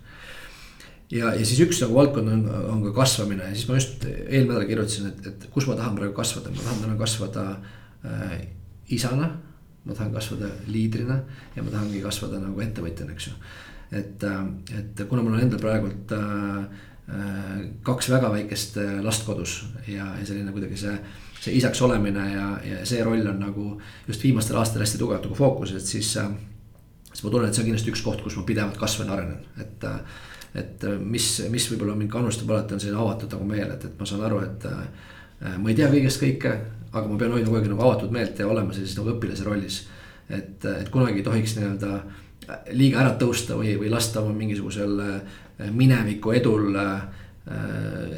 ja, 1.18 1.34
ja 1.34 1.42
siis 1.42 1.64
üks 1.66 1.82
nagu 1.82 1.98
valdkond 1.98 2.30
on, 2.36 2.46
on 2.76 2.86
ka 2.86 2.94
kasvamine 3.02 3.50
ja 3.50 3.56
siis 3.56 3.66
ma 3.72 3.82
just 3.82 4.06
eelmine 4.06 4.54
nädal 4.54 4.70
kirjutasin, 4.70 5.10
et, 5.10 5.34
et 5.34 5.50
kus 5.50 5.66
ma 5.66 5.82
tahan 5.82 5.98
praegu 5.98 6.14
kasvada, 6.14 6.54
ma 6.54 6.62
tahan 6.62 6.86
täna 6.86 7.02
kasvada 7.02 7.50
äh, 8.06 8.40
isana. 8.94 9.34
Ma 9.88 9.96
tahan 9.96 10.12
kasvada 10.14 10.50
liidrina 10.68 11.18
ja 11.56 11.64
ma 11.64 11.72
tahangi 11.72 12.02
kasvada 12.04 12.42
nagu 12.42 12.62
ettevõtjana, 12.64 13.16
eks 13.16 13.30
ju. 13.30 13.34
et, 13.92 14.24
äh, 14.28 14.44
et 14.80 15.08
kuna 15.10 15.24
mul 15.24 15.38
on 15.38 15.46
endal 15.46 15.62
praegult 15.64 16.12
äh, 16.16 16.58
äh, 17.08 17.54
kaks 17.88 18.12
väga 18.12 18.32
väikest 18.34 18.80
last 19.06 19.26
kodus 19.28 19.62
ja, 19.88 20.12
ja 20.20 20.26
selline 20.26 20.52
kuidagi 20.56 20.80
see 20.84 20.98
see 21.38 21.54
isaks 21.60 21.80
olemine 21.86 22.24
ja, 22.34 22.46
ja 22.66 22.86
see 22.90 23.04
roll 23.06 23.28
on 23.30 23.38
nagu 23.40 23.68
just 24.08 24.24
viimastel 24.26 24.58
aastatel 24.58 24.84
hästi 24.84 25.00
tugevalt 25.00 25.28
nagu 25.28 25.38
fookuses, 25.38 25.86
siis 25.86 26.10
siis 26.12 27.24
ma 27.24 27.30
tunnen, 27.30 27.48
et 27.48 27.56
see 27.56 27.64
on 27.64 27.70
kindlasti 27.70 27.94
üks 27.94 28.02
koht, 28.04 28.24
kus 28.26 28.36
ma 28.38 28.44
pidevalt 28.46 28.80
kasvan 28.82 29.08
ja 29.08 29.20
arenen, 29.20 29.46
et 29.62 29.86
et 30.58 30.84
mis, 31.04 31.26
mis 31.54 31.68
võib-olla 31.70 31.94
mind 31.96 32.10
kannustab 32.10 32.50
alati 32.50 32.74
on 32.74 32.82
selline 32.82 32.98
avatud 32.98 33.36
nagu 33.36 33.46
meel, 33.46 33.70
et, 33.76 33.84
et 33.86 34.00
ma 34.00 34.08
saan 34.10 34.24
aru, 34.26 34.40
et 34.42 34.66
ma 35.62 35.70
ei 35.70 35.78
tea 35.78 35.90
kõigest 35.92 36.24
kõike, 36.24 36.54
aga 36.98 37.12
ma 37.12 37.20
pean 37.20 37.36
hoidma 37.36 37.52
kogu 37.52 37.60
aeg 37.60 37.70
nagu 37.72 37.86
avatud 37.86 38.16
meelt 38.16 38.40
ja 38.40 38.48
olema 38.48 38.76
sellises 38.76 38.98
nagu 39.00 39.14
õpilase 39.16 39.46
rollis. 39.48 39.84
et, 40.30 40.66
et 40.66 40.90
kunagi 40.92 41.22
ei 41.22 41.28
tohiks 41.28 41.56
nii-öelda 41.58 42.02
liiga 42.76 43.02
ära 43.04 43.16
tõusta 43.20 43.56
või, 43.60 43.76
või 43.80 43.92
lasta 43.92 44.22
oma 44.22 44.36
mingisugusel 44.36 45.00
äh, 45.04 45.72
mineviku 45.72 46.36
edul 46.38 46.76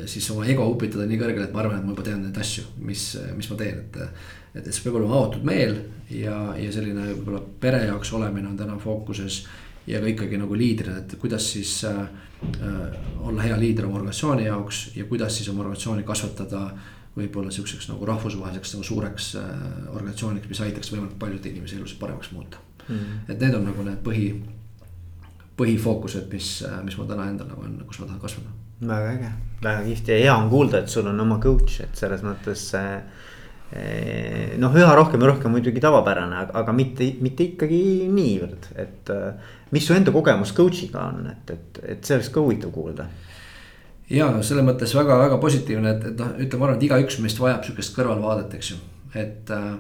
siis 0.10 0.26
oma 0.34 0.42
ego 0.50 0.64
upitada 0.72 1.04
nii 1.06 1.20
kõrgele, 1.22 1.44
et 1.46 1.52
ma 1.54 1.60
arvan, 1.62 1.78
et 1.78 1.86
ma 1.86 1.94
juba 1.94 2.02
tean 2.08 2.24
neid 2.26 2.38
asju, 2.42 2.64
mis, 2.82 3.04
mis 3.38 3.50
ma 3.52 3.58
teen, 3.60 3.84
et. 3.84 4.00
et, 4.02 4.66
et 4.66 4.74
see 4.74 4.82
peab 4.82 4.96
olema 4.98 5.20
avatud 5.20 5.44
meel 5.46 5.76
ja, 6.10 6.56
ja 6.58 6.72
selline 6.74 7.12
võib-olla 7.12 7.44
pere 7.62 7.84
jaoks 7.86 8.10
olemine 8.18 8.50
on 8.50 8.58
täna 8.58 8.80
fookuses 8.82 9.44
ja 9.90 10.02
ka 10.02 10.10
ikkagi 10.10 10.38
nagu 10.38 10.58
liidrina, 10.58 11.02
et 11.02 11.16
kuidas 11.22 11.52
siis 11.54 11.84
äh, 11.88 12.00
äh, 12.62 12.80
olla 13.26 13.46
hea 13.46 13.58
liider 13.60 13.88
oma 13.88 14.00
organisatsiooni 14.02 14.46
jaoks 14.46 14.82
ja 14.96 15.06
kuidas 15.10 15.38
siis 15.38 15.50
oma 15.50 15.64
organisatsiooni 15.66 16.06
kasvatada 16.08 16.64
võib-olla 17.18 17.52
sihukeseks 17.54 17.90
nagu 17.92 18.06
rahvusvaheliseks 18.10 18.76
nagu 18.76 18.86
suureks 18.88 19.34
äh, 19.40 19.52
organisatsiooniks, 19.94 20.50
mis 20.52 20.62
aitaks 20.66 20.92
võimalikult 20.94 21.20
paljude 21.22 21.52
inimese 21.52 21.80
elusid 21.80 22.00
paremaks 22.02 22.32
muuta 22.36 22.62
mm. 22.62 22.96
-hmm. 22.96 23.32
et 23.34 23.42
need 23.42 23.58
on 23.58 23.66
nagu 23.72 23.86
need 23.88 24.04
põhi, 24.06 24.28
põhifookused, 25.60 26.30
mis, 26.34 26.52
äh, 26.68 26.80
mis 26.86 26.98
mul 26.98 27.10
täna 27.10 27.30
endal 27.32 27.50
nagu 27.50 27.66
on, 27.66 27.82
kus 27.88 28.00
ma 28.00 28.12
tahan 28.12 28.22
kasvada. 28.22 28.56
väga 28.94 29.16
äge, 29.16 29.32
väga 29.64 29.84
kihvt 29.90 30.14
ja 30.14 30.22
hea 30.24 30.38
on 30.38 30.50
kuulda, 30.50 30.84
et 30.84 30.90
sul 30.90 31.08
on 31.08 31.20
oma 31.20 31.40
coach, 31.44 31.82
et 31.84 31.96
selles 31.96 32.24
mõttes 32.24 32.70
äh, 32.78 33.02
noh, 34.58 34.76
üha 34.76 34.94
rohkem 34.96 35.22
ja 35.22 35.34
rohkem 35.34 35.52
muidugi 35.54 35.82
tavapärane, 35.84 36.46
aga 36.62 36.74
mitte, 36.74 37.12
mitte 37.22 37.44
ikkagi 37.52 37.82
niivõrd, 38.10 38.72
et 38.82 39.12
mis 39.72 39.86
su 39.86 39.94
enda 39.94 40.12
kogemus 40.12 40.54
coach'iga 40.58 41.04
on, 41.12 41.28
et, 41.30 41.52
et, 41.54 41.82
et 41.94 42.06
see 42.06 42.16
oleks 42.16 42.32
ka 42.34 42.42
huvitav 42.42 42.72
kuulda. 42.74 43.06
Ja 44.10 44.30
selles 44.42 44.66
mõttes 44.66 44.96
väga-väga 44.98 45.38
positiivne, 45.42 45.96
et, 45.96 46.06
et 46.12 46.22
noh, 46.22 46.36
ütleme, 46.36 46.60
ma 46.60 46.70
arvan, 46.70 46.80
et 46.80 46.88
igaüks 46.90 47.20
meist 47.24 47.42
vajab 47.42 47.66
sihukest 47.68 47.96
kõrvalvaadet, 47.98 48.56
eks 48.58 48.72
ju, 48.74 48.80
et 49.20 49.54
äh, 49.54 49.74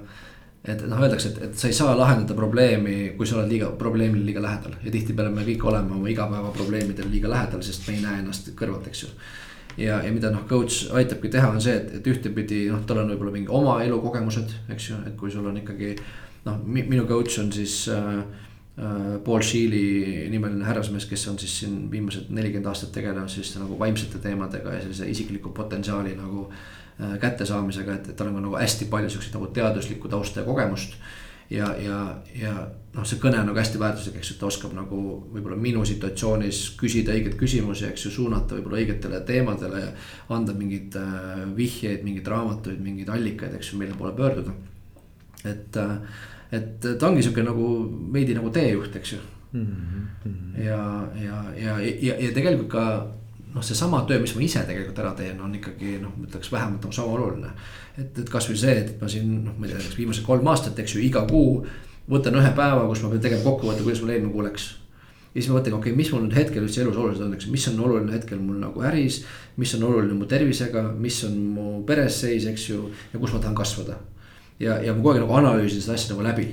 et 0.67 0.81
noh, 0.91 0.99
öeldakse, 0.99 1.31
et, 1.31 1.43
et 1.47 1.59
sa 1.59 1.69
ei 1.69 1.75
saa 1.75 1.93
lahendada 1.97 2.35
probleemi, 2.35 3.13
kui 3.17 3.27
sa 3.27 3.37
oled 3.39 3.51
liiga, 3.51 3.69
probleemile 3.79 4.25
liiga 4.27 4.41
lähedal 4.43 4.75
ja 4.83 4.91
tihtipeale 4.91 5.31
me 5.31 5.45
kõik 5.47 5.63
oleme 5.71 5.95
oma 5.95 6.09
igapäevaprobleemidele 6.11 7.11
liiga 7.11 7.31
lähedal, 7.31 7.63
sest 7.63 7.87
me 7.87 7.95
ei 7.95 8.03
näe 8.03 8.19
ennast 8.23 8.51
kõrvalt, 8.59 8.89
eks 8.91 9.03
ju. 9.05 9.11
ja, 9.85 10.01
ja 10.03 10.11
mida 10.11 10.33
noh, 10.33 10.43
coach 10.49 10.91
aitabki 10.99 11.31
teha, 11.31 11.53
on 11.53 11.63
see, 11.63 11.77
et, 11.79 11.93
et 11.99 12.11
ühtepidi 12.11 12.65
noh, 12.73 12.83
tal 12.87 13.05
on 13.05 13.13
võib-olla 13.13 13.37
mingi 13.37 13.53
oma 13.61 13.77
elukogemused, 13.85 14.51
eks 14.75 14.89
ju, 14.91 14.99
et 15.07 15.15
kui 15.19 15.31
sul 15.31 15.47
on 15.47 15.61
ikkagi. 15.63 15.95
noh, 16.45 16.59
minu 16.67 17.07
coach 17.07 17.39
on 17.39 17.53
siis 17.55 17.85
äh, 17.95 18.19
Paul 19.23 19.41
Sheely 19.43 20.29
nimeline 20.31 20.63
härrasmees, 20.65 21.05
kes 21.09 21.27
on 21.27 21.39
siis 21.39 21.57
siin 21.59 21.79
viimased 21.91 22.29
nelikümmend 22.31 22.69
aastat 22.71 22.93
tegelenud 22.95 23.31
selliste 23.31 23.59
nagu 23.59 23.75
vaimsete 23.79 24.21
teemadega 24.23 24.73
ja 24.77 24.83
sellise 24.85 25.09
isikliku 25.11 25.51
potentsiaali 25.55 26.13
nagu 26.15 26.45
äh, 26.47 27.17
kättesaamisega, 27.19 27.97
et, 27.99 28.11
et 28.11 28.15
tal 28.15 28.31
on 28.31 28.39
nagu 28.39 28.55
hästi 28.55 28.87
palju 28.91 29.11
siukseid 29.11 29.35
nagu 29.35 29.49
teaduslikku 29.55 30.11
tausta 30.11 30.39
ja 30.39 30.45
kogemust. 30.47 30.95
ja, 31.49 31.73
ja, 31.81 31.99
ja 32.35 32.53
noh, 32.93 33.05
see 33.09 33.19
kõne 33.19 33.41
on 33.41 33.47
nagu 33.49 33.59
hästi 33.59 33.79
väärtuslik, 33.81 34.17
eks 34.21 34.31
ju, 34.31 34.39
ta 34.39 34.47
oskab 34.47 34.73
nagu 34.77 35.01
võib-olla 35.33 35.57
minu 35.59 35.83
situatsioonis 35.85 36.63
küsida 36.79 37.13
õigeid 37.17 37.35
küsimusi, 37.41 37.87
eks 37.89 38.05
ju, 38.05 38.15
suunata 38.15 38.55
võib-olla 38.57 38.79
õigetele 38.83 39.21
teemadele 39.27 39.83
ja. 39.83 39.93
anda 40.35 40.55
mingeid 40.55 40.95
äh, 41.01 41.45
vihjeid, 41.57 42.05
mingeid 42.07 42.31
raamatuid, 42.31 42.79
mingeid 42.85 43.11
allikaid, 43.11 43.59
eks 43.59 43.73
ju, 43.73 43.79
mille 43.81 43.97
poole 43.97 44.15
pöörduda. 44.17 44.55
et 45.43 45.77
äh, 45.83 45.97
et 46.51 46.85
ta 46.99 47.07
ongi 47.07 47.23
sihuke 47.25 47.43
nagu 47.45 47.67
veidi 48.13 48.35
nagu 48.37 48.49
teejuht, 48.53 48.95
eks 48.95 49.13
ju 49.13 49.19
mm. 49.51 49.65
-hmm. 49.65 50.63
ja, 50.63 51.07
ja, 51.23 51.43
ja, 51.57 51.79
ja, 51.79 52.15
ja 52.19 52.31
tegelikult 52.33 52.69
ka 52.69 52.85
noh, 53.53 53.63
seesama 53.63 54.01
töö, 54.07 54.19
mis 54.21 54.35
ma 54.35 54.41
ise 54.45 54.63
tegelikult 54.65 54.99
ära 54.99 55.13
teen, 55.17 55.39
on 55.41 55.55
ikkagi 55.55 55.97
noh, 56.01 56.13
ma 56.17 56.27
ütleks 56.27 56.51
vähemalt 56.51 56.83
nagu 56.83 56.93
sama 56.93 57.13
oluline. 57.17 57.53
et, 57.97 58.19
et 58.19 58.29
kasvõi 58.29 58.57
see, 58.57 58.75
et 58.79 59.01
ma 59.01 59.07
siin 59.07 59.31
noh, 59.45 59.53
ma 59.57 59.65
ei 59.65 59.71
tea, 59.71 59.79
näiteks 59.79 59.97
viimased 59.97 60.25
kolm 60.25 60.47
aastat, 60.47 60.79
eks 60.79 60.95
ju, 60.95 61.01
iga 61.01 61.25
kuu 61.29 61.65
võtan 62.09 62.35
ühe 62.35 62.51
päeva, 62.55 62.87
kus 62.87 63.01
ma 63.03 63.09
pean 63.09 63.21
tegema 63.21 63.43
kokkuvõtte, 63.43 63.83
kuidas 63.83 64.01
mul 64.01 64.13
eelmine 64.13 64.33
kuu 64.33 64.45
läks 64.45 64.69
ja 65.29 65.41
siis 65.41 65.49
ma 65.51 65.59
mõtlen, 65.59 65.75
okei 65.77 65.91
okay,, 65.91 65.97
mis 65.97 66.11
mul 66.13 66.23
nüüd 66.25 66.37
hetkel 66.37 66.63
üldse 66.65 66.81
elus 66.81 66.97
olulised 66.97 67.25
on, 67.25 67.33
eks, 67.37 67.49
mis 67.53 67.67
on 67.69 67.81
oluline 67.85 68.13
hetkel 68.15 68.39
mul 68.41 68.57
nagu 68.63 68.81
äris. 68.81 69.23
mis 69.57 69.73
on 69.75 69.83
oluline 69.83 70.15
mu 70.17 70.25
tervisega, 70.25 70.83
mis 70.97 71.23
on 71.27 71.35
mu 71.53 71.65
peres 71.85 72.21
seis, 72.21 72.47
eks 72.49 72.69
ju, 72.69 72.87
ja 73.13 73.19
kus 73.19 73.33
ma 73.33 73.41
tahan 73.43 73.57
kasvada 73.57 73.99
ja, 74.59 74.77
ja 74.83 74.93
ma 74.93 75.01
kogu 75.01 75.13
aeg 75.13 75.23
nagu 75.23 75.37
analüüsin 75.39 75.83
seda 75.83 75.95
asja 75.97 76.13
nagu 76.13 76.25
läbi. 76.25 76.47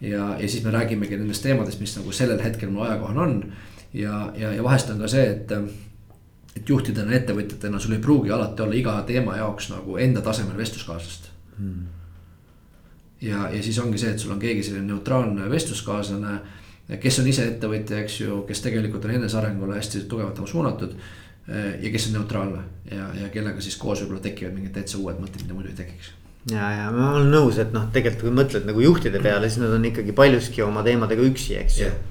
ja, 0.00 0.36
ja 0.38 0.48
siis 0.48 0.64
me 0.64 0.70
räägimegi 0.70 1.16
nendest 1.16 1.42
teemadest, 1.42 1.80
mis 1.80 1.96
nagu 1.96 2.12
sellel 2.12 2.40
hetkel 2.42 2.70
mul 2.70 2.86
ajakohane 2.86 3.20
on. 3.20 3.52
ja, 3.94 4.32
ja, 4.36 4.52
ja 4.52 4.64
vahest 4.64 4.90
on 4.90 5.00
ka 5.02 5.08
see, 5.08 5.26
et, 5.30 5.52
et 6.56 6.68
juhtidena, 6.68 7.14
ettevõtjatena 7.16 7.80
sul 7.80 7.96
ei 7.96 8.02
pruugi 8.04 8.30
alati 8.34 8.62
olla 8.62 8.74
iga 8.74 8.98
teema 9.06 9.36
jaoks 9.36 9.70
nagu 9.72 9.96
enda 9.98 10.20
tasemel 10.20 10.56
vestluskaaslast 10.56 11.30
hmm. 11.58 11.86
ja, 13.20 13.48
ja 13.54 13.62
siis 13.62 13.78
ongi 13.78 13.98
see, 13.98 14.12
et 14.12 14.22
sul 14.22 14.34
on 14.36 14.42
keegi 14.42 14.62
selline 14.62 14.86
neutraalne 14.92 15.50
vestluskaaslane 15.50 16.38
kes 16.96 17.18
on 17.20 17.26
ise 17.28 17.44
ettevõtja, 17.50 17.98
eks 18.00 18.20
ju, 18.22 18.42
kes 18.48 18.62
tegelikult 18.64 19.04
on 19.04 19.16
enesearengule 19.18 19.76
hästi 19.76 20.06
tugevalt 20.08 20.38
nagu 20.40 20.48
suunatud. 20.48 20.94
ja 21.82 21.90
kes 21.92 22.06
on 22.06 22.12
neutraalne 22.12 22.62
ja, 22.92 23.08
ja 23.22 23.28
kellega 23.32 23.60
siis 23.64 23.76
koos 23.80 24.02
võib-olla 24.02 24.20
tekivad 24.20 24.52
mingid 24.52 24.74
täitsa 24.76 24.98
uued 25.00 25.16
mõtted, 25.16 25.42
mida 25.46 25.56
muidu 25.56 25.70
ei 25.72 25.78
tekiks 25.78 26.10
ja, 26.52 26.70
ja 26.74 26.90
ma 26.94 27.14
olen 27.16 27.32
nõus, 27.32 27.58
et 27.62 27.74
noh, 27.74 27.88
tegelikult 27.94 28.28
kui 28.28 28.36
mõtled 28.36 28.68
nagu 28.68 28.84
juhtide 28.84 29.22
peale, 29.24 29.50
siis 29.50 29.62
nad 29.64 29.74
on 29.74 29.88
ikkagi 29.90 30.14
paljuski 30.16 30.62
oma 30.66 30.84
teemadega 30.86 31.26
üksi, 31.28 31.58
eks 31.62 31.82
ju 31.82 31.90
yeah 31.90 32.06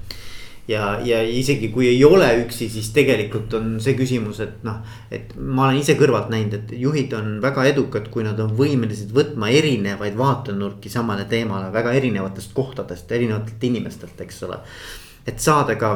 ja, 0.68 0.98
ja 1.04 1.20
isegi 1.24 1.70
kui 1.72 1.88
ei 1.88 1.98
ole 2.04 2.28
üksi, 2.42 2.68
siis 2.72 2.90
tegelikult 2.96 3.54
on 3.56 3.76
see 3.82 3.96
küsimus, 3.98 4.40
et 4.44 4.60
noh, 4.66 4.82
et 5.14 5.32
ma 5.36 5.68
olen 5.68 5.80
ise 5.80 5.96
kõrvalt 5.98 6.30
näinud, 6.32 6.58
et 6.58 6.74
juhid 6.82 7.14
on 7.16 7.38
väga 7.44 7.64
edukad, 7.70 8.10
kui 8.12 8.26
nad 8.26 8.38
on 8.44 8.52
võimelised 8.58 9.12
võtma 9.16 9.50
erinevaid 9.54 10.16
vaatenurki 10.18 10.92
samale 10.92 11.24
teemale 11.30 11.72
väga 11.74 11.94
erinevatest 11.98 12.52
kohtadest, 12.56 13.10
erinevatelt 13.16 13.68
inimestelt, 13.70 14.20
eks 14.26 14.42
ole. 14.48 14.60
et 15.28 15.40
saada 15.40 15.74
ka 15.76 15.92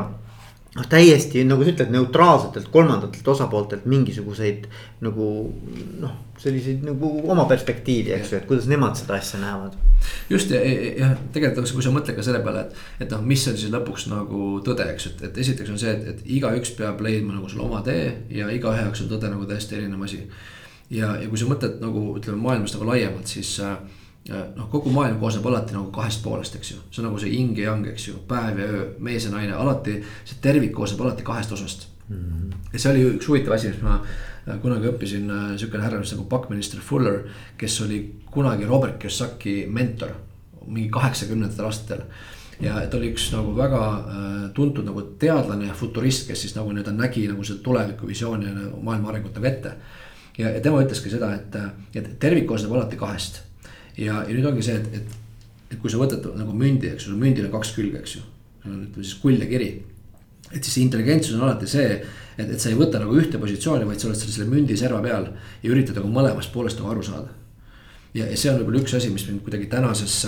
noh, 0.73 0.87
täiesti 0.89 1.43
nagu 1.45 1.65
sa 1.65 1.73
ütled, 1.75 1.91
neutraalsetelt 1.93 2.71
kolmandatelt 2.73 3.29
osapooltelt 3.29 3.85
mingisuguseid 3.91 4.69
nagu 5.05 5.27
noh, 6.01 6.15
selliseid 6.41 6.85
nagu 6.87 7.11
oma 7.31 7.45
perspektiivi, 7.51 8.15
eks 8.17 8.33
ju, 8.33 8.41
et 8.41 8.49
kuidas 8.49 8.69
nemad 8.71 8.97
seda 8.99 9.19
asja 9.19 9.41
näevad. 9.43 9.77
just 10.31 10.51
ja, 10.51 10.63
ja, 10.63 11.13
tegelikult, 11.35 11.75
kui 11.77 11.85
sa 11.85 11.93
mõtled 11.95 12.17
ka 12.17 12.25
selle 12.27 12.41
peale, 12.45 12.65
et, 12.67 12.81
et 13.05 13.13
noh, 13.13 13.23
mis 13.27 13.45
on 13.51 13.59
siis 13.59 13.73
lõpuks 13.75 14.09
nagu 14.11 14.49
tõde, 14.65 14.89
eks, 14.95 15.11
et, 15.13 15.25
et 15.29 15.43
esiteks 15.45 15.75
on 15.75 15.81
see, 15.83 15.93
et, 15.93 16.09
et 16.15 16.35
igaüks 16.39 16.73
peab 16.79 17.05
leidma 17.05 17.37
nagu 17.37 17.53
selle 17.53 17.69
oma 17.69 17.85
tee 17.87 18.09
ja 18.33 18.49
igaühe 18.51 18.87
jaoks 18.87 19.05
on 19.05 19.13
tõde 19.13 19.31
nagu 19.33 19.49
täiesti 19.49 19.77
erinev 19.79 20.09
asi. 20.09 20.25
ja, 20.91 21.15
ja 21.21 21.29
kui 21.29 21.41
sa 21.41 21.51
mõtled 21.53 21.83
nagu 21.85 22.15
ütleme 22.17 22.41
maailmast 22.49 22.79
nagu 22.79 22.89
laiemalt, 22.89 23.29
siis 23.29 23.59
äh, 23.61 23.77
noh, 24.31 24.69
kogu 24.71 24.91
maailm 24.95 25.19
koosneb 25.21 25.47
alati 25.51 25.75
nagu 25.75 25.91
kahest 25.95 26.23
poolest, 26.23 26.57
eks 26.59 26.73
ju, 26.73 26.81
see 26.91 27.03
on 27.03 27.09
nagu 27.09 27.19
see 27.19 27.33
yin 27.33 27.55
ja 27.59 27.71
yang, 27.71 27.87
eks 27.91 28.09
ju, 28.09 28.19
päev 28.29 28.61
ja 28.61 28.69
öö, 28.71 28.85
mees 29.03 29.27
ja 29.27 29.33
naine, 29.35 29.55
alati. 29.59 29.97
see 30.25 30.39
tervik 30.43 30.73
koosneb 30.77 31.03
alati 31.03 31.27
kahest 31.27 31.53
osast 31.53 31.89
mm. 32.09 32.17
-hmm. 32.17 32.69
ja 32.73 32.79
see 32.79 32.93
oli 32.93 33.03
üks 33.17 33.29
huvitav 33.29 33.57
asi, 33.57 33.73
mis 33.73 33.83
ma 33.83 33.99
äh, 33.99 34.61
kunagi 34.63 34.91
õppisin 34.93 35.31
äh, 35.31 35.57
sihukene 35.59 35.83
härrasmees 35.85 36.15
nagu 36.15 36.29
Buckminster 36.29 36.81
Fuller, 36.81 37.25
kes 37.59 37.81
oli 37.81 38.03
kunagi 38.31 38.65
Robert 38.65 38.99
Kiyosaki 38.99 39.67
mentor, 39.69 40.15
mingi 40.67 40.89
kaheksakümnendatel 40.91 41.67
aastatel 41.67 42.07
ja 42.61 42.79
ta 42.87 42.97
oli 42.97 43.11
üks 43.11 43.33
nagu 43.35 43.57
väga 43.57 43.85
äh, 43.99 44.51
tuntud 44.55 44.87
nagu 44.87 45.03
teadlane 45.19 45.67
ja 45.67 45.75
futurist, 45.75 46.29
kes 46.29 46.47
siis 46.47 46.55
nagu 46.55 46.71
nii-öelda 46.71 46.93
nägi 46.95 47.27
nagu 47.29 47.45
seda 47.45 47.59
tulevikuvisiooni 47.63 48.47
ja 48.47 48.55
nagu 48.55 48.83
maailma 48.83 49.09
arengut 49.09 49.35
nagu 49.35 49.47
ette. 49.47 49.73
ja, 50.39 50.51
ja 50.51 50.61
tema 50.61 50.83
ütleski 50.83 51.11
seda, 51.11 51.35
et, 51.35 51.57
et 51.95 52.19
tervik 52.21 52.47
koosneb 52.47 52.73
alati 52.73 52.97
kahest 52.97 53.43
ja, 53.97 54.23
ja 54.23 54.33
nüüd 54.33 54.49
ongi 54.49 54.65
see, 54.65 54.79
et, 54.79 55.01
et, 55.01 55.45
et 55.73 55.79
kui 55.81 55.93
sa 55.93 56.01
võtad 56.01 56.27
nagu 56.39 56.55
mündi, 56.57 56.91
eks 56.93 57.09
ju, 57.09 57.17
mündil 57.19 57.49
on 57.49 57.55
kaks 57.57 57.75
külge, 57.77 58.03
eks 58.03 58.17
ju. 58.19 58.25
ütleme 58.65 59.03
siis 59.03 59.19
kuld 59.23 59.41
ja 59.43 59.49
kiri. 59.51 59.71
et 60.53 60.65
siis 60.65 60.83
intelligentsus 60.85 61.37
on 61.37 61.47
alati 61.47 61.67
see, 61.67 61.95
et, 62.37 62.49
et 62.49 62.61
sa 62.61 62.71
ei 62.71 62.77
võta 62.79 63.01
nagu 63.01 63.17
ühte 63.17 63.41
positsiooni, 63.41 63.87
vaid 63.89 64.01
sa 64.01 64.11
oled 64.11 64.21
selle 64.21 64.49
mündi 64.51 64.77
serva 64.77 65.01
peal 65.05 65.31
ja 65.63 65.71
üritad 65.71 65.97
nagu 65.97 66.11
mõlemast 66.13 66.53
poolest 66.53 66.81
nagu 66.81 66.93
aru 66.93 67.03
saada. 67.03 67.33
ja, 68.15 68.27
ja 68.27 68.37
see 68.37 68.53
on 68.53 68.61
võib-olla 68.61 68.85
üks 68.85 68.97
asi, 68.99 69.11
mis 69.11 69.27
mind 69.29 69.45
kuidagi 69.47 69.71
tänases 69.73 70.23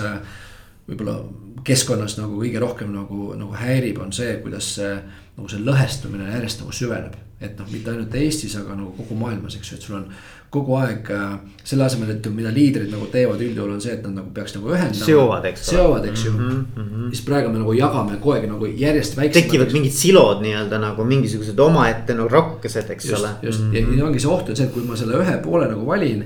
võib-olla 0.85 1.19
keskkonnas 1.65 2.17
nagu 2.19 2.39
kõige 2.41 2.61
rohkem 2.61 2.91
nagu, 2.93 3.31
nagu 3.37 3.55
häirib, 3.57 3.99
on 4.03 4.11
see, 4.13 4.35
kuidas 4.43 4.75
see 4.77 4.91
nagu 5.35 5.49
see 5.51 5.63
lõhestumine 5.65 6.29
järjest 6.29 6.61
nagu 6.61 6.75
süveneb. 6.75 7.21
et 7.41 7.57
noh, 7.59 7.67
mitte 7.67 7.91
ainult 7.91 8.13
Eestis, 8.15 8.53
aga 8.55 8.77
nagu 8.77 8.93
kogu 8.95 9.15
maailmas, 9.19 9.57
eks 9.57 9.71
ju, 9.71 9.77
et 9.77 9.83
sul 9.83 9.97
on 9.97 10.05
kogu 10.53 10.77
aeg 10.79 11.09
äh, 11.11 11.35
selle 11.63 11.85
asemel, 11.87 12.13
et 12.15 12.27
mida 12.31 12.51
liidrid 12.53 12.91
nagu 12.93 13.07
teevad 13.11 13.41
üldjuhul 13.41 13.75
on 13.75 13.81
see, 13.83 13.95
et 13.97 14.03
nad 14.05 14.15
nagu 14.21 14.31
peaks 14.35 14.55
nagu 14.55 14.71
ühendama. 14.71 15.07
seovad, 15.07 15.47
eks. 15.51 15.67
seovad, 15.71 16.07
eks 16.11 16.25
ju 16.25 16.31
mm. 16.31 16.65
-hmm. 16.75 17.07
siis 17.09 17.25
praegu 17.27 17.51
me 17.51 17.59
nagu 17.59 17.73
jagame 17.73 18.17
kogu 18.21 18.35
aeg 18.37 18.49
nagu 18.49 18.65
järjest 18.65 19.17
väiksemaks. 19.17 19.41
tekivad 19.41 19.73
mingid 19.73 19.91
silod 19.91 20.41
nii-öelda 20.45 20.79
nagu 20.79 21.03
mingisugused 21.03 21.59
omaette 21.59 22.13
nagu 22.13 22.29
rakkesed, 22.29 22.89
eks 22.89 23.09
just, 23.09 23.21
ole. 23.21 23.31
just 23.41 23.61
mm 23.61 23.71
-hmm. 23.71 23.97
ja 23.99 24.05
ongi 24.05 24.19
see 24.19 24.31
oht 24.31 24.49
on 24.49 24.55
see, 24.55 24.65
et 24.65 24.73
kui 24.73 24.83
ma 24.83 24.95
selle 24.95 25.17
ühe 25.23 25.37
poole 25.43 25.67
nagu 25.67 25.85
valin 25.87 26.25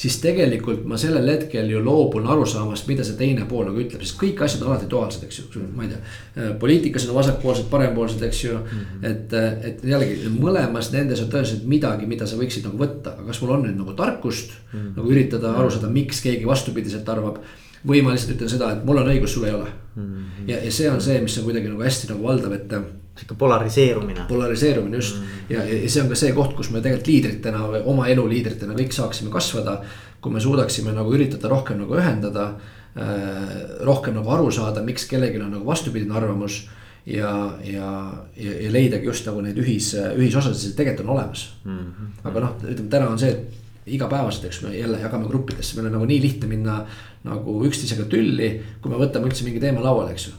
siis 0.00 0.16
tegelikult 0.22 0.86
ma 0.88 0.96
sellel 1.00 1.28
hetkel 1.28 1.68
ju 1.68 1.80
loobun 1.84 2.28
arusaamast, 2.32 2.86
mida 2.88 3.04
see 3.04 3.18
teine 3.18 3.44
pool 3.48 3.66
nagu 3.68 3.80
ütleb, 3.82 4.00
sest 4.04 4.16
kõik 4.20 4.40
asjad 4.46 4.62
on 4.64 4.72
alati 4.72 4.88
duaalsed, 4.90 5.26
eks 5.26 5.40
ju, 5.40 5.64
ma 5.76 5.84
ei 5.84 5.90
tea. 5.92 6.00
Äh, 6.36 6.52
poliitikas 6.60 7.04
on 7.08 7.18
vasakpoolsed, 7.18 7.68
parempoolsed, 7.72 8.22
eks 8.28 8.42
ju 8.44 8.54
mm, 8.56 8.70
-hmm. 8.70 9.06
et, 9.10 9.34
äh, 9.36 9.66
et 9.70 9.84
jällegi 9.92 10.32
mõlemas 10.32 10.92
nendes 10.94 11.20
on 11.20 11.28
tõenäoliselt 11.32 11.66
midagi, 11.68 12.08
mida 12.08 12.26
sa 12.26 12.38
võiksid 12.40 12.64
nagu 12.68 12.80
võtta, 12.80 13.16
aga 13.16 13.26
kas 13.28 13.42
mul 13.42 13.56
on 13.56 13.66
nüüd 13.66 13.76
nagu 13.76 13.96
tarkust 13.98 14.54
mm. 14.54 14.78
-hmm. 14.78 14.94
nagu 14.96 15.12
üritada 15.12 15.52
aru 15.52 15.70
saada, 15.70 15.92
miks 15.92 16.22
keegi 16.24 16.46
vastupidiselt 16.46 17.08
arvab. 17.08 17.42
või 17.86 18.02
ma 18.04 18.12
lihtsalt 18.12 18.34
ütlen 18.36 18.48
seda, 18.48 18.72
et 18.72 18.84
mul 18.84 18.98
on 19.00 19.08
õigus, 19.08 19.32
sul 19.34 19.44
ei 19.44 19.54
ole 19.54 19.68
mm. 19.96 20.02
-hmm. 20.02 20.48
ja, 20.48 20.64
ja 20.64 20.72
see 20.72 20.90
on 20.90 21.00
see, 21.00 21.20
mis 21.20 21.38
on 21.38 21.44
kuidagi 21.44 21.68
nagu 21.68 21.82
hästi 21.82 22.12
nagu 22.12 22.22
valdav, 22.22 22.52
et 22.52 22.72
sihuke 23.20 23.36
polariseerumine. 23.38 24.24
polariseerumine 24.28 24.96
just 24.96 25.16
mm. 25.16 25.52
ja, 25.52 25.64
ja 25.64 25.88
see 25.88 26.02
on 26.02 26.10
ka 26.10 26.18
see 26.18 26.32
koht, 26.36 26.56
kus 26.56 26.70
me 26.72 26.80
tegelikult 26.80 27.12
liidritena 27.12 27.62
või 27.74 27.82
oma 27.92 28.08
elu 28.12 28.26
liidritena 28.32 28.76
kõik 28.78 28.96
saaksime 28.96 29.32
kasvada. 29.32 29.80
kui 30.20 30.32
me 30.32 30.40
suudaksime 30.40 30.92
nagu 30.92 31.12
üritada 31.16 31.48
rohkem 31.48 31.78
nagu 31.80 31.96
ühendada 31.96 32.50
äh,. 32.96 33.80
rohkem 33.86 34.14
nagu 34.14 34.30
aru 34.30 34.50
saada, 34.52 34.82
miks 34.82 35.06
kellelgi 35.08 35.40
on 35.40 35.50
nagu 35.56 35.66
vastupidine 35.66 36.14
arvamus. 36.16 36.68
ja, 37.06 37.56
ja, 37.64 38.12
ja, 38.36 38.52
ja 38.60 38.72
leidagi 38.72 39.06
just 39.06 39.26
nagu 39.26 39.40
neid 39.40 39.56
ühis, 39.56 39.94
ühisosasid 39.94 40.76
tegelikult 40.76 41.08
on 41.08 41.16
olemas 41.16 41.48
mm. 41.64 41.78
-hmm. 41.78 42.12
aga 42.24 42.40
noh, 42.40 42.54
ütleme 42.64 42.90
täna 42.90 43.08
on 43.08 43.18
see, 43.18 43.30
et 43.30 43.58
igapäevaselt, 43.86 44.44
eks 44.44 44.62
me 44.62 44.76
jälle 44.76 45.00
jagame 45.00 45.26
gruppidesse, 45.28 45.76
meil 45.76 45.86
on 45.88 45.92
nagu 45.98 46.04
nii 46.06 46.20
lihtne 46.22 46.46
minna 46.48 46.84
nagu 47.24 47.64
üksteisega 47.66 48.04
tülli, 48.04 48.60
kui 48.80 48.92
me 48.92 49.00
võtame 49.00 49.26
üldse 49.26 49.44
mingi 49.44 49.60
teema 49.60 49.82
lauale, 49.82 50.12
eks 50.12 50.28
ju 50.28 50.36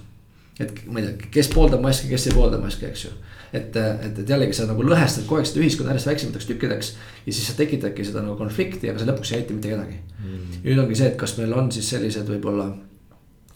et 0.63 0.81
ma 0.87 1.01
ei 1.01 1.07
tea, 1.07 1.29
kes 1.37 1.51
pooldab 1.53 1.83
maski, 1.83 2.09
kes 2.11 2.29
ei 2.29 2.35
poolda 2.35 2.59
maski, 2.61 2.87
eks 2.89 3.05
ju. 3.05 3.11
et, 3.51 3.75
et, 3.75 4.21
et 4.23 4.29
jällegi 4.33 4.55
sa 4.55 4.67
nagu 4.69 4.85
lõhestad 4.85 5.27
kogu 5.27 5.41
aeg 5.41 5.49
seda 5.49 5.63
ühiskonda 5.63 5.93
järjest 5.93 6.11
väiksemateks 6.11 6.49
tükkideks. 6.51 6.93
ja 7.25 7.33
siis 7.33 7.49
sa 7.49 7.57
tekitadki 7.57 8.05
seda 8.07 8.23
nagu 8.25 8.37
konflikti, 8.39 8.89
aga 8.89 9.01
see 9.01 9.11
lõpuks 9.11 9.33
ei 9.33 9.41
aita 9.41 9.57
mitte 9.57 9.73
kedagi 9.73 9.99
mm.. 9.99 10.63
nüüd 10.65 10.83
ongi 10.85 10.99
see, 10.99 11.11
et 11.11 11.19
kas 11.19 11.35
meil 11.39 11.53
on 11.57 11.71
siis 11.75 11.89
sellised 11.95 12.29
võib-olla. 12.31 12.71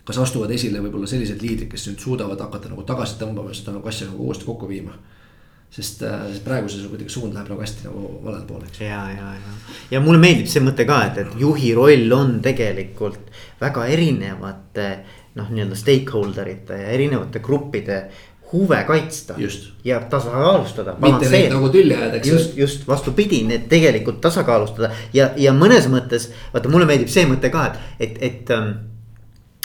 kas 0.06 0.22
astuvad 0.22 0.52
esile 0.54 0.84
võib-olla 0.84 1.10
sellised 1.10 1.42
liidrid, 1.42 1.72
kes 1.72 1.90
nüüd 1.90 2.02
suudavad 2.04 2.42
hakata 2.48 2.72
nagu 2.74 2.88
tagasi 2.88 3.20
tõmbama 3.22 3.54
seda 3.56 3.78
nagu 3.78 3.94
asja 3.94 4.10
nagu 4.12 4.30
uuesti 4.30 4.50
kokku 4.50 4.70
viima 4.70 4.98
sest 5.76 6.04
äh, 6.08 6.28
praegu 6.46 6.70
see 6.72 6.88
kuidagi 6.88 7.12
suund 7.12 7.36
läheb 7.36 7.50
nagu 7.52 7.64
hästi 7.64 7.88
nagu 7.90 8.10
valele 8.24 8.46
poole, 8.48 8.70
eks. 8.70 8.80
ja, 8.86 9.02
ja, 9.12 9.32
ja, 9.36 9.54
ja 9.92 10.02
mulle 10.04 10.22
meeldib 10.22 10.48
see 10.48 10.64
mõte 10.64 10.86
ka, 10.88 11.02
et, 11.10 11.20
et 11.26 11.40
juhi 11.42 11.74
roll 11.76 12.16
on 12.16 12.38
tegelikult 12.46 13.34
väga 13.60 13.88
erinevate 13.92 14.88
noh, 15.36 15.52
nii-öelda 15.52 15.76
stakeholder 15.80 16.48
ite 16.48 16.80
ja 16.80 16.96
erinevate 16.96 17.42
gruppide 17.44 18.00
huve 18.52 18.84
kaitsta. 18.88 19.34
ja 19.84 20.00
tasakaalustada. 20.00 20.96
mitte 21.02 21.30
neid 21.30 21.52
nagu 21.54 21.70
tülli 21.70 21.96
ajada, 21.96 22.18
eks. 22.22 22.28
just, 22.30 22.58
just 22.58 22.88
vastupidi, 22.88 23.44
need 23.48 23.70
tegelikult 23.70 24.22
tasakaalustada 24.22 24.92
ja, 25.14 25.32
ja 25.38 25.54
mõnes 25.54 25.90
mõttes 25.92 26.30
vaata, 26.54 26.72
mulle 26.72 26.88
meeldib 26.90 27.12
see 27.12 27.26
mõte 27.30 27.52
ka, 27.54 27.66
et, 27.72 27.80
et, 28.00 28.20
et 28.30 28.54
ähm, 28.56 28.76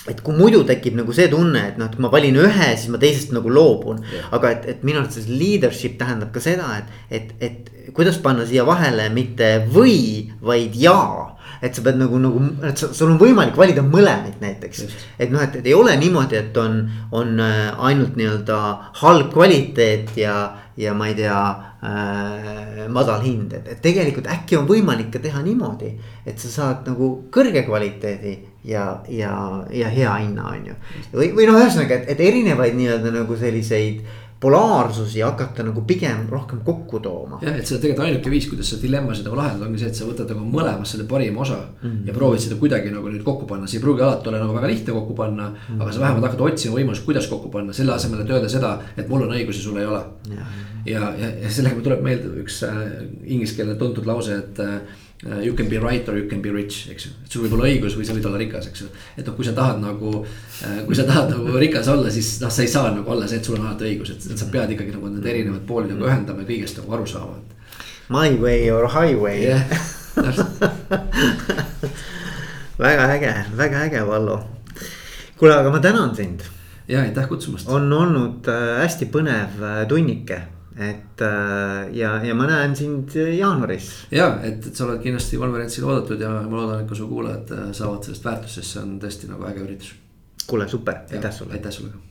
et 0.09 0.23
kui 0.25 0.33
muidu 0.35 0.63
tekib 0.65 0.95
nagu 0.97 1.13
see 1.15 1.29
tunne, 1.29 1.61
et 1.71 1.77
noh, 1.79 1.91
et 1.91 1.99
ma 2.01 2.09
valin 2.11 2.39
ühe, 2.41 2.69
siis 2.73 2.89
ma 2.91 2.99
teisest 2.99 3.35
nagu 3.37 3.53
loobun. 3.53 4.01
aga 4.33 4.55
et, 4.57 4.69
et 4.73 4.87
minu 4.87 5.03
arvates 5.03 5.29
leadership 5.29 5.99
tähendab 6.01 6.33
ka 6.33 6.41
seda, 6.43 6.71
et, 6.81 6.95
et, 7.11 7.35
et 7.45 7.93
kuidas 7.95 8.17
panna 8.25 8.47
siia 8.49 8.65
vahele 8.67 9.11
mitte 9.13 9.53
või, 9.71 10.31
vaid 10.41 10.79
ja 10.81 10.97
et 11.61 11.77
sa 11.77 11.85
pead 11.85 11.99
nagu, 12.01 12.19
nagu, 12.21 12.43
et 12.67 12.81
sul 12.81 13.11
on 13.11 13.19
võimalik 13.21 13.59
valida 13.59 13.85
mõlemaid 13.85 14.41
näiteks. 14.43 14.85
et 15.19 15.33
noh, 15.33 15.43
et, 15.45 15.61
et 15.61 15.67
ei 15.69 15.75
ole 15.77 15.97
niimoodi, 16.01 16.39
et 16.41 16.57
on, 16.61 16.83
on 17.13 17.41
äh, 17.45 17.69
ainult 17.91 18.17
nii-öelda 18.17 18.61
halb 19.03 19.33
kvaliteet 19.35 20.15
ja, 20.21 20.37
ja 20.81 20.95
ma 20.97 21.11
ei 21.11 21.17
tea 21.19 21.41
äh,, 21.85 22.87
madal 22.89 23.21
hind, 23.25 23.53
et, 23.59 23.69
et 23.75 23.83
tegelikult 23.85 24.31
äkki 24.33 24.57
on 24.61 24.69
võimalik 24.71 25.13
ka 25.13 25.23
teha 25.23 25.43
niimoodi. 25.45 25.93
et 26.27 26.39
sa 26.39 26.49
saad 26.49 26.89
nagu 26.89 27.13
kõrge 27.33 27.65
kvaliteedi 27.69 28.39
ja, 28.65 29.03
ja, 29.09 29.35
ja 29.73 29.89
hea 29.89 30.17
hinna, 30.23 30.49
on 30.55 30.73
ju. 30.73 30.81
või, 31.13 31.31
või 31.37 31.49
noh, 31.49 31.61
ühesõnaga, 31.61 32.01
et, 32.01 32.11
et 32.15 32.27
erinevaid 32.31 32.77
nii-öelda 32.77 33.13
nagu 33.15 33.37
selliseid 33.37 34.03
polaarsusi 34.41 35.21
hakata 35.21 35.65
nagu 35.67 35.83
pigem 35.85 36.25
rohkem 36.31 36.61
kokku 36.65 37.01
tooma. 37.05 37.39
jah, 37.43 37.59
et 37.61 37.67
see 37.69 37.77
tegelikult 37.83 38.07
ainuke 38.07 38.31
viis, 38.33 38.47
kuidas 38.49 38.71
seda 38.73 38.87
dilemmasid 38.87 39.27
nagu 39.29 39.37
lahendada, 39.37 39.67
ongi 39.69 39.83
see, 39.83 39.91
et 39.93 39.99
sa 39.99 40.07
võtad 40.09 40.33
nagu 40.33 40.47
mõlemast 40.55 40.97
selle 40.97 41.05
parima 41.11 41.43
osa 41.45 41.59
mm. 41.59 41.91
-hmm. 41.91 42.07
ja 42.09 42.15
proovid 42.17 42.45
seda 42.45 42.57
kuidagi 42.63 42.93
nagu 42.95 43.13
nüüd 43.13 43.25
kokku 43.27 43.49
panna, 43.51 43.69
see 43.69 43.79
ei 43.79 43.85
pruugi 43.85 44.03
alati 44.07 44.33
olla 44.33 44.41
nagu 44.41 44.57
väga 44.57 44.73
lihtne 44.73 44.95
kokku 44.97 45.15
panna 45.19 45.49
mm. 45.49 45.57
-hmm. 45.57 45.83
aga 45.83 45.93
sa 45.93 46.01
vähemalt 46.01 46.27
hakkad 46.29 46.41
otsima 46.49 46.79
võimalust, 46.79 47.05
kuidas 47.05 47.29
kokku 47.29 47.53
panna, 47.53 47.77
selle 47.77 47.93
asemel, 47.93 48.25
et 48.25 48.31
öelda 48.31 48.49
seda, 48.49 48.73
et 48.97 49.09
mul 49.09 49.27
on 49.27 49.37
õigus 49.37 49.61
ja 49.61 49.67
sul 49.67 49.77
ei 49.77 49.87
ole. 49.87 50.03
ja, 50.37 50.49
ja, 50.87 51.13
ja, 51.21 51.31
ja 51.43 51.51
sellega 51.51 51.85
tuleb 51.85 52.01
meelde 52.03 52.33
üks 52.41 52.63
äh, 52.65 52.81
inglise 53.25 53.61
keele 53.61 53.75
tuntud 53.75 54.07
lause, 54.07 54.39
et 54.39 54.61
äh, 54.61 54.81
you 55.23 55.55
can 55.55 55.69
be 55.69 55.79
right 55.79 56.09
or 56.09 56.17
you 56.17 56.29
can 56.29 56.41
be 56.41 56.51
rich, 56.51 56.89
eks 56.91 57.07
ju, 57.07 57.11
et 57.25 57.33
sul 57.33 57.43
võib 57.45 57.59
olla 57.59 57.69
õigus 57.69 57.97
või 57.97 58.07
sa 58.09 58.15
võid 58.17 58.27
olla 58.31 58.39
rikas, 58.41 58.71
eks 58.71 58.81
ju. 58.81 58.87
et 59.21 59.27
noh, 59.27 59.35
kui 59.37 59.45
sa 59.45 59.53
tahad 59.57 59.81
nagu, 59.83 60.13
uh, 60.25 60.79
kui 60.87 60.97
sa 60.97 61.05
tahad 61.09 61.35
nagu 61.35 61.61
rikas 61.61 61.91
olla, 61.93 62.13
siis 62.13 62.39
noh, 62.41 62.53
sa 62.53 62.65
ei 62.65 62.71
saa 62.73 62.93
nagu 62.95 63.13
olla 63.13 63.29
see, 63.29 63.41
et 63.41 63.45
sul 63.45 63.59
on 63.59 63.67
alati 63.67 63.91
õigus, 63.91 64.15
et, 64.15 64.29
sa 64.41 64.49
pead 64.53 64.73
ikkagi 64.73 64.95
nagu 64.97 65.11
need 65.13 65.27
erinevad 65.29 65.67
pooled 65.69 65.93
nagu 65.93 66.09
ühendama 66.09 66.41
ja 66.41 66.49
kõigest 66.49 66.81
nagu 66.81 66.97
aru 66.97 67.09
saama. 67.11 67.37
My 68.11 68.33
way 68.41 68.71
or 68.73 68.89
highway 68.91 69.45
yeah, 69.45 69.63
väga 72.87 73.11
äge, 73.19 73.35
väga 73.61 73.85
äge, 73.91 74.07
Vallo. 74.09 74.41
kuule, 75.37 75.55
aga 75.59 75.75
ma 75.75 75.83
tänan 75.85 76.17
sind. 76.17 76.41
ja 76.89 77.05
aitäh 77.05 77.29
kutsumast. 77.29 77.69
on 77.69 77.93
olnud 77.93 78.49
äh, 78.49 78.81
hästi 78.81 79.13
põnev 79.13 79.61
tunnike 79.89 80.41
et 80.81 81.25
äh, 81.25 81.91
ja, 81.97 82.15
ja 82.25 82.35
ma 82.35 82.47
näen 82.49 82.77
sind 82.77 83.15
jaanuaris. 83.15 83.91
ja, 84.11 84.33
et, 84.47 84.65
et 84.67 84.75
sa 84.75 84.87
oled 84.87 85.03
kindlasti 85.05 85.41
konverentsil 85.41 85.89
oodatud 85.89 86.21
ja 86.21 86.33
ma 86.41 86.63
loodan, 86.63 86.85
et 86.85 86.89
ka 86.89 86.99
su 86.99 87.09
kuulajad 87.11 87.57
äh, 87.57 87.67
saavad 87.77 88.07
sellest 88.07 88.29
väärtust, 88.29 88.61
sest 88.61 88.77
see 88.77 88.85
on 88.85 88.95
tõesti 89.03 89.29
nagu 89.31 89.49
äge 89.51 89.65
üritus. 89.67 89.93
kuule, 90.47 90.69
super, 90.69 91.05
aitäh 91.11 91.35
sulle. 91.35 91.59
aitäh 91.59 91.75
sulle 91.75 91.93
ka 91.97 92.07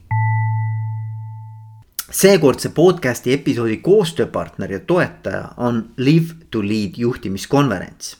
seekordse 2.09 2.71
podcast'i 2.73 3.35
episoodi 3.35 3.77
koostööpartner 3.85 4.71
ja 4.73 4.79
toetaja 4.79 5.43
on 5.61 5.83
Live 5.97 6.49
to 6.49 6.63
Lead 6.65 6.97
juhtimiskonverents. 6.97 8.15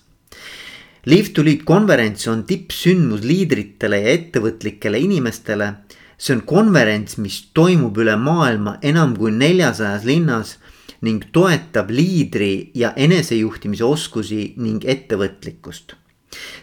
Live 1.10 1.34
to 1.34 1.44
Lead 1.46 1.64
konverents 1.66 2.28
on 2.30 2.44
tippsündmus 2.46 3.24
liidritele 3.26 4.02
ja 4.04 4.14
ettevõtlikele 4.14 5.00
inimestele 5.02 5.72
see 6.20 6.36
on 6.36 6.42
konverents, 6.46 7.18
mis 7.18 7.40
toimub 7.56 7.98
üle 7.98 8.18
maailma 8.20 8.78
enam 8.84 9.16
kui 9.18 9.32
neljasajas 9.32 10.04
linnas 10.06 10.58
ning 11.02 11.24
toetab 11.32 11.90
liidri 11.96 12.72
ja 12.76 12.92
enesejuhtimise 12.96 13.86
oskusi 13.88 14.54
ning 14.58 14.84
ettevõtlikkust. 14.84 15.96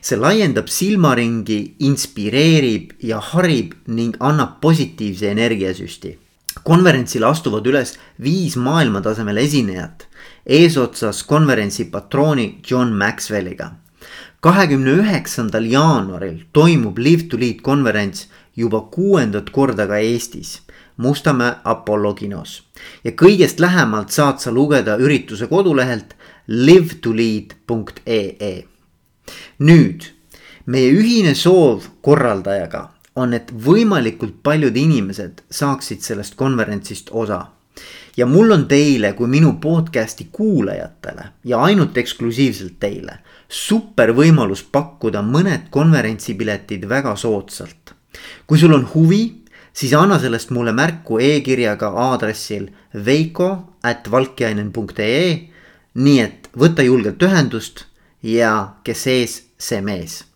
see 0.00 0.16
laiendab 0.16 0.68
silmaringi, 0.68 1.74
inspireerib 1.88 2.92
ja 3.02 3.18
harib 3.32 3.72
ning 3.86 4.16
annab 4.20 4.60
positiivse 4.60 5.30
energiasüsti. 5.30 6.18
konverentsile 6.62 7.26
astuvad 7.26 7.66
üles 7.66 7.96
viis 8.20 8.56
maailmatasemel 8.56 9.36
esinejat 9.36 10.06
eesotsas 10.46 11.22
konverentsi 11.22 11.90
patrooni 11.90 12.60
John 12.70 12.92
Maxwelliga. 12.92 13.72
kahekümne 14.40 14.90
üheksandal 14.90 15.64
jaanuaril 15.64 16.44
toimub 16.52 16.98
Live 16.98 17.28
to 17.28 17.36
Lead 17.36 17.62
konverents 17.62 18.28
juba 18.56 18.80
kuuendat 18.80 19.50
korda 19.50 19.86
ka 19.86 19.96
Eestis, 19.96 20.62
Mustamäe 20.96 21.52
Apollo 21.64 22.14
kinos. 22.14 22.62
ja 23.04 23.10
kõigest 23.10 23.60
lähemalt 23.60 24.10
saad 24.10 24.38
sa 24.38 24.52
lugeda 24.52 24.96
ürituse 24.96 25.46
kodulehelt 25.46 26.16
livetolead.ee. 26.46 28.64
nüüd, 29.58 30.02
meie 30.66 30.92
ühine 30.92 31.34
soov 31.34 31.82
korraldajaga 32.00 32.90
on, 33.16 33.34
et 33.34 33.52
võimalikult 33.52 34.34
paljud 34.42 34.76
inimesed 34.76 35.42
saaksid 35.50 36.00
sellest 36.00 36.34
konverentsist 36.34 37.10
osa 37.12 37.46
ja 38.16 38.26
mul 38.26 38.50
on 38.50 38.64
teile 38.68 39.12
kui 39.12 39.28
minu 39.28 39.52
podcast'i 39.60 40.28
kuulajatele 40.32 41.24
ja 41.44 41.60
ainult 41.62 41.98
eksklusiivselt 41.98 42.78
teile 42.80 43.18
super 43.48 44.12
võimalus 44.16 44.64
pakkuda 44.72 45.22
mõned 45.22 45.68
konverentsipiletid 45.70 46.88
väga 46.88 47.16
soodsalt 47.16 47.85
kui 48.46 48.58
sul 48.58 48.74
on 48.74 48.86
huvi, 48.94 49.22
siis 49.72 49.92
anna 49.94 50.18
sellest 50.18 50.50
mulle 50.50 50.72
märku 50.72 51.18
e-kirjaga 51.20 51.92
aadressil 52.08 52.70
veiko 53.04 53.50
at 53.82 54.10
valkjainen.ee. 54.10 55.28
nii 55.94 56.20
et 56.20 56.48
võta 56.56 56.84
julgelt 56.84 57.22
ühendust 57.22 57.86
ja 58.22 58.76
kes 58.84 59.06
ees, 59.06 59.42
see 59.58 59.80
mees 59.80 60.24